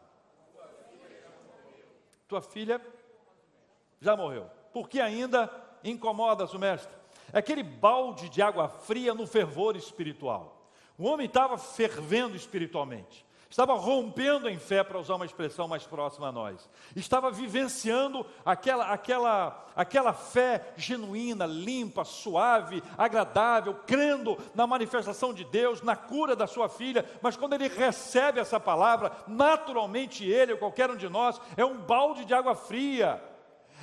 Tua 2.27 2.41
filha 2.41 2.81
já 4.01 4.17
morreu. 4.17 4.51
Por 4.73 4.89
que 4.89 5.03
ainda 5.03 5.53
incomodas 5.85 6.55
o 6.55 6.59
mestre? 6.59 6.97
É 7.31 7.41
aquele 7.41 7.63
balde 7.63 8.31
de 8.31 8.41
água 8.41 8.71
fria 8.71 9.13
no 9.13 9.27
fervor 9.27 9.77
espiritual. 9.77 10.71
O 10.97 11.05
homem 11.05 11.27
estava 11.27 11.59
fervendo 11.59 12.35
espiritualmente 12.37 13.26
estava 13.49 13.75
rompendo 13.75 14.49
em 14.49 14.59
fé, 14.59 14.83
para 14.83 14.99
usar 14.99 15.15
uma 15.15 15.25
expressão 15.25 15.69
mais 15.69 15.87
próxima 15.87 16.29
a 16.29 16.33
nós, 16.33 16.69
estava 16.95 17.31
vivenciando 17.31 18.27
aquela, 18.45 18.87
aquela, 18.93 19.67
aquela 19.75 20.13
fé 20.13 20.73
genuína, 20.77 21.47
limpa, 21.47 22.05
suave, 22.05 22.83
agradável, 22.99 23.75
crendo 23.87 24.37
na 24.55 24.67
manifestação 24.67 25.33
de 25.33 25.45
Deus, 25.45 25.83
na 25.83 25.97
cura 25.97 26.35
da 26.35 26.47
sua 26.47 26.69
filha, 26.69 27.05
mas 27.23 27.37
quando 27.37 27.55
ele 27.55 27.69
recebe 27.69 28.41
essa 28.41 28.59
palavra, 28.59 29.13
naturalmente 29.27 30.25
ele, 30.25 30.53
ou 30.53 30.59
qualquer 30.59 30.91
um 30.91 30.97
de 30.97 31.09
nós, 31.09 31.41
é 31.57 31.65
um 31.65 31.77
balde 31.77 32.25
de 32.25 32.35
água 32.35 32.55
fria 32.55 33.23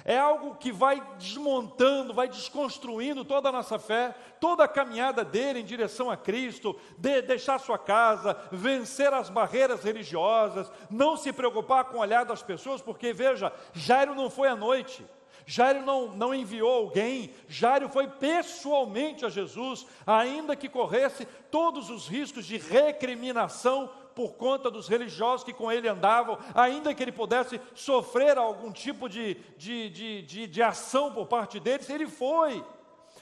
é 0.06 0.18
algo 0.18 0.56
que 0.56 0.72
vai 0.72 1.02
desmontando, 1.18 2.14
vai 2.14 2.28
desconstruindo 2.28 3.24
toda 3.24 3.50
a 3.50 3.52
nossa 3.52 3.80
fé, 3.80 4.14
toda 4.40 4.64
a 4.64 4.68
caminhada 4.68 5.24
dele 5.24 5.60
em 5.60 5.66
direção 5.66 6.12
a 6.12 6.18
Cristo, 6.18 6.78
de 6.98 7.22
deixar 7.22 7.60
sua 7.60 7.78
casa, 7.78 8.38
vencer 8.52 9.14
as 9.14 9.30
barreiras 9.30 9.84
religiosas, 9.84 10.72
não 10.90 11.16
se 11.16 11.32
preocupar 11.32 11.86
com 11.86 11.98
o 11.98 12.02
olhar 12.02 12.26
das 12.26 12.44
pessoas, 12.44 12.82
porque 12.82 13.14
veja, 13.14 13.54
Jairo 13.74 14.14
não 14.14 14.30
foi 14.30 14.50
à 14.50 14.56
noite. 14.56 15.06
Jairo 15.46 15.82
não, 15.82 16.16
não 16.16 16.34
enviou 16.34 16.72
alguém, 16.72 17.34
Jairo 17.50 17.90
foi 17.90 18.08
pessoalmente 18.08 19.26
a 19.26 19.30
Jesus, 19.30 19.86
ainda 20.08 20.56
que 20.56 20.70
corresse 20.70 21.26
todos 21.52 21.90
os 21.90 22.08
riscos 22.08 22.46
de 22.46 22.58
recriminação 22.58 23.90
por 24.16 24.34
conta 24.34 24.70
dos 24.70 24.88
religiosos 24.88 25.44
que 25.44 25.54
com 25.54 25.72
ele 25.72 25.88
andavam, 25.88 26.38
ainda 26.54 26.94
que 26.94 27.02
ele 27.02 27.12
pudesse 27.12 27.60
sofrer 27.74 28.38
algum 28.38 28.72
tipo 28.72 29.10
de, 29.10 29.36
de, 29.58 29.90
de, 29.90 30.22
de, 30.22 30.48
de 30.48 30.62
ação 30.62 31.14
por 31.14 31.28
parte 31.28 31.60
deles, 31.60 31.90
ele 31.90 32.08
foi. 32.08 32.64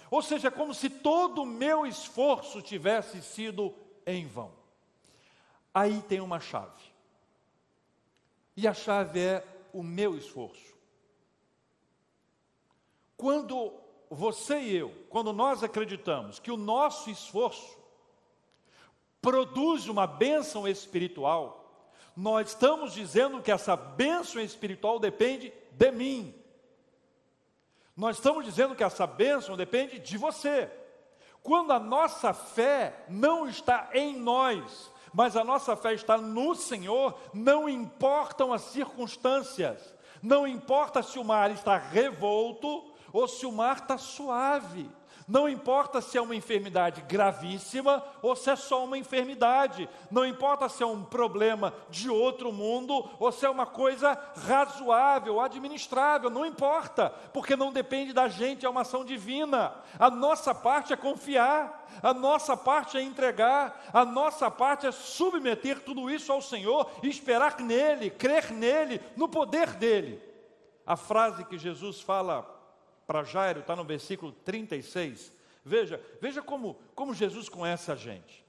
Ou 0.10 0.22
seja, 0.22 0.50
é 0.50 0.52
como 0.52 0.74
se 0.74 0.90
todo 0.90 1.44
o 1.44 1.46
meu 1.46 1.86
esforço 1.86 2.62
tivesse 2.62 3.22
sido 3.22 3.74
em 4.06 4.28
vão. 4.28 4.52
Aí 5.74 6.02
tem 6.02 6.20
uma 6.20 6.40
chave. 6.40 6.92
E 8.58 8.68
a 8.68 8.74
chave 8.74 9.20
é 9.20 9.46
o 9.72 9.82
meu 9.82 10.18
esforço. 10.18 10.76
Quando 13.16 13.74
você 14.10 14.60
e 14.60 14.76
eu, 14.76 14.94
quando 15.10 15.32
nós 15.32 15.64
acreditamos 15.64 16.40
que 16.40 16.52
o 16.52 16.58
nosso 16.58 17.10
esforço 17.10 17.81
produz 19.22 19.88
uma 19.88 20.08
bênção 20.08 20.68
espiritual, 20.68 21.62
nós 22.16 22.50
estamos 22.50 22.94
dizendo 22.94 23.42
que 23.42 23.52
essa 23.52 23.76
bênção 23.76 24.42
espiritual 24.42 25.00
depende 25.00 25.54
de 25.72 25.92
mim. 25.92 26.36
Nós 27.96 28.18
estamos 28.18 28.44
dizendo 28.44 28.76
que 28.76 28.84
essa 28.84 29.06
bênção 29.06 29.56
depende 29.56 30.00
de 30.00 30.18
você. 30.18 30.70
Quando 31.44 31.72
a 31.72 31.80
nossa 31.80 32.34
fé 32.34 33.06
não 33.08 33.48
está 33.48 33.90
em 33.94 34.18
nós, 34.18 34.92
mas 35.14 35.36
a 35.36 35.44
nossa 35.44 35.76
fé 35.76 35.94
está 35.94 36.18
no 36.18 36.56
Senhor, 36.56 37.18
não 37.34 37.68
importam 37.68 38.54
as 38.54 38.62
circunstâncias, 38.62 39.94
não 40.22 40.48
importa 40.48 41.02
se 41.02 41.18
o 41.20 41.24
mar 41.24 41.52
está 41.52 41.78
revolto 41.78 42.92
ou 43.12 43.28
se 43.28 43.46
o 43.46 43.52
mar 43.52 43.78
está 43.78 43.98
suave. 43.98 44.90
Não 45.32 45.48
importa 45.48 46.02
se 46.02 46.18
é 46.18 46.22
uma 46.22 46.36
enfermidade 46.36 47.00
gravíssima 47.08 48.04
ou 48.22 48.36
se 48.36 48.50
é 48.50 48.56
só 48.58 48.84
uma 48.84 48.98
enfermidade. 48.98 49.88
Não 50.12 50.26
importa 50.26 50.68
se 50.68 50.84
é 50.84 50.86
um 50.86 51.06
problema 51.06 51.74
de 51.90 52.10
outro 52.10 52.52
mundo 52.52 53.10
ou 53.18 53.32
se 53.32 53.46
é 53.46 53.50
uma 53.50 53.66
coisa 53.66 54.20
razoável, 54.46 55.40
administrável. 55.40 56.30
Não 56.30 56.46
importa, 56.46 57.12
porque 57.32 57.56
não 57.56 57.72
depende 57.72 58.12
da 58.12 58.28
gente, 58.28 58.66
é 58.66 58.70
uma 58.70 58.82
ação 58.82 59.06
divina. 59.06 59.74
A 59.98 60.10
nossa 60.10 60.54
parte 60.54 60.92
é 60.92 60.98
confiar, 60.98 61.88
a 62.04 62.14
nossa 62.14 62.58
parte 62.58 62.98
é 62.98 63.02
entregar, 63.02 63.86
a 63.94 64.04
nossa 64.04 64.52
parte 64.52 64.86
é 64.86 64.92
submeter 64.92 65.80
tudo 65.80 66.10
isso 66.10 66.30
ao 66.30 66.42
Senhor 66.42 66.92
e 67.02 67.08
esperar 67.08 67.58
nele, 67.62 68.10
crer 68.10 68.52
nele, 68.52 69.00
no 69.16 69.30
poder 69.30 69.76
dele. 69.76 70.22
A 70.86 70.98
frase 70.98 71.46
que 71.46 71.58
Jesus 71.58 72.02
fala 72.02 72.61
para 73.12 73.26
Jairo, 73.26 73.60
está 73.60 73.76
no 73.76 73.84
versículo 73.84 74.32
36. 74.32 75.34
Veja, 75.66 76.00
veja 76.22 76.42
como, 76.42 76.80
como 76.96 77.14
Jesus 77.14 77.50
conhece 77.50 77.92
a 77.92 77.96
gente. 77.96 78.41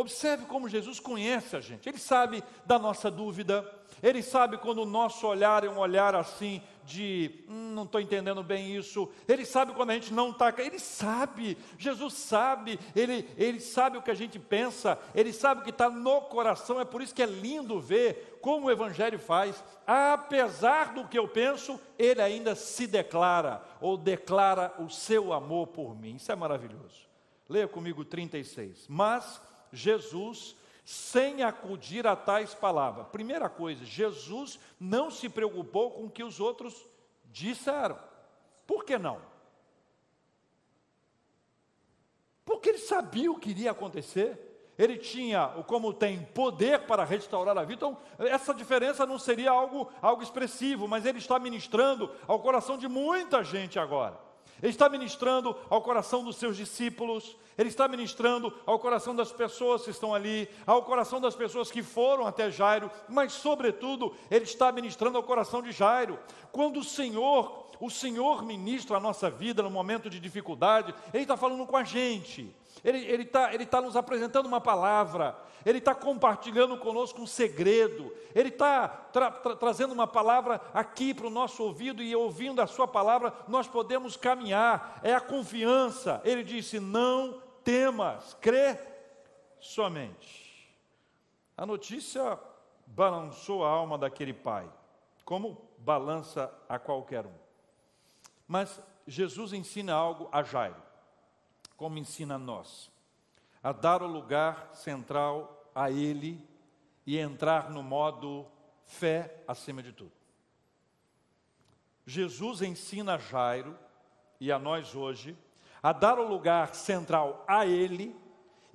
Observe 0.00 0.46
como 0.46 0.66
Jesus 0.66 0.98
conhece 0.98 1.54
a 1.54 1.60
gente. 1.60 1.86
Ele 1.86 1.98
sabe 1.98 2.42
da 2.64 2.78
nossa 2.78 3.10
dúvida, 3.10 3.70
ele 4.02 4.22
sabe 4.22 4.56
quando 4.56 4.78
o 4.78 4.86
nosso 4.86 5.26
olhar 5.26 5.62
é 5.62 5.68
um 5.68 5.76
olhar 5.76 6.14
assim 6.14 6.62
de 6.84 7.44
hum, 7.46 7.72
não 7.74 7.82
estou 7.82 8.00
entendendo 8.00 8.42
bem 8.42 8.74
isso. 8.74 9.10
Ele 9.28 9.44
sabe 9.44 9.74
quando 9.74 9.90
a 9.90 9.94
gente 9.94 10.14
não 10.14 10.30
está. 10.30 10.54
Ele 10.56 10.78
sabe, 10.78 11.58
Jesus 11.76 12.14
sabe, 12.14 12.80
ele, 12.96 13.28
ele 13.36 13.60
sabe 13.60 13.98
o 13.98 14.02
que 14.02 14.10
a 14.10 14.14
gente 14.14 14.38
pensa, 14.38 14.98
ele 15.14 15.34
sabe 15.34 15.60
o 15.60 15.64
que 15.64 15.70
está 15.70 15.90
no 15.90 16.22
coração. 16.22 16.80
É 16.80 16.84
por 16.84 17.02
isso 17.02 17.14
que 17.14 17.22
é 17.22 17.26
lindo 17.26 17.78
ver 17.78 18.38
como 18.40 18.68
o 18.68 18.70
Evangelho 18.70 19.18
faz. 19.18 19.62
Apesar 19.86 20.94
do 20.94 21.06
que 21.06 21.18
eu 21.18 21.28
penso, 21.28 21.78
ele 21.98 22.22
ainda 22.22 22.54
se 22.54 22.86
declara, 22.86 23.62
ou 23.82 23.98
declara 23.98 24.72
o 24.78 24.88
seu 24.88 25.34
amor 25.34 25.66
por 25.66 25.94
mim. 25.94 26.16
Isso 26.16 26.32
é 26.32 26.34
maravilhoso. 26.34 27.10
Leia 27.46 27.68
comigo 27.68 28.02
36. 28.02 28.86
Mas 28.88 29.42
Jesus 29.72 30.56
sem 30.84 31.42
acudir 31.42 32.06
a 32.06 32.16
tais 32.16 32.54
palavras. 32.54 33.06
Primeira 33.08 33.48
coisa, 33.48 33.84
Jesus 33.84 34.58
não 34.78 35.10
se 35.10 35.28
preocupou 35.28 35.92
com 35.92 36.06
o 36.06 36.10
que 36.10 36.24
os 36.24 36.40
outros 36.40 36.74
disseram. 37.26 37.98
Por 38.66 38.84
que 38.84 38.98
não? 38.98 39.20
Porque 42.44 42.70
ele 42.70 42.78
sabia 42.78 43.30
o 43.30 43.38
que 43.38 43.50
iria 43.50 43.70
acontecer. 43.70 44.72
Ele 44.76 44.96
tinha, 44.96 45.46
como 45.66 45.92
tem, 45.92 46.24
poder 46.24 46.80
para 46.86 47.04
restaurar 47.04 47.56
a 47.56 47.62
vida. 47.62 47.74
Então, 47.74 47.98
essa 48.18 48.54
diferença 48.54 49.04
não 49.04 49.18
seria 49.18 49.50
algo, 49.50 49.92
algo 50.00 50.22
expressivo, 50.22 50.88
mas 50.88 51.04
ele 51.04 51.18
está 51.18 51.38
ministrando 51.38 52.10
ao 52.26 52.40
coração 52.40 52.78
de 52.78 52.88
muita 52.88 53.44
gente 53.44 53.78
agora. 53.78 54.18
Ele 54.62 54.70
está 54.70 54.88
ministrando 54.88 55.56
ao 55.68 55.80
coração 55.82 56.24
dos 56.24 56.36
seus 56.36 56.56
discípulos, 56.56 57.36
ele 57.56 57.68
está 57.68 57.86
ministrando 57.86 58.52
ao 58.64 58.78
coração 58.78 59.14
das 59.14 59.32
pessoas 59.32 59.82
que 59.82 59.90
estão 59.90 60.14
ali, 60.14 60.48
ao 60.66 60.82
coração 60.82 61.20
das 61.20 61.34
pessoas 61.34 61.70
que 61.70 61.82
foram 61.82 62.26
até 62.26 62.50
Jairo, 62.50 62.90
mas, 63.08 63.32
sobretudo, 63.32 64.14
ele 64.30 64.44
está 64.44 64.72
ministrando 64.72 65.16
ao 65.16 65.22
coração 65.22 65.62
de 65.62 65.72
Jairo. 65.72 66.18
Quando 66.52 66.80
o 66.80 66.84
Senhor, 66.84 67.66
o 67.78 67.90
Senhor 67.90 68.42
ministra 68.44 68.96
a 68.96 69.00
nossa 69.00 69.28
vida 69.28 69.62
no 69.62 69.70
momento 69.70 70.08
de 70.08 70.18
dificuldade, 70.18 70.94
ele 71.12 71.24
está 71.24 71.36
falando 71.36 71.66
com 71.66 71.76
a 71.76 71.84
gente. 71.84 72.54
Ele 72.82 73.22
está 73.22 73.52
ele 73.52 73.66
tá 73.66 73.80
nos 73.80 73.96
apresentando 73.96 74.46
uma 74.46 74.60
palavra, 74.60 75.36
Ele 75.64 75.78
está 75.78 75.94
compartilhando 75.94 76.78
conosco 76.78 77.20
um 77.20 77.26
segredo, 77.26 78.12
Ele 78.34 78.48
está 78.48 78.88
tra 78.88 79.30
tra 79.30 79.54
trazendo 79.54 79.92
uma 79.92 80.06
palavra 80.06 80.60
aqui 80.72 81.12
para 81.12 81.26
o 81.26 81.30
nosso 81.30 81.62
ouvido 81.62 82.02
e 82.02 82.16
ouvindo 82.16 82.60
a 82.62 82.66
Sua 82.66 82.88
palavra 82.88 83.34
nós 83.46 83.68
podemos 83.68 84.16
caminhar, 84.16 85.00
é 85.02 85.14
a 85.14 85.20
confiança. 85.20 86.20
Ele 86.24 86.42
disse: 86.42 86.80
Não 86.80 87.42
temas, 87.62 88.34
crê 88.40 88.78
somente. 89.58 90.74
A 91.56 91.66
notícia 91.66 92.38
balançou 92.86 93.62
a 93.62 93.68
alma 93.68 93.98
daquele 93.98 94.32
pai, 94.32 94.66
como 95.24 95.68
balança 95.76 96.50
a 96.66 96.78
qualquer 96.78 97.26
um. 97.26 97.34
Mas 98.48 98.82
Jesus 99.06 99.52
ensina 99.52 99.92
algo 99.92 100.28
a 100.32 100.42
Jairo 100.42 100.89
como 101.80 101.96
ensina 101.96 102.34
a 102.34 102.38
nós, 102.38 102.90
a 103.62 103.72
dar 103.72 104.02
o 104.02 104.06
lugar 104.06 104.68
central 104.74 105.66
a 105.74 105.90
Ele 105.90 106.46
e 107.06 107.16
entrar 107.16 107.70
no 107.70 107.82
modo 107.82 108.46
fé 108.84 109.42
acima 109.48 109.82
de 109.82 109.90
tudo. 109.90 110.12
Jesus 112.04 112.60
ensina 112.60 113.14
a 113.14 113.18
Jairo 113.18 113.78
e 114.38 114.52
a 114.52 114.58
nós 114.58 114.94
hoje 114.94 115.34
a 115.82 115.90
dar 115.90 116.18
o 116.18 116.28
lugar 116.28 116.74
central 116.74 117.46
a 117.48 117.64
Ele 117.64 118.14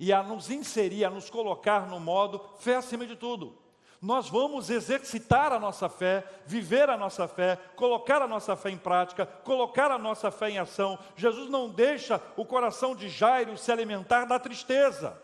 e 0.00 0.12
a 0.12 0.20
nos 0.20 0.50
inserir, 0.50 1.04
a 1.04 1.10
nos 1.10 1.30
colocar 1.30 1.86
no 1.86 2.00
modo 2.00 2.40
fé 2.58 2.74
acima 2.74 3.06
de 3.06 3.14
tudo 3.14 3.56
nós 4.00 4.28
vamos 4.28 4.70
exercitar 4.70 5.52
a 5.52 5.58
nossa 5.58 5.88
fé, 5.88 6.24
viver 6.44 6.90
a 6.90 6.96
nossa 6.96 7.26
fé, 7.26 7.58
colocar 7.74 8.20
a 8.20 8.28
nossa 8.28 8.54
fé 8.54 8.70
em 8.70 8.76
prática, 8.76 9.26
colocar 9.26 9.90
a 9.90 9.98
nossa 9.98 10.30
fé 10.30 10.50
em 10.50 10.58
ação. 10.58 10.98
Jesus 11.16 11.48
não 11.48 11.68
deixa 11.68 12.20
o 12.36 12.44
coração 12.44 12.94
de 12.94 13.08
Jairo 13.08 13.56
se 13.56 13.72
alimentar 13.72 14.24
da 14.24 14.38
tristeza. 14.38 15.20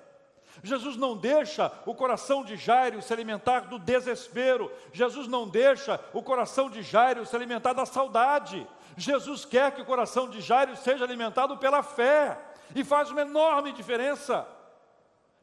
Jesus 0.62 0.96
não 0.96 1.16
deixa 1.16 1.72
o 1.86 1.94
coração 1.94 2.44
de 2.44 2.56
Jairo 2.56 3.00
se 3.00 3.12
alimentar 3.12 3.60
do 3.60 3.78
desespero. 3.78 4.70
Jesus 4.92 5.26
não 5.26 5.48
deixa 5.48 6.00
o 6.12 6.22
coração 6.22 6.68
de 6.68 6.82
Jairo 6.82 7.24
se 7.24 7.34
alimentar 7.34 7.72
da 7.72 7.86
saudade. 7.86 8.66
Jesus 8.96 9.44
quer 9.44 9.72
que 9.72 9.80
o 9.80 9.86
coração 9.86 10.28
de 10.28 10.40
Jairo 10.40 10.76
seja 10.76 11.04
alimentado 11.04 11.56
pela 11.56 11.82
fé. 11.82 12.38
E 12.74 12.84
faz 12.84 13.10
uma 13.10 13.22
enorme 13.22 13.72
diferença. 13.72 14.46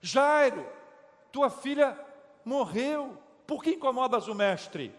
Jairo, 0.02 0.66
tua 1.32 1.50
filha 1.50 1.98
morreu. 2.50 3.16
Por 3.46 3.64
que 3.64 3.72
incomodas 3.72 4.28
o 4.28 4.34
mestre? 4.34 4.92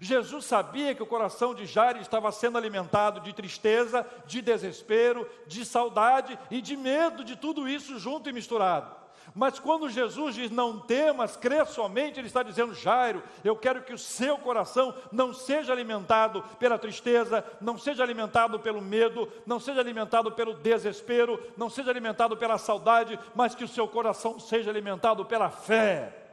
Jesus 0.00 0.44
sabia 0.44 0.94
que 0.94 1.02
o 1.02 1.06
coração 1.06 1.54
de 1.54 1.64
Jairo 1.64 2.00
estava 2.00 2.30
sendo 2.30 2.58
alimentado 2.58 3.20
de 3.20 3.32
tristeza, 3.32 4.06
de 4.26 4.42
desespero, 4.42 5.26
de 5.46 5.64
saudade 5.64 6.38
e 6.50 6.60
de 6.60 6.76
medo 6.76 7.24
de 7.24 7.36
tudo 7.36 7.66
isso 7.66 7.98
junto 7.98 8.28
e 8.28 8.32
misturado. 8.32 8.98
Mas 9.34 9.58
quando 9.58 9.88
Jesus 9.88 10.34
diz 10.34 10.50
não 10.50 10.78
temas, 10.78 11.36
crê 11.36 11.64
somente, 11.64 12.18
ele 12.18 12.26
está 12.26 12.42
dizendo, 12.42 12.74
Jairo, 12.74 13.22
eu 13.44 13.56
quero 13.56 13.82
que 13.82 13.92
o 13.92 13.98
seu 13.98 14.36
coração 14.38 14.94
não 15.12 15.32
seja 15.32 15.72
alimentado 15.72 16.42
pela 16.58 16.78
tristeza, 16.78 17.44
não 17.60 17.78
seja 17.78 18.02
alimentado 18.02 18.58
pelo 18.58 18.80
medo, 18.80 19.30
não 19.46 19.60
seja 19.60 19.80
alimentado 19.80 20.32
pelo 20.32 20.54
desespero, 20.54 21.40
não 21.56 21.70
seja 21.70 21.90
alimentado 21.90 22.36
pela 22.36 22.58
saudade, 22.58 23.18
mas 23.34 23.54
que 23.54 23.64
o 23.64 23.68
seu 23.68 23.86
coração 23.86 24.38
seja 24.38 24.70
alimentado 24.70 25.24
pela 25.24 25.50
fé. 25.50 26.27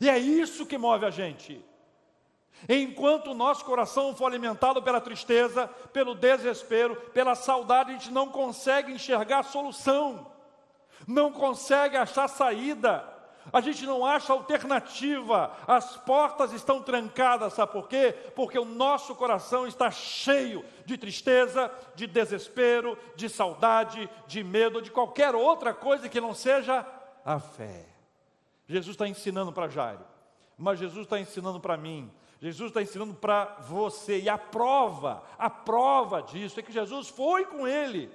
E 0.00 0.08
é 0.08 0.18
isso 0.18 0.66
que 0.66 0.78
move 0.78 1.04
a 1.04 1.10
gente. 1.10 1.64
Enquanto 2.68 3.30
o 3.30 3.34
nosso 3.34 3.64
coração 3.64 4.14
for 4.14 4.26
alimentado 4.26 4.82
pela 4.82 5.00
tristeza, 5.00 5.68
pelo 5.92 6.14
desespero, 6.14 6.96
pela 7.12 7.34
saudade, 7.34 7.90
a 7.90 7.92
gente 7.94 8.10
não 8.10 8.28
consegue 8.28 8.92
enxergar 8.92 9.40
a 9.40 9.44
solução 9.44 10.30
não 11.06 11.32
consegue 11.32 11.96
achar 11.96 12.28
saída, 12.28 13.04
a 13.52 13.60
gente 13.60 13.84
não 13.86 14.04
acha 14.04 14.32
alternativa, 14.32 15.52
as 15.66 15.96
portas 15.96 16.52
estão 16.52 16.82
trancadas, 16.82 17.54
sabe 17.54 17.72
por 17.72 17.88
quê? 17.88 18.14
Porque 18.34 18.58
o 18.58 18.64
nosso 18.64 19.14
coração 19.14 19.66
está 19.66 19.90
cheio 19.90 20.64
de 20.84 20.96
tristeza, 20.96 21.70
de 21.94 22.06
desespero, 22.06 22.98
de 23.16 23.28
saudade, 23.28 24.08
de 24.26 24.44
medo, 24.44 24.82
de 24.82 24.90
qualquer 24.90 25.34
outra 25.34 25.72
coisa 25.72 26.08
que 26.08 26.20
não 26.20 26.34
seja 26.34 26.86
a 27.24 27.40
fé. 27.40 27.86
Jesus 28.70 28.94
está 28.94 29.08
ensinando 29.08 29.52
para 29.52 29.68
Jairo, 29.68 30.04
mas 30.56 30.78
Jesus 30.78 31.04
está 31.04 31.18
ensinando 31.18 31.58
para 31.58 31.76
mim, 31.76 32.08
Jesus 32.40 32.70
está 32.70 32.80
ensinando 32.80 33.14
para 33.14 33.56
você, 33.62 34.20
e 34.20 34.28
a 34.28 34.38
prova, 34.38 35.24
a 35.36 35.50
prova 35.50 36.22
disso 36.22 36.60
é 36.60 36.62
que 36.62 36.72
Jesus 36.72 37.08
foi 37.08 37.44
com 37.44 37.66
ele. 37.66 38.08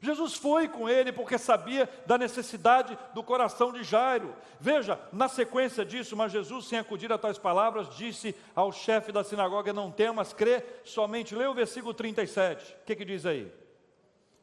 Jesus 0.00 0.34
foi 0.34 0.68
com 0.68 0.88
ele 0.88 1.12
porque 1.12 1.36
sabia 1.36 1.88
da 2.06 2.16
necessidade 2.16 2.96
do 3.12 3.22
coração 3.22 3.72
de 3.72 3.82
Jairo. 3.82 4.34
Veja, 4.60 4.98
na 5.12 5.28
sequência 5.28 5.84
disso, 5.84 6.16
mas 6.16 6.30
Jesus, 6.30 6.66
sem 6.66 6.78
acudir 6.78 7.12
a 7.12 7.18
tais 7.18 7.36
palavras, 7.36 7.94
disse 7.96 8.34
ao 8.54 8.70
chefe 8.70 9.10
da 9.10 9.24
sinagoga: 9.24 9.72
Não 9.72 9.90
temas, 9.90 10.32
crê 10.32 10.64
somente. 10.84 11.34
Leia 11.34 11.50
o 11.50 11.54
versículo 11.54 11.92
37. 11.92 12.74
O 12.74 12.84
que, 12.84 12.94
que 12.94 13.04
diz 13.04 13.26
aí? 13.26 13.52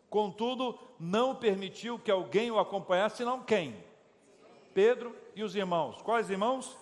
Contudo, 0.10 0.78
não 1.00 1.34
permitiu 1.34 1.98
que 1.98 2.12
alguém 2.12 2.52
o 2.52 2.60
acompanhasse, 2.60 3.18
senão 3.18 3.42
quem? 3.42 3.82
Pedro 4.76 5.16
e 5.34 5.42
os 5.42 5.56
irmãos. 5.56 6.02
Quais 6.02 6.30
irmãos? 6.30 6.76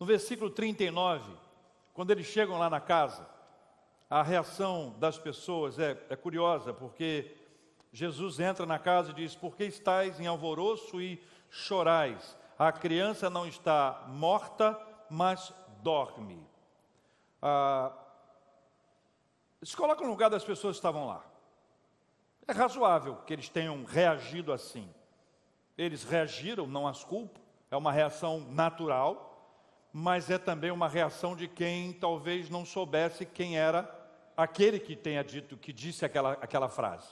No 0.00 0.06
versículo 0.06 0.48
39, 0.48 1.30
quando 1.92 2.10
eles 2.10 2.24
chegam 2.24 2.58
lá 2.58 2.70
na 2.70 2.80
casa, 2.80 3.28
a 4.08 4.22
reação 4.22 4.94
das 4.98 5.18
pessoas 5.18 5.78
é, 5.78 5.90
é 6.08 6.16
curiosa, 6.16 6.72
porque 6.72 7.36
Jesus 7.92 8.40
entra 8.40 8.64
na 8.64 8.78
casa 8.78 9.10
e 9.10 9.14
diz: 9.14 9.36
Por 9.36 9.54
que 9.54 9.64
estáis 9.64 10.18
em 10.18 10.26
alvoroço 10.26 11.02
e 11.02 11.22
chorais? 11.50 12.34
A 12.58 12.72
criança 12.72 13.28
não 13.28 13.46
está 13.46 14.06
morta, 14.08 14.80
mas 15.10 15.52
dorme. 15.82 16.42
Ah, 17.42 17.92
se 19.62 19.76
coloca 19.76 20.02
no 20.02 20.08
lugar 20.08 20.30
das 20.30 20.44
pessoas 20.44 20.76
que 20.76 20.78
estavam 20.78 21.08
lá. 21.08 21.22
É 22.48 22.52
razoável 22.52 23.16
que 23.26 23.34
eles 23.34 23.50
tenham 23.50 23.84
reagido 23.84 24.50
assim. 24.50 24.88
Eles 25.76 26.04
reagiram, 26.04 26.66
não 26.66 26.86
as 26.86 27.04
culpo, 27.04 27.40
é 27.70 27.76
uma 27.76 27.92
reação 27.92 28.40
natural, 28.50 29.26
mas 29.92 30.30
é 30.30 30.38
também 30.38 30.70
uma 30.70 30.88
reação 30.88 31.34
de 31.34 31.48
quem 31.48 31.92
talvez 31.92 32.48
não 32.50 32.64
soubesse 32.64 33.24
quem 33.24 33.58
era 33.58 33.90
aquele 34.36 34.78
que 34.78 34.94
tenha 34.94 35.24
dito, 35.24 35.56
que 35.56 35.72
disse 35.72 36.04
aquela, 36.04 36.32
aquela 36.32 36.68
frase. 36.68 37.08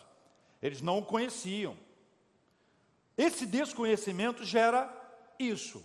Eles 0.60 0.80
não 0.80 0.98
o 0.98 1.04
conheciam. 1.04 1.76
Esse 3.16 3.46
desconhecimento 3.46 4.44
gera 4.44 4.92
isso: 5.38 5.84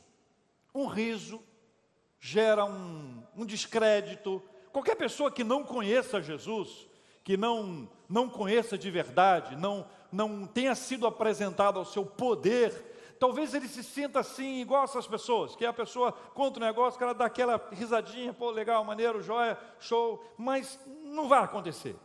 um 0.73 0.87
riso, 0.87 1.41
gera 2.19 2.65
um, 2.65 3.23
um 3.35 3.45
descrédito. 3.45 4.43
Qualquer 4.71 4.95
pessoa 4.95 5.31
que 5.31 5.43
não 5.43 5.63
conheça 5.63 6.21
Jesus, 6.21 6.87
que 7.23 7.37
não, 7.37 7.89
não 8.07 8.29
conheça 8.29 8.77
de 8.77 8.89
verdade, 8.91 9.55
não, 9.55 9.87
não 10.11 10.45
tenha 10.45 10.75
sido 10.75 11.05
apresentado 11.05 11.79
ao 11.79 11.85
seu 11.85 12.05
poder, 12.05 13.15
talvez 13.19 13.53
ele 13.53 13.67
se 13.67 13.83
sinta 13.83 14.19
assim, 14.19 14.61
igual 14.61 14.83
essas 14.83 15.07
pessoas, 15.07 15.55
que 15.55 15.65
a 15.65 15.73
pessoa 15.73 16.11
conta 16.11 16.59
um 16.59 16.63
negócio, 16.63 16.97
que 16.97 17.03
ela 17.03 17.13
dá 17.13 17.25
aquela 17.25 17.61
risadinha, 17.71 18.33
pô, 18.33 18.49
legal, 18.49 18.83
maneiro, 18.83 19.21
joia, 19.21 19.57
show, 19.79 20.23
mas 20.37 20.79
não 21.03 21.27
vai 21.27 21.43
acontecer. 21.43 21.95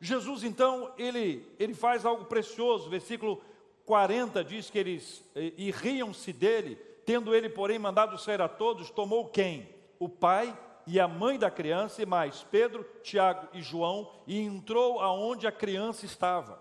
Jesus, 0.00 0.42
então, 0.42 0.92
ele, 0.98 1.46
ele 1.58 1.74
faz 1.74 2.04
algo 2.04 2.24
precioso, 2.24 2.90
versículo 2.90 3.40
40 3.86 4.44
diz 4.44 4.70
que 4.70 4.78
eles 4.78 5.24
e, 5.34 5.68
e 5.68 5.70
riam-se 5.70 6.32
dele, 6.32 6.76
tendo 7.04 7.34
ele, 7.34 7.48
porém, 7.48 7.78
mandado 7.78 8.18
sair 8.18 8.40
a 8.40 8.48
todos, 8.48 8.90
tomou 8.90 9.28
quem? 9.28 9.68
O 9.98 10.08
pai 10.08 10.56
e 10.86 10.98
a 10.98 11.06
mãe 11.06 11.38
da 11.38 11.50
criança, 11.50 12.02
e 12.02 12.06
mais 12.06 12.44
Pedro, 12.50 12.84
Tiago 13.02 13.48
e 13.52 13.62
João, 13.62 14.10
e 14.26 14.40
entrou 14.40 15.00
aonde 15.00 15.46
a 15.46 15.52
criança 15.52 16.04
estava. 16.04 16.60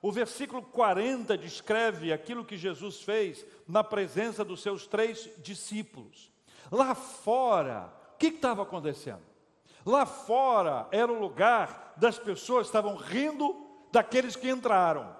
O 0.00 0.12
versículo 0.12 0.62
40 0.62 1.36
descreve 1.36 2.12
aquilo 2.12 2.44
que 2.44 2.56
Jesus 2.56 3.02
fez 3.02 3.44
na 3.66 3.82
presença 3.82 4.44
dos 4.44 4.62
seus 4.62 4.86
três 4.86 5.28
discípulos. 5.38 6.30
Lá 6.70 6.94
fora, 6.94 7.92
o 8.14 8.18
que 8.18 8.28
estava 8.28 8.62
acontecendo? 8.62 9.22
Lá 9.84 10.06
fora 10.06 10.86
era 10.92 11.10
o 11.10 11.18
lugar 11.18 11.94
das 11.96 12.18
pessoas 12.18 12.62
que 12.62 12.68
estavam 12.68 12.96
rindo 12.96 13.56
daqueles 13.90 14.36
que 14.36 14.48
entraram. 14.48 15.16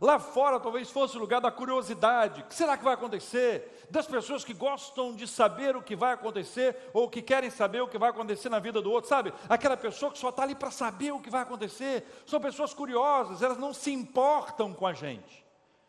Lá 0.00 0.18
fora 0.18 0.60
talvez 0.60 0.90
fosse 0.90 1.16
o 1.16 1.20
lugar 1.20 1.40
da 1.40 1.50
curiosidade. 1.50 2.42
O 2.42 2.44
que 2.44 2.54
será 2.54 2.76
que 2.76 2.84
vai 2.84 2.94
acontecer? 2.94 3.86
Das 3.90 4.06
pessoas 4.06 4.44
que 4.44 4.54
gostam 4.54 5.14
de 5.14 5.26
saber 5.26 5.74
o 5.76 5.82
que 5.82 5.96
vai 5.96 6.12
acontecer 6.12 6.76
ou 6.92 7.08
que 7.08 7.22
querem 7.22 7.50
saber 7.50 7.80
o 7.80 7.88
que 7.88 7.98
vai 7.98 8.10
acontecer 8.10 8.48
na 8.48 8.58
vida 8.58 8.80
do 8.80 8.90
outro, 8.90 9.08
sabe? 9.08 9.32
Aquela 9.48 9.76
pessoa 9.76 10.12
que 10.12 10.18
só 10.18 10.28
está 10.28 10.42
ali 10.42 10.54
para 10.54 10.70
saber 10.70 11.12
o 11.12 11.20
que 11.20 11.30
vai 11.30 11.42
acontecer. 11.42 12.06
São 12.26 12.40
pessoas 12.40 12.72
curiosas, 12.72 13.42
elas 13.42 13.58
não 13.58 13.74
se 13.74 13.92
importam 13.92 14.72
com 14.72 14.86
a 14.86 14.92
gente. 14.92 15.44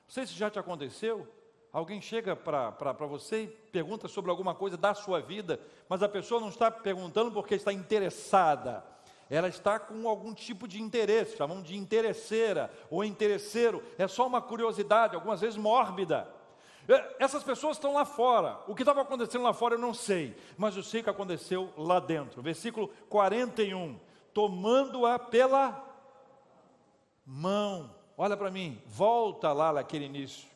Não 0.07 0.13
sei 0.13 0.25
se 0.25 0.33
já 0.33 0.49
te 0.49 0.57
aconteceu. 0.57 1.27
Alguém 1.71 2.01
chega 2.01 2.35
para 2.35 3.05
você 3.05 3.43
e 3.43 3.47
pergunta 3.47 4.07
sobre 4.07 4.31
alguma 4.31 4.55
coisa 4.55 4.75
da 4.75 4.95
sua 4.95 5.21
vida, 5.21 5.59
mas 5.87 6.01
a 6.01 6.09
pessoa 6.09 6.41
não 6.41 6.49
está 6.49 6.71
perguntando 6.71 7.31
porque 7.31 7.53
está 7.53 7.71
interessada 7.71 8.83
ela 9.29 9.47
está 9.47 9.77
com 9.77 10.09
algum 10.09 10.33
tipo 10.33 10.67
de 10.67 10.81
interesse, 10.81 11.37
chamamos 11.37 11.67
de 11.67 11.77
interesseira 11.77 12.71
ou 12.89 13.03
interesseiro, 13.03 13.83
é 13.97 14.07
só 14.07 14.25
uma 14.25 14.41
curiosidade, 14.41 15.15
algumas 15.15 15.41
vezes 15.41 15.55
mórbida. 15.55 16.27
É, 16.87 17.17
essas 17.19 17.43
pessoas 17.43 17.77
estão 17.77 17.93
lá 17.93 18.03
fora, 18.03 18.59
o 18.67 18.73
que 18.73 18.81
estava 18.81 19.01
acontecendo 19.01 19.43
lá 19.43 19.53
fora 19.53 19.75
eu 19.75 19.79
não 19.79 19.93
sei, 19.93 20.35
mas 20.57 20.75
eu 20.75 20.81
sei 20.81 21.03
que 21.03 21.09
aconteceu 21.09 21.71
lá 21.77 21.99
dentro. 21.99 22.41
Versículo 22.41 22.87
41, 23.07 23.99
tomando-a 24.33 25.19
pela 25.19 25.85
mão, 27.23 27.93
olha 28.17 28.35
para 28.35 28.49
mim, 28.49 28.81
volta 28.87 29.53
lá 29.53 29.71
naquele 29.71 30.05
início. 30.05 30.48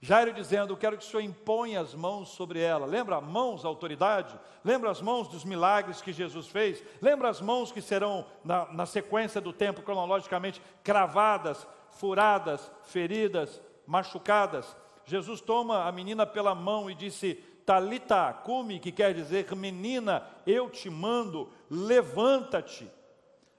Jairo 0.00 0.32
dizendo: 0.32 0.76
Quero 0.76 0.96
que 0.96 1.04
o 1.04 1.06
Senhor 1.06 1.22
imponha 1.22 1.80
as 1.80 1.94
mãos 1.94 2.28
sobre 2.30 2.60
ela. 2.60 2.86
Lembra 2.86 3.20
mãos, 3.20 3.64
autoridade? 3.64 4.38
Lembra 4.64 4.90
as 4.90 5.02
mãos 5.02 5.26
dos 5.28 5.44
milagres 5.44 6.00
que 6.00 6.12
Jesus 6.12 6.46
fez? 6.46 6.82
Lembra 7.02 7.28
as 7.28 7.40
mãos 7.40 7.72
que 7.72 7.82
serão, 7.82 8.24
na, 8.44 8.72
na 8.72 8.86
sequência 8.86 9.40
do 9.40 9.52
tempo, 9.52 9.82
cronologicamente, 9.82 10.62
cravadas, 10.84 11.66
furadas, 11.90 12.70
feridas, 12.84 13.60
machucadas? 13.86 14.76
Jesus 15.04 15.40
toma 15.40 15.84
a 15.84 15.90
menina 15.90 16.24
pela 16.24 16.54
mão 16.54 16.88
e 16.88 16.94
disse: 16.94 17.34
Talita, 17.66 18.32
cume, 18.44 18.78
que 18.78 18.92
quer 18.92 19.12
dizer, 19.12 19.52
menina, 19.56 20.22
eu 20.46 20.70
te 20.70 20.88
mando, 20.88 21.50
levanta-te. 21.68 22.88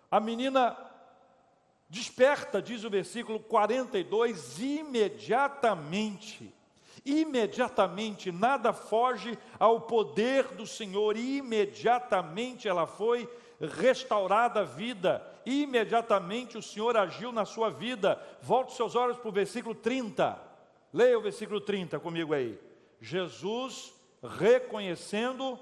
A 0.09 0.19
menina 0.19 0.75
Desperta, 1.89 2.61
diz 2.61 2.83
o 2.83 2.89
versículo 2.89 3.39
42, 3.39 4.59
imediatamente. 4.59 6.53
Imediatamente, 7.03 8.31
nada 8.31 8.71
foge 8.71 9.35
ao 9.57 9.81
poder 9.81 10.49
do 10.49 10.67
Senhor, 10.67 11.17
imediatamente 11.17 12.67
ela 12.67 12.85
foi 12.85 13.27
restaurada 13.59 14.59
a 14.61 14.63
vida, 14.63 15.25
imediatamente 15.45 16.57
o 16.57 16.61
Senhor 16.61 16.95
agiu 16.95 17.31
na 17.31 17.45
sua 17.45 17.69
vida. 17.69 18.21
Volte 18.41 18.73
seus 18.73 18.95
olhos 18.95 19.17
para 19.17 19.29
o 19.29 19.31
versículo 19.31 19.73
30. 19.73 20.39
Leia 20.93 21.17
o 21.17 21.21
versículo 21.21 21.59
30 21.59 21.99
comigo 21.99 22.33
aí. 22.33 22.59
Jesus 23.01 23.93
reconhecendo 24.21 25.59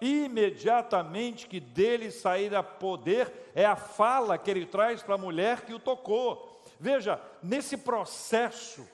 imediatamente 0.00 1.46
que 1.46 1.60
dele 1.60 2.10
saíra 2.10 2.62
poder, 2.62 3.50
é 3.54 3.64
a 3.64 3.76
fala 3.76 4.38
que 4.38 4.50
ele 4.50 4.66
traz 4.66 5.02
para 5.02 5.14
a 5.14 5.18
mulher 5.18 5.62
que 5.62 5.74
o 5.74 5.78
tocou. 5.78 6.62
Veja, 6.78 7.20
nesse 7.42 7.76
processo, 7.76 8.86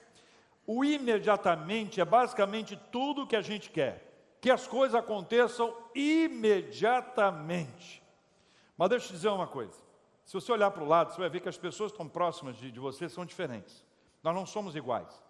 o 0.66 0.84
imediatamente 0.84 2.00
é 2.00 2.04
basicamente 2.04 2.78
tudo 2.90 3.26
que 3.26 3.36
a 3.36 3.42
gente 3.42 3.70
quer, 3.70 4.02
que 4.40 4.50
as 4.50 4.66
coisas 4.66 4.94
aconteçam 4.94 5.76
imediatamente. 5.94 8.02
Mas 8.76 8.88
deixa 8.88 9.06
eu 9.06 9.08
te 9.08 9.14
dizer 9.14 9.28
uma 9.28 9.46
coisa: 9.46 9.78
se 10.24 10.34
você 10.34 10.50
olhar 10.50 10.70
para 10.70 10.82
o 10.82 10.88
lado, 10.88 11.12
você 11.12 11.20
vai 11.20 11.28
ver 11.28 11.40
que 11.40 11.48
as 11.48 11.58
pessoas 11.58 11.92
que 11.92 11.96
estão 11.96 12.08
próximas 12.08 12.56
de, 12.56 12.70
de 12.70 12.80
você 12.80 13.08
são 13.08 13.24
diferentes, 13.24 13.84
nós 14.22 14.34
não 14.34 14.46
somos 14.46 14.74
iguais. 14.74 15.22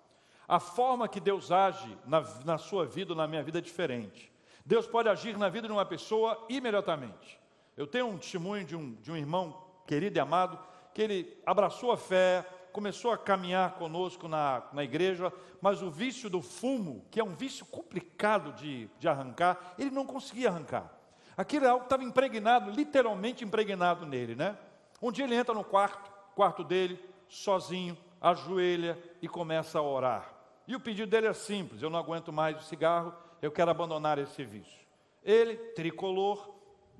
A 0.46 0.60
forma 0.60 1.08
que 1.08 1.20
Deus 1.20 1.50
age 1.50 1.96
na, 2.06 2.20
na 2.44 2.58
sua 2.58 2.84
vida, 2.84 3.14
na 3.14 3.26
minha 3.26 3.42
vida, 3.42 3.58
é 3.58 3.62
diferente. 3.62 4.30
Deus 4.64 4.86
pode 4.86 5.08
agir 5.08 5.36
na 5.36 5.48
vida 5.48 5.68
de 5.68 5.72
uma 5.72 5.84
pessoa 5.84 6.46
imediatamente. 6.48 7.38
Eu 7.76 7.86
tenho 7.86 8.06
um 8.06 8.16
testemunho 8.16 8.64
de 8.64 8.74
um, 8.74 8.94
de 8.94 9.12
um 9.12 9.16
irmão 9.16 9.62
querido 9.86 10.16
e 10.16 10.20
amado, 10.20 10.58
que 10.94 11.02
ele 11.02 11.42
abraçou 11.44 11.92
a 11.92 11.96
fé, 11.96 12.46
começou 12.72 13.12
a 13.12 13.18
caminhar 13.18 13.74
conosco 13.74 14.26
na, 14.26 14.62
na 14.72 14.82
igreja, 14.82 15.32
mas 15.60 15.82
o 15.82 15.90
vício 15.90 16.30
do 16.30 16.40
fumo, 16.40 17.04
que 17.10 17.20
é 17.20 17.24
um 17.24 17.34
vício 17.34 17.66
complicado 17.66 18.52
de, 18.52 18.88
de 18.98 19.06
arrancar, 19.06 19.74
ele 19.78 19.90
não 19.90 20.06
conseguia 20.06 20.48
arrancar. 20.48 20.90
Aquilo 21.36 21.66
é 21.66 21.68
algo 21.68 21.80
que 21.80 21.86
estava 21.86 22.04
impregnado, 22.04 22.70
literalmente 22.70 23.44
impregnado 23.44 24.06
nele, 24.06 24.34
né? 24.34 24.56
Um 25.02 25.12
dia 25.12 25.24
ele 25.24 25.34
entra 25.34 25.54
no 25.54 25.64
quarto, 25.64 26.10
quarto 26.34 26.64
dele, 26.64 26.98
sozinho, 27.28 27.98
ajoelha 28.20 28.98
e 29.20 29.28
começa 29.28 29.78
a 29.78 29.82
orar. 29.82 30.32
E 30.66 30.74
o 30.74 30.80
pedido 30.80 31.10
dele 31.10 31.26
é 31.26 31.32
simples: 31.32 31.82
eu 31.82 31.90
não 31.90 31.98
aguento 31.98 32.32
mais 32.32 32.56
o 32.56 32.62
cigarro, 32.62 33.12
eu 33.44 33.52
quero 33.52 33.70
abandonar 33.70 34.18
esse 34.18 34.42
vício. 34.42 34.86
Ele, 35.22 35.56
tricolor, 35.74 36.54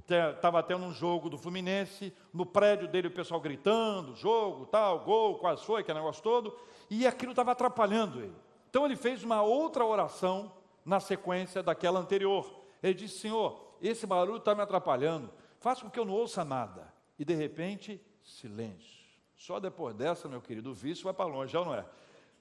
estava 0.07 0.59
até 0.59 0.76
num 0.76 0.92
jogo 0.92 1.30
do 1.30 1.38
Fluminense, 1.38 2.14
no 2.35 2.44
prédio 2.44 2.87
dele 2.87 3.09
o 3.09 3.11
pessoal 3.11 3.40
gritando, 3.40 4.14
jogo, 4.14 4.66
tal, 4.66 5.00
gol, 5.00 5.38
quase 5.38 5.64
foi, 5.64 5.83
que 5.83 5.94
negócio 5.94 6.22
todo, 6.22 6.54
e 6.90 7.07
aquilo 7.07 7.33
estava 7.33 7.52
atrapalhando 7.52 8.20
ele. 8.20 8.37
Então 8.68 8.85
ele 8.85 8.94
fez 8.94 9.24
uma 9.24 9.40
outra 9.40 9.87
oração 9.87 10.52
na 10.85 11.00
sequência 11.00 11.62
daquela 11.62 11.98
anterior. 11.98 12.62
Ele 12.83 12.92
disse: 12.92 13.20
Senhor, 13.20 13.76
esse 13.80 14.07
barulho 14.07 14.37
está 14.37 14.54
me 14.54 14.61
atrapalhando, 14.61 15.30
faça 15.61 15.80
com 15.80 15.90
que 15.90 15.98
eu 15.98 16.04
não 16.04 16.12
ouça 16.12 16.44
nada. 16.44 16.92
E 17.18 17.24
de 17.24 17.35
repente, 17.35 17.98
silêncio. 18.22 19.02
Só 19.35 19.59
depois 19.59 19.94
dessa, 19.94 20.28
meu 20.28 20.42
querido, 20.42 20.72
o 20.72 20.74
vício 20.74 21.04
vai 21.04 21.14
para 21.14 21.24
longe, 21.24 21.52
já 21.52 21.64
não 21.64 21.74
é? 21.74 21.87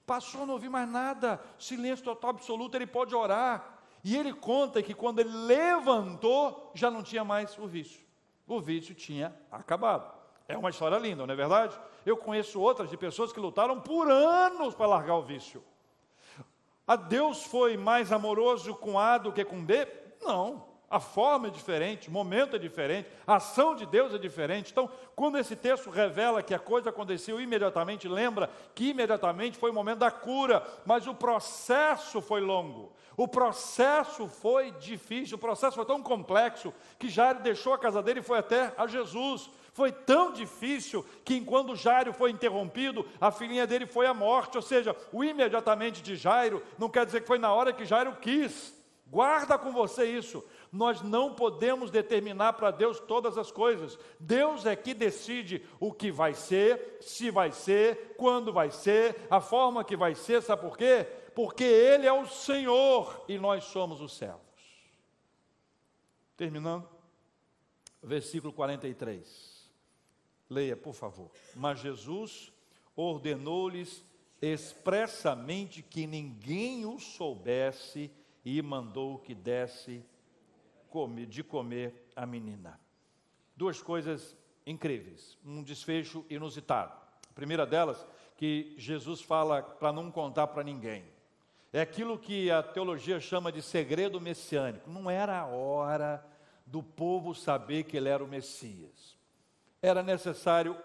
Passou, 0.06 0.46
não 0.46 0.56
ouvi 0.56 0.68
mais 0.68 0.90
nada, 0.90 1.40
silêncio 1.58 2.04
total 2.04 2.32
absoluto, 2.32 2.76
ele 2.76 2.86
pode 2.86 3.16
orar. 3.16 3.73
E 4.04 4.18
ele 4.18 4.34
conta 4.34 4.84
que 4.84 4.94
quando 4.94 5.20
ele 5.20 5.32
levantou, 5.32 6.72
já 6.74 6.92
não 6.92 7.02
tinha 7.02 7.24
mais 7.24 7.58
o 7.58 7.66
vício. 7.66 8.02
O 8.46 8.60
vício 8.60 8.94
tinha 8.94 9.34
acabado. 9.50 10.12
É 10.48 10.58
uma 10.58 10.70
história 10.70 10.98
linda, 10.98 11.26
não 11.26 11.34
é 11.34 11.38
verdade? 11.38 11.80
Eu 12.06 12.18
conheço 12.18 12.60
outras 12.60 12.90
de 12.90 12.98
pessoas 12.98 13.32
que 13.32 13.40
lutaram 13.40 13.80
por 13.80 14.12
anos 14.12 14.76
para 14.76 14.88
largar 14.88 15.16
o 15.16 15.22
vício. 15.22 15.64
A 16.86 16.98
Deus 16.98 17.46
foi 17.46 17.78
mais 17.78 18.12
amoroso 18.12 18.76
com 18.76 19.00
A 19.00 19.18
do 19.18 19.32
que 19.32 19.46
com 19.46 19.64
B? 19.64 19.88
Não. 20.22 20.73
A 20.94 21.00
forma 21.00 21.48
é 21.48 21.50
diferente, 21.50 22.08
o 22.08 22.12
momento 22.12 22.56
é 22.56 22.60
diferente, 22.60 23.10
a 23.26 23.38
ação 23.38 23.74
de 23.74 23.84
Deus 23.84 24.14
é 24.14 24.20
diferente. 24.20 24.72
Então, 24.72 24.88
quando 25.16 25.40
esse 25.40 25.56
texto 25.56 25.90
revela 25.90 26.44
que 26.44 26.54
a 26.54 26.60
coisa 26.60 26.92
aconteceu 26.92 27.42
imediatamente, 27.42 28.08
lembra 28.08 28.48
que 28.76 28.90
imediatamente 28.90 29.58
foi 29.58 29.72
o 29.72 29.74
momento 29.74 29.98
da 29.98 30.12
cura, 30.12 30.64
mas 30.86 31.08
o 31.08 31.16
processo 31.16 32.22
foi 32.22 32.42
longo. 32.42 32.94
O 33.18 33.28
processo 33.28 34.28
foi 34.28 34.70
difícil, 34.74 35.38
o 35.38 35.40
processo 35.40 35.78
foi 35.78 35.86
tão 35.86 36.00
complexo 36.00 36.72
que 37.00 37.10
Jairo 37.10 37.40
deixou 37.40 37.74
a 37.74 37.80
casa 37.80 38.04
dele 38.04 38.20
e 38.20 38.24
foi 38.24 38.38
até 38.38 38.72
a 38.78 38.86
Jesus. 38.86 39.50
Foi 39.74 39.92
tão 39.92 40.32
difícil 40.32 41.04
que, 41.26 41.36
enquanto 41.36 41.76
Jairo 41.76 42.14
foi 42.14 42.30
interrompido, 42.30 43.04
a 43.20 43.32
filhinha 43.32 43.66
dele 43.66 43.88
foi 43.88 44.06
à 44.06 44.14
morte. 44.14 44.58
Ou 44.58 44.62
seja, 44.62 44.96
o 45.12 45.24
imediatamente 45.24 46.04
de 46.04 46.16
Jairo 46.16 46.62
não 46.78 46.88
quer 46.88 47.04
dizer 47.04 47.22
que 47.22 47.28
foi 47.28 47.40
na 47.40 47.52
hora 47.52 47.74
que 47.74 47.84
Jairo 47.84 48.16
quis. 48.22 48.72
Guarda 49.08 49.60
com 49.60 49.72
você 49.72 50.06
isso. 50.06 50.44
Nós 50.74 51.02
não 51.02 51.34
podemos 51.34 51.90
determinar 51.90 52.54
para 52.54 52.72
Deus 52.72 53.00
todas 53.00 53.38
as 53.38 53.52
coisas. 53.52 53.98
Deus 54.20 54.66
é 54.66 54.76
que 54.76 54.94
decide 54.94 55.64
o 55.80 55.94
que 55.94 56.12
vai 56.12 56.34
ser, 56.34 56.98
se 57.00 57.32
vai 57.32 57.52
ser, 57.52 58.16
quando 58.18 58.52
vai 58.52 58.72
ser, 58.72 59.28
a 59.30 59.40
forma 59.40 59.86
que 59.86 59.96
vai 59.96 60.16
ser. 60.16 60.42
Sabe 60.42 60.64
por 60.64 60.76
quê? 60.76 61.08
porque 61.34 61.64
Ele 61.64 62.06
é 62.06 62.14
o 62.14 62.28
Senhor 62.28 63.26
e 63.28 63.38
nós 63.38 63.66
somos 63.66 64.02
os 64.02 64.14
servos. 64.14 64.42
Terminando, 66.38 66.88
versículo 68.02 68.54
43. 68.54 69.72
Leia, 70.50 70.76
por 70.76 70.94
favor. 70.94 71.32
Mas 71.56 71.80
Jesus 71.80 72.52
ordenou-lhes 72.96 74.04
expressamente 74.42 75.82
que 75.82 76.06
ninguém 76.06 76.86
o 76.86 77.00
soubesse 77.00 78.12
e 78.44 78.62
mandou 78.62 79.18
que 79.18 79.34
desse 79.34 80.04
de 81.28 81.44
comer 81.44 82.12
a 82.16 82.26
menina. 82.26 82.80
Duas 83.56 83.82
coisas 83.82 84.36
incríveis, 84.66 85.38
um 85.46 85.64
desfecho 85.64 86.26
inusitado. 86.30 86.94
A 87.30 87.34
primeira 87.34 87.66
delas, 87.66 88.06
que 88.38 88.76
Jesus 88.78 89.22
fala 89.22 89.62
para 89.62 89.92
não 89.92 90.12
contar 90.12 90.48
para 90.48 90.64
ninguém. 90.64 91.04
É 91.72 91.82
aquilo 91.82 92.20
que 92.20 92.52
a 92.52 92.62
teologia 92.62 93.20
chama 93.20 93.52
de 93.52 93.62
segredo 93.62 94.22
messiânico. 94.22 94.90
Não 94.90 95.10
era 95.10 95.40
a 95.40 95.48
hora 95.48 96.24
do 96.66 96.84
povo 96.84 97.34
saber 97.34 97.84
que 97.84 97.98
ele 97.98 98.10
era 98.10 98.24
o 98.24 98.28
Messias. 98.28 99.18
Era 99.82 100.04
necessário 100.04 100.78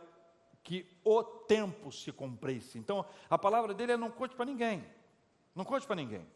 que 0.63 0.87
o 1.05 1.23
tempo 1.23 1.93
se 1.93 2.11
cumprisse. 2.11 2.79
Então, 2.79 3.05
a 3.29 3.39
palavra 3.39 3.75
dele 3.75 3.93
é 3.93 3.97
não 3.97 4.11
conte 4.11 4.35
para 4.35 4.47
ninguém. 4.47 4.85
Não 5.55 5.65
conte 5.65 5.87
para 5.87 5.97
ninguém. 5.97 6.27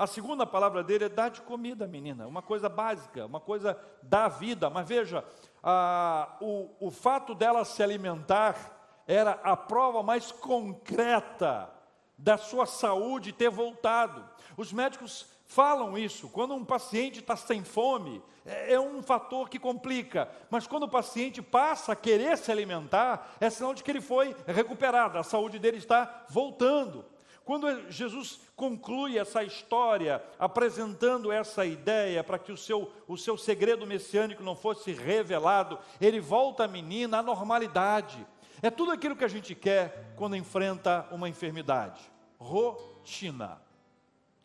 A 0.00 0.06
segunda 0.06 0.46
palavra 0.46 0.82
dele 0.82 1.04
é 1.04 1.08
dar 1.10 1.28
de 1.28 1.42
comida, 1.42 1.86
menina. 1.86 2.26
Uma 2.26 2.40
coisa 2.40 2.70
básica, 2.70 3.26
uma 3.26 3.38
coisa 3.38 3.78
da 4.02 4.28
vida. 4.28 4.70
Mas 4.70 4.88
veja, 4.88 5.22
a, 5.62 6.38
o, 6.40 6.70
o 6.80 6.90
fato 6.90 7.34
dela 7.34 7.66
se 7.66 7.82
alimentar 7.82 9.02
era 9.06 9.32
a 9.42 9.54
prova 9.54 10.02
mais 10.02 10.32
concreta 10.32 11.70
da 12.16 12.38
sua 12.38 12.64
saúde 12.64 13.30
ter 13.30 13.50
voltado. 13.50 14.24
Os 14.56 14.72
médicos 14.72 15.26
falam 15.44 15.98
isso. 15.98 16.30
Quando 16.30 16.54
um 16.54 16.64
paciente 16.64 17.20
está 17.20 17.36
sem 17.36 17.62
fome, 17.62 18.22
é, 18.46 18.72
é 18.72 18.80
um 18.80 19.02
fator 19.02 19.50
que 19.50 19.58
complica. 19.58 20.30
Mas 20.48 20.66
quando 20.66 20.84
o 20.84 20.88
paciente 20.88 21.42
passa 21.42 21.92
a 21.92 21.96
querer 21.96 22.38
se 22.38 22.50
alimentar, 22.50 23.36
é 23.38 23.50
sinal 23.50 23.74
de 23.74 23.84
que 23.84 23.90
ele 23.90 24.00
foi 24.00 24.34
recuperado, 24.46 25.18
a 25.18 25.22
saúde 25.22 25.58
dele 25.58 25.76
está 25.76 26.24
voltando. 26.30 27.04
Quando 27.50 27.90
Jesus 27.90 28.38
conclui 28.54 29.18
essa 29.18 29.42
história, 29.42 30.22
apresentando 30.38 31.32
essa 31.32 31.66
ideia 31.66 32.22
para 32.22 32.38
que 32.38 32.52
o 32.52 32.56
seu, 32.56 32.88
o 33.08 33.16
seu 33.16 33.36
segredo 33.36 33.84
messiânico 33.84 34.40
não 34.40 34.54
fosse 34.54 34.92
revelado, 34.92 35.76
ele 36.00 36.20
volta 36.20 36.62
a 36.62 36.68
menina 36.68 37.18
à 37.18 37.22
normalidade. 37.24 38.24
É 38.62 38.70
tudo 38.70 38.92
aquilo 38.92 39.16
que 39.16 39.24
a 39.24 39.28
gente 39.28 39.52
quer 39.56 40.12
quando 40.14 40.36
enfrenta 40.36 41.08
uma 41.10 41.28
enfermidade. 41.28 42.00
Rotina. 42.38 43.60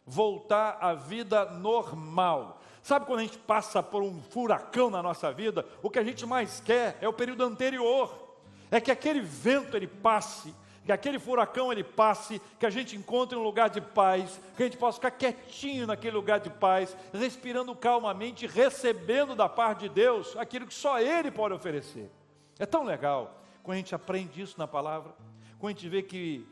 Voltar 0.04 0.80
à 0.82 0.96
vida 0.96 1.46
normal. 1.46 2.60
Sabe 2.82 3.06
quando 3.06 3.20
a 3.20 3.24
gente 3.24 3.38
passa 3.38 3.84
por 3.84 4.02
um 4.02 4.20
furacão 4.20 4.89
na 4.89 5.04
nossa 5.04 5.32
vida? 5.32 5.63
O 5.84 5.91
que 5.91 6.00
a 6.00 6.04
gente 6.04 6.26
mais 6.26 6.60
quer 6.60 6.98
é 7.00 7.08
o 7.08 7.13
período 7.13 7.44
anterior. 7.44 8.40
É 8.71 8.82
que 8.82 8.90
aquele 8.90 9.21
vento 9.21 9.77
ele 9.77 9.86
passe, 9.86 10.56
que 10.86 10.92
aquele 10.92 11.17
furacão 11.17 11.71
ele 11.71 11.83
passe, 11.83 12.40
que 12.60 12.65
a 12.65 12.69
gente 12.69 12.96
encontre 12.96 13.36
um 13.36 13.42
lugar 13.42 13.69
de 13.69 13.81
paz, 13.81 14.40
que 14.56 14.62
a 14.62 14.65
gente 14.67 14.77
possa 14.77 14.98
ficar 14.98 15.12
quietinho 15.12 15.88
naquele 15.88 16.15
lugar 16.15 16.40
de 16.40 16.50
paz, 16.50 16.96
respirando 17.12 17.75
calmamente, 17.75 18.46
recebendo 18.46 19.36
da 19.36 19.50
parte 19.50 19.81
de 19.81 19.90
Deus 19.90 20.38
aquilo 20.38 20.67
que 20.67 20.73
só 20.73 21.00
Ele 21.00 21.31
pode 21.31 21.56
oferecer. 21.56 22.12
É 22.60 22.67
tão 22.67 22.83
legal 22.83 23.42
quando 23.63 23.73
a 23.73 23.77
gente 23.77 23.96
aprende 23.96 24.40
isso 24.40 24.60
na 24.60 24.67
palavra, 24.67 25.15
quando 25.58 25.71
a 25.71 25.75
gente 25.75 25.90
vê 25.90 26.04
que 26.04 26.48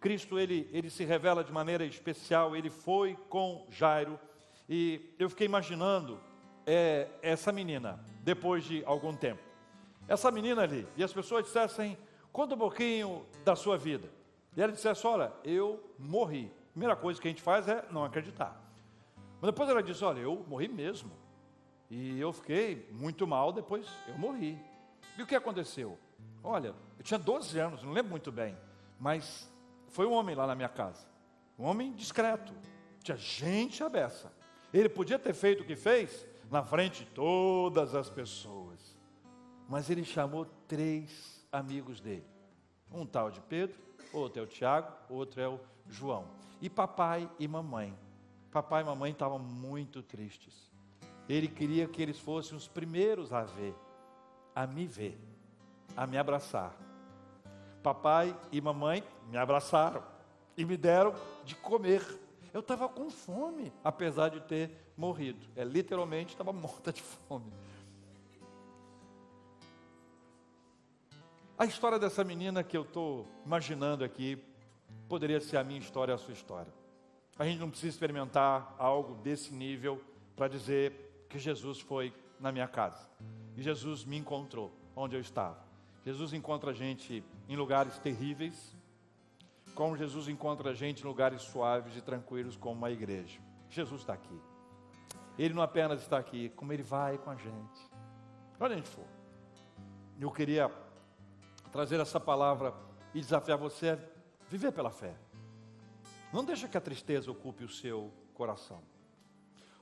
Cristo 0.00 0.38
ele, 0.38 0.68
ele 0.72 0.88
se 0.88 1.04
revela 1.04 1.44
de 1.44 1.52
maneira 1.52 1.84
especial, 1.84 2.56
ele 2.56 2.70
foi 2.70 3.18
com 3.28 3.66
Jairo, 3.68 4.18
e 4.66 5.14
eu 5.18 5.28
fiquei 5.28 5.44
imaginando 5.44 6.18
é, 6.66 7.08
essa 7.20 7.52
menina, 7.52 8.02
depois 8.22 8.64
de 8.64 8.82
algum 8.86 9.14
tempo. 9.14 9.42
Essa 10.06 10.30
menina 10.30 10.62
ali, 10.62 10.86
e 10.96 11.04
as 11.04 11.12
pessoas 11.12 11.44
dissessem, 11.44 11.98
conta 12.38 12.54
um 12.54 12.58
pouquinho 12.58 13.26
da 13.44 13.56
sua 13.56 13.76
vida. 13.76 14.08
E 14.56 14.62
ela 14.62 14.70
dissesse, 14.70 15.04
olha, 15.04 15.32
eu 15.42 15.82
morri. 15.98 16.52
Primeira 16.70 16.94
coisa 16.94 17.20
que 17.20 17.26
a 17.26 17.30
gente 17.32 17.42
faz 17.42 17.66
é 17.66 17.84
não 17.90 18.04
acreditar. 18.04 18.62
Mas 19.40 19.50
depois 19.50 19.68
ela 19.68 19.82
disse, 19.82 20.04
olha, 20.04 20.20
eu 20.20 20.44
morri 20.46 20.68
mesmo. 20.68 21.10
E 21.90 22.20
eu 22.20 22.32
fiquei 22.32 22.88
muito 22.92 23.26
mal, 23.26 23.52
depois 23.52 23.88
eu 24.06 24.16
morri. 24.16 24.56
E 25.16 25.22
o 25.22 25.26
que 25.26 25.34
aconteceu? 25.34 25.98
Olha, 26.40 26.76
eu 26.96 27.02
tinha 27.02 27.18
12 27.18 27.58
anos, 27.58 27.82
não 27.82 27.90
lembro 27.90 28.12
muito 28.12 28.30
bem, 28.30 28.56
mas 29.00 29.52
foi 29.88 30.06
um 30.06 30.12
homem 30.12 30.36
lá 30.36 30.46
na 30.46 30.54
minha 30.54 30.68
casa. 30.68 31.08
Um 31.58 31.64
homem 31.64 31.92
discreto. 31.92 32.54
Tinha 33.02 33.16
gente 33.16 33.82
abessa. 33.82 34.32
Ele 34.72 34.88
podia 34.88 35.18
ter 35.18 35.34
feito 35.34 35.64
o 35.64 35.66
que 35.66 35.74
fez 35.74 36.24
na 36.48 36.62
frente 36.62 37.04
de 37.04 37.10
todas 37.10 37.96
as 37.96 38.08
pessoas. 38.08 38.96
Mas 39.68 39.90
ele 39.90 40.04
chamou 40.04 40.46
três 40.68 41.37
amigos 41.52 42.00
dele. 42.00 42.26
Um 42.92 43.04
tal 43.04 43.30
de 43.30 43.40
Pedro, 43.40 43.78
outro 44.12 44.40
é 44.40 44.42
o 44.42 44.46
Tiago, 44.46 44.92
outro 45.08 45.40
é 45.40 45.48
o 45.48 45.60
João. 45.88 46.26
E 46.60 46.68
papai 46.68 47.28
e 47.38 47.46
mamãe. 47.46 47.96
Papai 48.50 48.82
e 48.82 48.86
mamãe 48.86 49.12
estavam 49.12 49.38
muito 49.38 50.02
tristes. 50.02 50.70
Ele 51.28 51.46
queria 51.46 51.86
que 51.86 52.00
eles 52.00 52.18
fossem 52.18 52.56
os 52.56 52.66
primeiros 52.66 53.32
a 53.32 53.44
ver, 53.44 53.74
a 54.54 54.66
me 54.66 54.86
ver, 54.86 55.18
a 55.96 56.06
me 56.06 56.16
abraçar. 56.16 56.74
Papai 57.82 58.34
e 58.50 58.60
mamãe 58.60 59.04
me 59.28 59.36
abraçaram 59.36 60.02
e 60.56 60.64
me 60.64 60.76
deram 60.76 61.14
de 61.44 61.54
comer. 61.54 62.02
Eu 62.52 62.60
estava 62.60 62.88
com 62.88 63.10
fome, 63.10 63.72
apesar 63.84 64.30
de 64.30 64.40
ter 64.40 64.70
morrido. 64.96 65.46
É 65.54 65.62
literalmente 65.62 66.32
estava 66.32 66.52
morta 66.54 66.92
de 66.92 67.02
fome. 67.02 67.52
A 71.58 71.64
história 71.64 71.98
dessa 71.98 72.22
menina 72.22 72.62
que 72.62 72.76
eu 72.76 72.82
estou 72.82 73.26
imaginando 73.44 74.04
aqui 74.04 74.40
poderia 75.08 75.40
ser 75.40 75.56
a 75.56 75.64
minha 75.64 75.80
história, 75.80 76.14
a 76.14 76.18
sua 76.18 76.32
história. 76.32 76.72
A 77.36 77.44
gente 77.44 77.58
não 77.58 77.68
precisa 77.68 77.88
experimentar 77.88 78.76
algo 78.78 79.16
desse 79.16 79.52
nível 79.52 80.00
para 80.36 80.46
dizer 80.46 81.26
que 81.28 81.36
Jesus 81.36 81.80
foi 81.80 82.14
na 82.38 82.52
minha 82.52 82.68
casa. 82.68 83.10
E 83.56 83.62
Jesus 83.62 84.04
me 84.04 84.16
encontrou 84.16 84.72
onde 84.94 85.16
eu 85.16 85.20
estava. 85.20 85.58
Jesus 86.04 86.32
encontra 86.32 86.70
a 86.70 86.72
gente 86.72 87.24
em 87.48 87.56
lugares 87.56 87.98
terríveis, 87.98 88.76
como 89.74 89.96
Jesus 89.96 90.28
encontra 90.28 90.70
a 90.70 90.74
gente 90.74 91.02
em 91.02 91.06
lugares 91.08 91.42
suaves 91.42 91.96
e 91.96 92.00
tranquilos, 92.00 92.56
como 92.56 92.76
uma 92.76 92.90
igreja. 92.92 93.40
Jesus 93.68 94.02
está 94.02 94.12
aqui. 94.12 94.40
Ele 95.36 95.54
não 95.54 95.62
apenas 95.62 96.02
está 96.02 96.18
aqui, 96.18 96.50
como 96.50 96.72
ele 96.72 96.84
vai 96.84 97.18
com 97.18 97.30
a 97.30 97.34
gente. 97.34 97.90
Onde 98.60 98.74
a 98.74 98.76
gente 98.76 98.88
for. 98.88 99.06
Eu 100.20 100.30
queria 100.30 100.70
trazer 101.68 102.00
essa 102.00 102.18
palavra 102.18 102.74
e 103.14 103.20
desafiar 103.20 103.58
você 103.58 103.90
a 103.90 103.98
viver 104.48 104.72
pela 104.72 104.90
fé. 104.90 105.14
Não 106.32 106.44
deixa 106.44 106.68
que 106.68 106.76
a 106.76 106.80
tristeza 106.80 107.30
ocupe 107.30 107.64
o 107.64 107.68
seu 107.68 108.12
coração. 108.34 108.82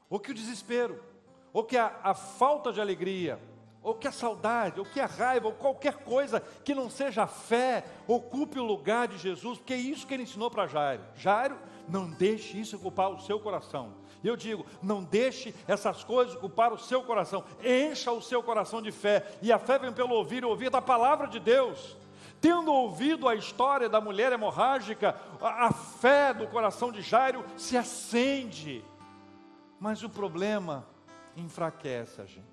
Ou 0.09 0.21
que 0.21 0.31
o 0.31 0.35
desespero, 0.35 1.03
ou 1.53 1.65
que 1.65 1.77
a, 1.77 2.01
a 2.03 2.15
falta 2.15 2.73
de 2.73 2.81
alegria, 2.81 3.41
ou 3.83 3.95
que 3.95 4.09
a 4.09 4.13
saudade, 4.13 4.81
ou 4.81 4.87
que 4.87 4.99
a 4.99 5.07
raiva, 5.07 5.47
ou 5.47 5.55
qualquer 5.55 5.99
coisa 5.99 6.41
que 6.41 6.75
não 6.75 6.91
seja 6.91 7.23
a 7.23 7.27
fé, 7.27 7.85
ocupe 8.07 8.59
o 8.59 8.65
lugar 8.65 9.07
de 9.07 9.17
Jesus, 9.17 9.59
porque 9.59 9.75
é 9.75 9.79
isso 9.79 10.07
que 10.07 10.15
ele 10.15 10.25
ensinou 10.25 10.51
para 10.51 10.67
Jairo. 10.67 11.05
Jairo, 11.15 11.57
não 11.89 12.11
deixe 12.11 12.61
isso 12.61 12.77
ocupar 12.77 13.11
o 13.11 13.21
seu 13.21 13.39
coração. 13.39 13.95
E 14.23 14.29
eu 14.29 14.37
digo, 14.37 14.67
não 14.83 15.03
deixe 15.03 15.55
essas 15.67 16.03
coisas 16.03 16.35
ocupar 16.35 16.73
o 16.73 16.79
seu 16.79 17.03
coração, 17.03 17.45
encha 17.65 18.11
o 18.13 18.23
seu 18.23 18.43
coração 18.43 18.83
de 18.83 18.91
fé, 18.91 19.27
e 19.43 19.53
a 19.53 19.59
fé 19.59 19.79
vem 19.79 19.93
pelo 19.93 20.15
ouvir 20.15 20.43
e 20.43 20.47
ouvir 20.47 20.71
da 20.71 20.83
palavra 20.83 21.27
de 21.27 21.39
Deus. 21.39 21.97
Tendo 22.41 22.73
ouvido 22.73 23.29
a 23.29 23.35
história 23.35 23.89
da 23.89 24.01
mulher 24.01 24.33
hemorrágica, 24.33 25.17
a, 25.41 25.67
a 25.67 25.73
fé 25.73 26.35
do 26.35 26.47
coração 26.47 26.93
de 26.93 27.03
Jairo 27.03 27.45
se 27.57 27.77
acende. 27.77 28.85
Mas 29.81 30.03
o 30.03 30.09
problema 30.09 30.87
enfraquece 31.37 32.21
a 32.21 32.25
gente. 32.25 32.47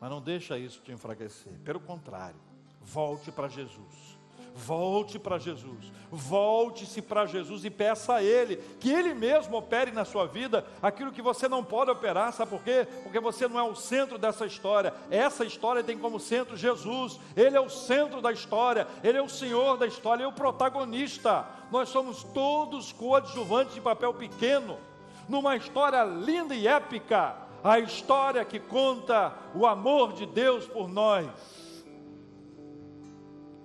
Mas 0.00 0.10
não 0.10 0.20
deixa 0.20 0.58
isso 0.58 0.80
te 0.80 0.90
enfraquecer. 0.90 1.52
Pelo 1.64 1.80
contrário, 1.80 2.40
volte 2.80 3.30
para 3.30 3.48
Jesus. 3.48 4.18
Volte 4.54 5.18
para 5.18 5.38
Jesus, 5.38 5.90
volte-se 6.10 7.00
para 7.00 7.24
Jesus 7.24 7.64
e 7.64 7.70
peça 7.70 8.16
a 8.16 8.22
Ele 8.22 8.56
que 8.78 8.92
Ele 8.92 9.14
mesmo 9.14 9.56
opere 9.56 9.90
na 9.90 10.04
sua 10.04 10.26
vida 10.26 10.66
aquilo 10.82 11.10
que 11.10 11.22
você 11.22 11.48
não 11.48 11.64
pode 11.64 11.90
operar, 11.90 12.32
sabe 12.34 12.50
por 12.50 12.62
quê? 12.62 12.86
Porque 13.02 13.18
você 13.18 13.48
não 13.48 13.58
é 13.58 13.62
o 13.62 13.74
centro 13.74 14.18
dessa 14.18 14.44
história, 14.44 14.92
essa 15.10 15.42
história 15.42 15.82
tem 15.82 15.96
como 15.96 16.20
centro 16.20 16.54
Jesus, 16.54 17.18
Ele 17.34 17.56
é 17.56 17.60
o 17.60 17.70
centro 17.70 18.20
da 18.20 18.30
história, 18.30 18.86
Ele 19.02 19.16
é 19.16 19.22
o 19.22 19.28
Senhor 19.28 19.78
da 19.78 19.86
história, 19.86 20.22
Ele 20.22 20.30
é 20.30 20.32
o 20.32 20.36
protagonista. 20.36 21.46
Nós 21.70 21.88
somos 21.88 22.22
todos 22.22 22.92
coadjuvantes 22.92 23.74
de 23.74 23.80
papel 23.80 24.12
pequeno, 24.12 24.78
numa 25.26 25.56
história 25.56 26.04
linda 26.04 26.54
e 26.54 26.68
épica, 26.68 27.36
a 27.64 27.78
história 27.78 28.44
que 28.44 28.60
conta 28.60 29.32
o 29.54 29.66
amor 29.66 30.12
de 30.12 30.26
Deus 30.26 30.66
por 30.66 30.88
nós 30.88 31.26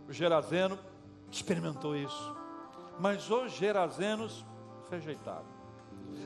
o 0.08 0.14
Gerazeno 0.14 0.78
experimentou 1.32 1.96
isso. 1.96 2.36
Mas 3.00 3.30
os 3.30 3.52
Gerazenos 3.52 4.46
rejeitaram. 4.90 5.46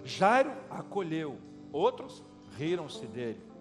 Jairo 0.05 0.51
acolheu, 0.69 1.37
outros 1.71 2.23
riram-se 2.57 3.05
dele. 3.07 3.51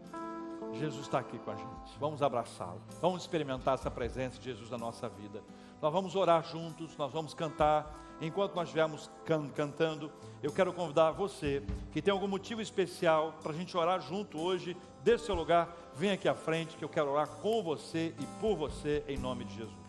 Jesus 0.72 1.06
está 1.06 1.18
aqui 1.18 1.38
com 1.38 1.50
a 1.50 1.56
gente. 1.56 1.98
Vamos 1.98 2.22
abraçá-lo. 2.22 2.80
Vamos 3.00 3.22
experimentar 3.22 3.74
essa 3.74 3.90
presença 3.90 4.38
de 4.38 4.44
Jesus 4.44 4.70
na 4.70 4.78
nossa 4.78 5.08
vida. 5.08 5.42
Nós 5.82 5.92
vamos 5.92 6.14
orar 6.14 6.44
juntos, 6.44 6.96
nós 6.96 7.12
vamos 7.12 7.34
cantar. 7.34 7.98
Enquanto 8.20 8.54
nós 8.54 8.68
estivermos 8.68 9.10
can 9.24 9.48
cantando, 9.48 10.12
eu 10.42 10.52
quero 10.52 10.72
convidar 10.72 11.10
você 11.12 11.62
que 11.90 12.02
tem 12.02 12.12
algum 12.12 12.28
motivo 12.28 12.60
especial 12.60 13.34
para 13.42 13.52
a 13.52 13.54
gente 13.54 13.74
orar 13.76 14.00
junto 14.00 14.38
hoje, 14.38 14.76
desse 15.02 15.24
seu 15.24 15.34
lugar, 15.34 15.74
vem 15.94 16.10
aqui 16.10 16.28
à 16.28 16.34
frente 16.34 16.76
que 16.76 16.84
eu 16.84 16.88
quero 16.88 17.10
orar 17.10 17.26
com 17.26 17.62
você 17.62 18.14
e 18.18 18.26
por 18.40 18.56
você 18.56 19.02
em 19.08 19.16
nome 19.16 19.46
de 19.46 19.54
Jesus. 19.54 19.79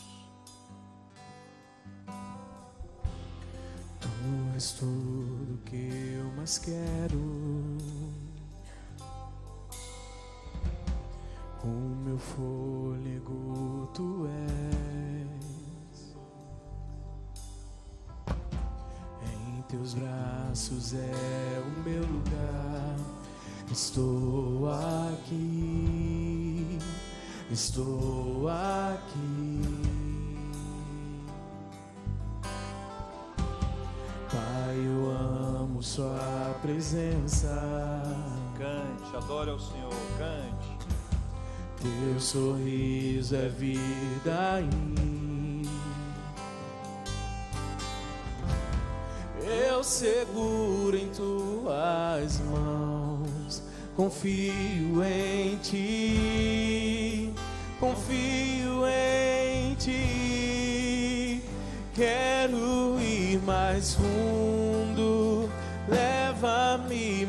És 4.62 4.74
tudo 4.74 5.60
que 5.66 5.90
eu 6.20 6.32
mais 6.38 6.60
quero. 6.60 7.18
O 11.64 11.68
meu 12.06 12.20
fôlego 12.20 13.90
tu 13.92 14.28
és. 14.28 16.14
Em 19.34 19.64
teus 19.64 19.96
braços 19.96 20.94
é 20.94 21.64
o 21.66 21.70
meu 21.84 22.06
lugar. 22.06 22.98
Estou 23.72 24.70
aqui. 24.70 26.78
Estou 27.50 28.48
aqui. 28.48 29.91
Presença. 36.62 38.04
Cante, 38.58 39.16
adore 39.16 39.50
ao 39.50 39.60
Senhor, 39.60 39.94
cante. 40.18 40.78
Teu 41.82 42.20
sorriso 42.20 43.36
é 43.36 43.50
vida 43.50 44.62
em 44.62 44.70
mim. 44.76 45.12
Eu 49.44 49.84
seguro 49.84 50.96
em 50.96 51.10
tuas 51.10 52.40
mãos, 52.42 53.64
confio 53.96 55.04
em 55.04 55.58
ti, 55.58 57.34
confio 57.80 58.86
em 58.88 59.74
ti. 59.76 61.42
Quero 61.96 63.00
ir 63.02 63.42
mais 63.44 63.96
fundo, 63.96 64.41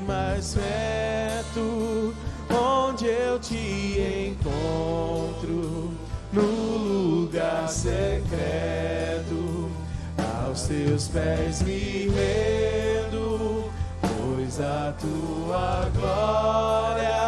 mais 0.07 0.55
perto, 0.55 2.15
onde 2.51 3.07
eu 3.07 3.39
te 3.39 4.37
encontro, 4.37 5.93
no 6.33 6.43
lugar 6.43 7.69
secreto, 7.69 9.71
aos 10.45 10.63
teus 10.63 11.09
pés 11.09 11.63
me 11.63 12.09
rendo, 12.09 13.71
pois 14.01 14.61
a 14.61 14.93
tua 15.01 15.89
glória 15.95 17.22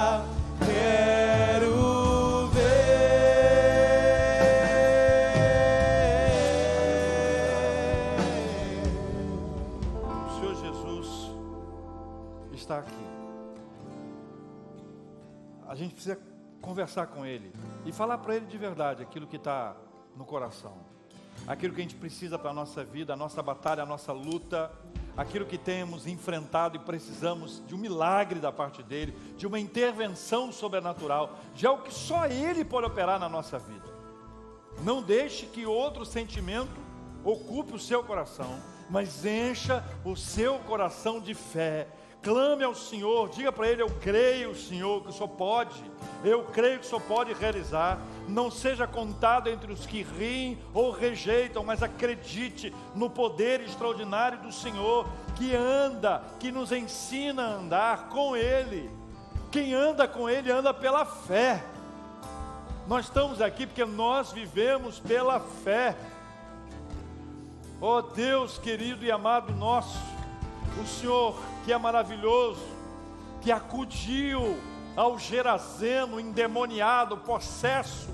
conversar 16.74 17.06
com 17.06 17.24
Ele 17.24 17.52
e 17.86 17.92
falar 17.92 18.18
para 18.18 18.34
Ele 18.34 18.46
de 18.46 18.58
verdade 18.58 19.00
aquilo 19.00 19.28
que 19.28 19.36
está 19.36 19.76
no 20.16 20.24
coração, 20.24 20.76
aquilo 21.46 21.72
que 21.72 21.80
a 21.80 21.84
gente 21.84 21.94
precisa 21.94 22.36
para 22.36 22.50
a 22.50 22.52
nossa 22.52 22.82
vida, 22.82 23.12
a 23.12 23.16
nossa 23.16 23.40
batalha, 23.40 23.84
a 23.84 23.86
nossa 23.86 24.12
luta, 24.12 24.72
aquilo 25.16 25.46
que 25.46 25.56
temos 25.56 26.04
enfrentado 26.04 26.76
e 26.76 26.80
precisamos 26.80 27.62
de 27.64 27.76
um 27.76 27.78
milagre 27.78 28.40
da 28.40 28.50
parte 28.50 28.82
dEle, 28.82 29.12
de 29.36 29.46
uma 29.46 29.60
intervenção 29.60 30.50
sobrenatural, 30.50 31.38
de 31.54 31.64
algo 31.64 31.84
que 31.84 31.94
só 31.94 32.26
Ele 32.26 32.64
pode 32.64 32.88
operar 32.88 33.20
na 33.20 33.28
nossa 33.28 33.56
vida. 33.56 33.94
Não 34.82 35.00
deixe 35.00 35.46
que 35.46 35.64
outro 35.64 36.04
sentimento 36.04 36.74
ocupe 37.22 37.72
o 37.72 37.78
seu 37.78 38.02
coração, 38.02 38.58
mas 38.90 39.24
encha 39.24 39.84
o 40.04 40.16
seu 40.16 40.58
coração 40.58 41.20
de 41.20 41.34
fé. 41.34 41.86
Clame 42.24 42.64
ao 42.64 42.74
Senhor, 42.74 43.28
diga 43.28 43.52
para 43.52 43.68
Ele: 43.68 43.82
Eu 43.82 43.90
creio, 44.00 44.56
Senhor, 44.56 45.02
que 45.02 45.10
o 45.10 45.12
Senhor 45.12 45.28
pode, 45.28 45.84
eu 46.24 46.42
creio 46.44 46.78
que 46.78 46.86
o 46.86 46.88
Senhor 46.88 47.02
pode 47.02 47.34
realizar. 47.34 48.00
Não 48.26 48.50
seja 48.50 48.86
contado 48.86 49.50
entre 49.50 49.70
os 49.70 49.84
que 49.84 50.02
riem 50.02 50.58
ou 50.72 50.90
rejeitam, 50.90 51.62
mas 51.62 51.82
acredite 51.82 52.74
no 52.94 53.10
poder 53.10 53.60
extraordinário 53.60 54.38
do 54.38 54.50
Senhor, 54.50 55.06
que 55.36 55.54
anda, 55.54 56.24
que 56.40 56.50
nos 56.50 56.72
ensina 56.72 57.44
a 57.44 57.54
andar 57.56 58.08
com 58.08 58.34
Ele. 58.34 58.90
Quem 59.52 59.74
anda 59.74 60.08
com 60.08 60.28
Ele 60.28 60.50
anda 60.50 60.72
pela 60.72 61.04
fé. 61.04 61.62
Nós 62.88 63.04
estamos 63.04 63.42
aqui 63.42 63.66
porque 63.66 63.84
nós 63.84 64.32
vivemos 64.32 64.98
pela 64.98 65.40
fé. 65.40 65.94
Oh 67.82 68.00
Deus 68.00 68.56
querido 68.56 69.04
e 69.04 69.10
amado 69.10 69.52
nosso, 69.52 69.98
o 70.82 70.86
Senhor 70.86 71.36
que 71.64 71.72
é 71.72 71.78
maravilhoso, 71.78 72.62
que 73.40 73.50
acudiu 73.50 74.56
ao 74.96 75.18
Gerazeno 75.18 76.20
endemoniado, 76.20 77.16
possesso, 77.18 78.08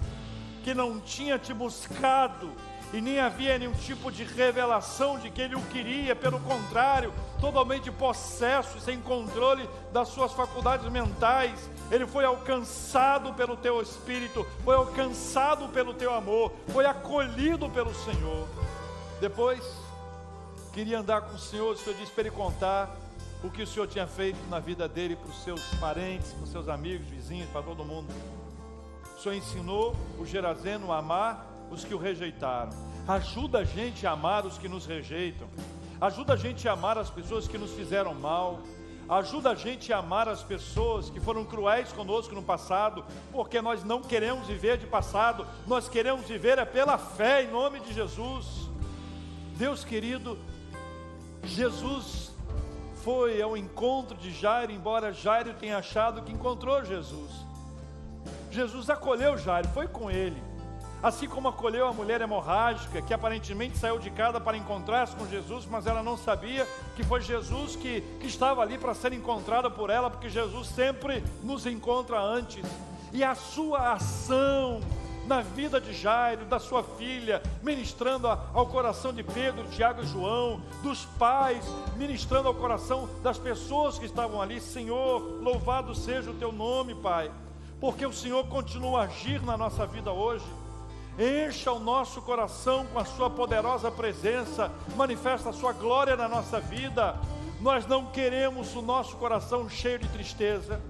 que 0.63 0.73
não 0.73 1.01
tinha 1.01 1.39
te 1.39 1.53
buscado 1.53 2.51
e 2.93 3.01
nem 3.01 3.21
havia 3.21 3.57
nenhum 3.57 3.73
tipo 3.73 4.11
de 4.11 4.25
revelação 4.25 5.19
de 5.19 5.31
que 5.31 5.41
ele 5.41 5.55
o 5.55 5.63
queria, 5.63 6.17
pelo 6.17 6.41
contrário, 6.41 7.13
totalmente 7.41 7.91
possesso, 7.91 8.81
sem 8.81 9.01
controle 9.01 9.69
das 9.93 10.09
suas 10.09 10.33
faculdades 10.33 10.91
mentais, 10.91 11.71
ele 11.91 12.07
foi 12.07 12.25
alcançado 12.25 13.33
pelo 13.35 13.57
teu 13.57 13.81
espírito, 13.81 14.45
foi 14.65 14.75
alcançado 14.75 15.69
pelo 15.69 15.95
teu 15.95 16.13
amor, 16.13 16.53
foi 16.73 16.85
acolhido 16.85 17.71
pelo 17.71 17.95
Senhor. 17.95 18.49
Depois, 19.21 19.63
queria 20.73 20.99
andar 20.99 21.23
com 21.23 21.37
o 21.37 21.39
Senhor, 21.39 21.73
o 21.73 21.77
Senhor 21.77 21.97
disse 21.97 22.11
para 22.11 22.23
ele 22.23 22.31
contar 22.33 22.91
o 23.43 23.51
que 23.51 23.63
o 23.63 23.67
Senhor 23.67 23.87
tinha 23.87 24.07
feito 24.07 24.39
na 24.49 24.59
vida 24.59 24.87
dele 24.87 25.17
para 25.17 25.29
os 25.29 25.43
seus 25.43 25.63
parentes, 25.75 26.33
para 26.33 26.45
os 26.45 26.51
seus 26.51 26.69
amigos, 26.69 27.07
vizinhos, 27.07 27.49
para 27.51 27.63
todo 27.63 27.85
mundo. 27.85 28.13
O 29.17 29.21
Senhor 29.21 29.35
ensinou 29.35 29.97
o 30.19 30.27
Gerazeno 30.27 30.93
a 30.93 30.99
amar 30.99 31.47
os 31.71 31.85
que 31.85 31.95
o 31.95 31.99
rejeitaram. 31.99 32.71
Ajuda 33.09 33.61
a 33.61 33.65
gente 33.65 34.07
a 34.07 34.13
amar 34.13 34.45
os 34.45 34.59
que 34.59 34.69
nos 34.69 34.87
rejeitam. 34.87 35.49
Ajuda 36.01 36.35
a 36.35 36.37
gente 36.37 36.69
a 36.69 36.73
amar 36.73 36.99
as 36.99 37.11
pessoas 37.11 37.49
que 37.49 37.59
nos 37.59 37.73
fizeram 37.73 38.15
mal. 38.15 38.61
Ajuda 39.09 39.51
a 39.51 39.55
gente 39.55 39.93
a 39.93 39.99
amar 39.99 40.29
as 40.29 40.43
pessoas 40.43 41.11
que 41.11 41.19
foram 41.19 41.45
cruéis 41.45 41.93
conosco 41.93 42.35
no 42.35 42.43
passado, 42.43 43.05
porque 43.33 43.61
nós 43.61 43.83
não 43.83 44.01
queremos 44.01 44.47
viver 44.47 44.79
de 44.79 44.87
passado, 44.87 45.47
nós 45.67 45.89
queremos 45.89 46.27
viver 46.27 46.59
é 46.59 46.65
pela 46.65 46.97
fé 46.97 47.43
em 47.43 47.51
nome 47.51 47.81
de 47.81 47.93
Jesus. 47.93 48.47
Deus 49.57 49.83
querido, 49.83 50.39
Jesus 51.43 52.30
foi 53.03 53.41
ao 53.41 53.57
encontro 53.57 54.17
de 54.17 54.31
Jairo, 54.31 54.73
embora 54.73 55.13
Jairo 55.13 55.55
tenha 55.55 55.79
achado 55.79 56.23
que 56.23 56.33
encontrou 56.33 56.85
Jesus. 56.85 57.31
Jesus 58.51 58.91
acolheu 58.91 59.39
Jairo, 59.39 59.69
foi 59.69 59.87
com 59.87 60.11
ele. 60.11 60.43
Assim 61.03 61.27
como 61.27 61.49
acolheu 61.49 61.87
a 61.87 61.95
mulher 61.95 62.21
hemorrágica, 62.21 63.01
que 63.01 63.15
aparentemente 63.15 63.79
saiu 63.79 63.99
de 63.99 64.11
casa 64.11 64.39
para 64.39 64.57
encontrar-se 64.57 65.17
com 65.17 65.27
Jesus, 65.27 65.65
mas 65.65 65.87
ela 65.87 66.03
não 66.03 66.17
sabia 66.17 66.67
que 66.95 67.03
foi 67.03 67.23
Jesus 67.23 67.75
que, 67.75 68.03
que 68.21 68.27
estava 68.27 68.61
ali 68.61 68.77
para 68.77 68.93
ser 68.93 69.15
encontrada 69.15 69.71
por 69.71 69.89
ela, 69.89 70.11
porque 70.11 70.29
Jesus 70.29 70.69
sempre 70.69 71.25
nos 71.43 71.65
encontra 71.65 72.21
antes. 72.21 72.65
E 73.13 73.25
a 73.25 73.35
sua 73.35 73.93
ação 73.93 74.81
na 75.31 75.43
vida 75.43 75.81
de 75.81 75.93
Jairo, 75.95 76.45
da 76.47 76.59
sua 76.59 76.83
filha, 76.83 77.41
ministrando 77.63 78.27
ao 78.27 78.67
coração 78.67 79.13
de 79.13 79.23
Pedro, 79.23 79.69
Tiago 79.69 80.03
e 80.03 80.07
João, 80.07 80.61
dos 80.83 81.05
pais, 81.21 81.65
ministrando 81.97 82.49
ao 82.49 82.55
coração 82.55 83.09
das 83.23 83.39
pessoas 83.39 83.97
que 83.97 84.07
estavam 84.07 84.43
ali. 84.43 84.61
Senhor, 84.61 85.41
louvado 85.41 85.95
seja 85.95 86.33
o 86.33 86.35
teu 86.35 86.51
nome, 86.51 86.97
Pai, 86.97 87.31
porque 87.81 88.05
o 88.05 88.13
Senhor 88.13 88.45
continua 88.49 89.03
a 89.03 89.05
agir 89.05 89.41
na 89.41 89.57
nossa 89.57 89.87
vida 89.87 90.11
hoje. 90.11 90.45
Encha 91.17 91.71
o 91.71 91.79
nosso 91.79 92.21
coração 92.23 92.85
com 92.87 92.99
a 92.99 93.05
Sua 93.05 93.31
poderosa 93.31 93.89
presença, 93.89 94.69
manifesta 94.97 95.51
a 95.51 95.53
Sua 95.53 95.73
glória 95.73 96.17
na 96.17 96.29
nossa 96.29 96.59
vida. 96.59 97.15
Nós 97.61 97.87
não 97.87 98.07
queremos 98.07 98.75
o 98.75 98.83
nosso 98.83 99.17
coração 99.17 99.69
cheio 99.69 100.01
de 100.01 100.09
tristeza, 100.09 100.81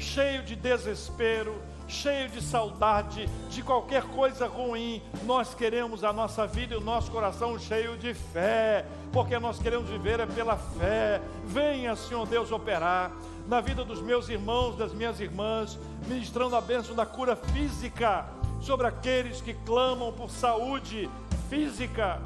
cheio 0.00 0.42
de 0.42 0.56
desespero, 0.56 1.54
cheio 1.88 2.28
de 2.28 2.42
saudade, 2.42 3.26
de 3.48 3.62
qualquer 3.62 4.02
coisa 4.02 4.46
ruim. 4.46 5.02
Nós 5.24 5.54
queremos 5.54 6.04
a 6.04 6.12
nossa 6.12 6.46
vida 6.46 6.74
e 6.74 6.76
o 6.76 6.80
nosso 6.80 7.10
coração 7.10 7.58
cheio 7.58 7.96
de 7.96 8.12
fé, 8.12 8.84
porque 9.12 9.38
nós 9.38 9.58
queremos 9.58 9.88
viver 9.88 10.20
é 10.20 10.26
pela 10.26 10.56
fé. 10.56 11.20
Venha, 11.44 11.96
Senhor 11.96 12.26
Deus, 12.26 12.52
operar 12.52 13.10
na 13.48 13.60
vida 13.60 13.82
dos 13.82 14.02
meus 14.02 14.28
irmãos, 14.28 14.76
das 14.76 14.92
minhas 14.92 15.18
irmãs, 15.18 15.78
ministrando 16.06 16.54
a 16.54 16.60
bênção 16.60 16.94
da 16.94 17.06
cura 17.06 17.34
física 17.34 18.26
sobre 18.60 18.86
aqueles 18.86 19.40
que 19.40 19.54
clamam 19.54 20.12
por 20.12 20.30
saúde 20.30 21.08
física. 21.48 22.20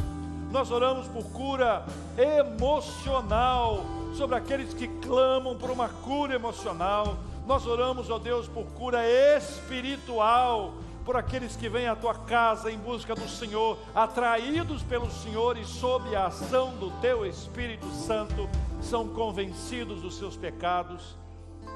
Nós 0.50 0.70
oramos 0.70 1.06
por 1.08 1.24
cura 1.30 1.86
emocional 2.18 3.84
sobre 4.14 4.36
aqueles 4.36 4.74
que 4.74 4.88
clamam 5.00 5.56
por 5.56 5.70
uma 5.70 5.88
cura 5.88 6.34
emocional 6.34 7.16
nós 7.46 7.66
oramos, 7.66 8.10
ó 8.10 8.18
Deus, 8.18 8.48
por 8.48 8.64
cura 8.72 9.00
espiritual, 9.36 10.74
por 11.04 11.16
aqueles 11.16 11.56
que 11.56 11.68
vêm 11.68 11.88
à 11.88 11.96
tua 11.96 12.14
casa 12.14 12.70
em 12.70 12.78
busca 12.78 13.14
do 13.14 13.28
Senhor, 13.28 13.76
atraídos 13.94 14.82
pelo 14.82 15.10
Senhor 15.10 15.56
e 15.56 15.64
sob 15.64 16.14
a 16.14 16.26
ação 16.26 16.76
do 16.76 16.90
teu 17.00 17.26
Espírito 17.26 17.88
Santo, 17.90 18.48
são 18.80 19.08
convencidos 19.08 20.02
dos 20.02 20.16
seus 20.16 20.36
pecados 20.36 21.16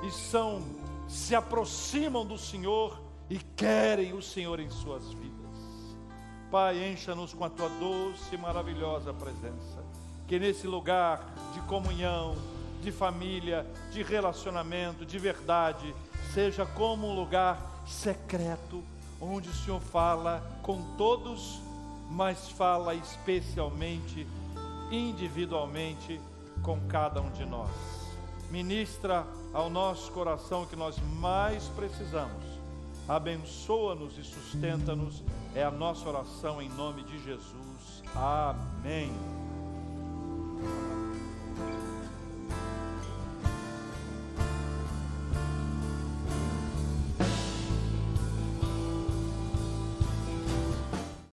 e 0.02 0.10
são 0.10 0.62
se 1.08 1.34
aproximam 1.34 2.24
do 2.24 2.36
Senhor 2.36 3.00
e 3.30 3.38
querem 3.38 4.12
o 4.12 4.22
Senhor 4.22 4.60
em 4.60 4.70
suas 4.70 5.12
vidas. 5.12 5.36
Pai, 6.50 6.90
encha-nos 6.90 7.34
com 7.34 7.44
a 7.44 7.50
tua 7.50 7.68
doce 7.68 8.34
e 8.34 8.38
maravilhosa 8.38 9.12
presença. 9.12 9.84
Que 10.26 10.38
nesse 10.38 10.66
lugar 10.66 11.24
de 11.52 11.60
comunhão, 11.62 12.36
de 12.80 12.92
família, 12.92 13.66
de 13.92 14.02
relacionamento, 14.02 15.04
de 15.04 15.18
verdade, 15.18 15.94
seja 16.32 16.66
como 16.66 17.08
um 17.08 17.14
lugar 17.14 17.82
secreto, 17.86 18.82
onde 19.20 19.48
o 19.48 19.54
Senhor 19.54 19.80
fala 19.80 20.42
com 20.62 20.82
todos, 20.96 21.60
mas 22.10 22.50
fala 22.50 22.94
especialmente, 22.94 24.26
individualmente 24.90 26.20
com 26.62 26.80
cada 26.88 27.20
um 27.20 27.30
de 27.30 27.44
nós. 27.44 27.70
Ministra 28.50 29.26
ao 29.52 29.68
nosso 29.68 30.12
coração 30.12 30.66
que 30.66 30.76
nós 30.76 30.96
mais 31.18 31.64
precisamos. 31.68 32.44
Abençoa-nos 33.08 34.18
e 34.18 34.24
sustenta-nos. 34.24 35.22
É 35.54 35.62
a 35.62 35.70
nossa 35.70 36.08
oração 36.08 36.60
em 36.60 36.68
nome 36.68 37.02
de 37.04 37.22
Jesus. 37.22 38.02
Amém. 38.14 39.12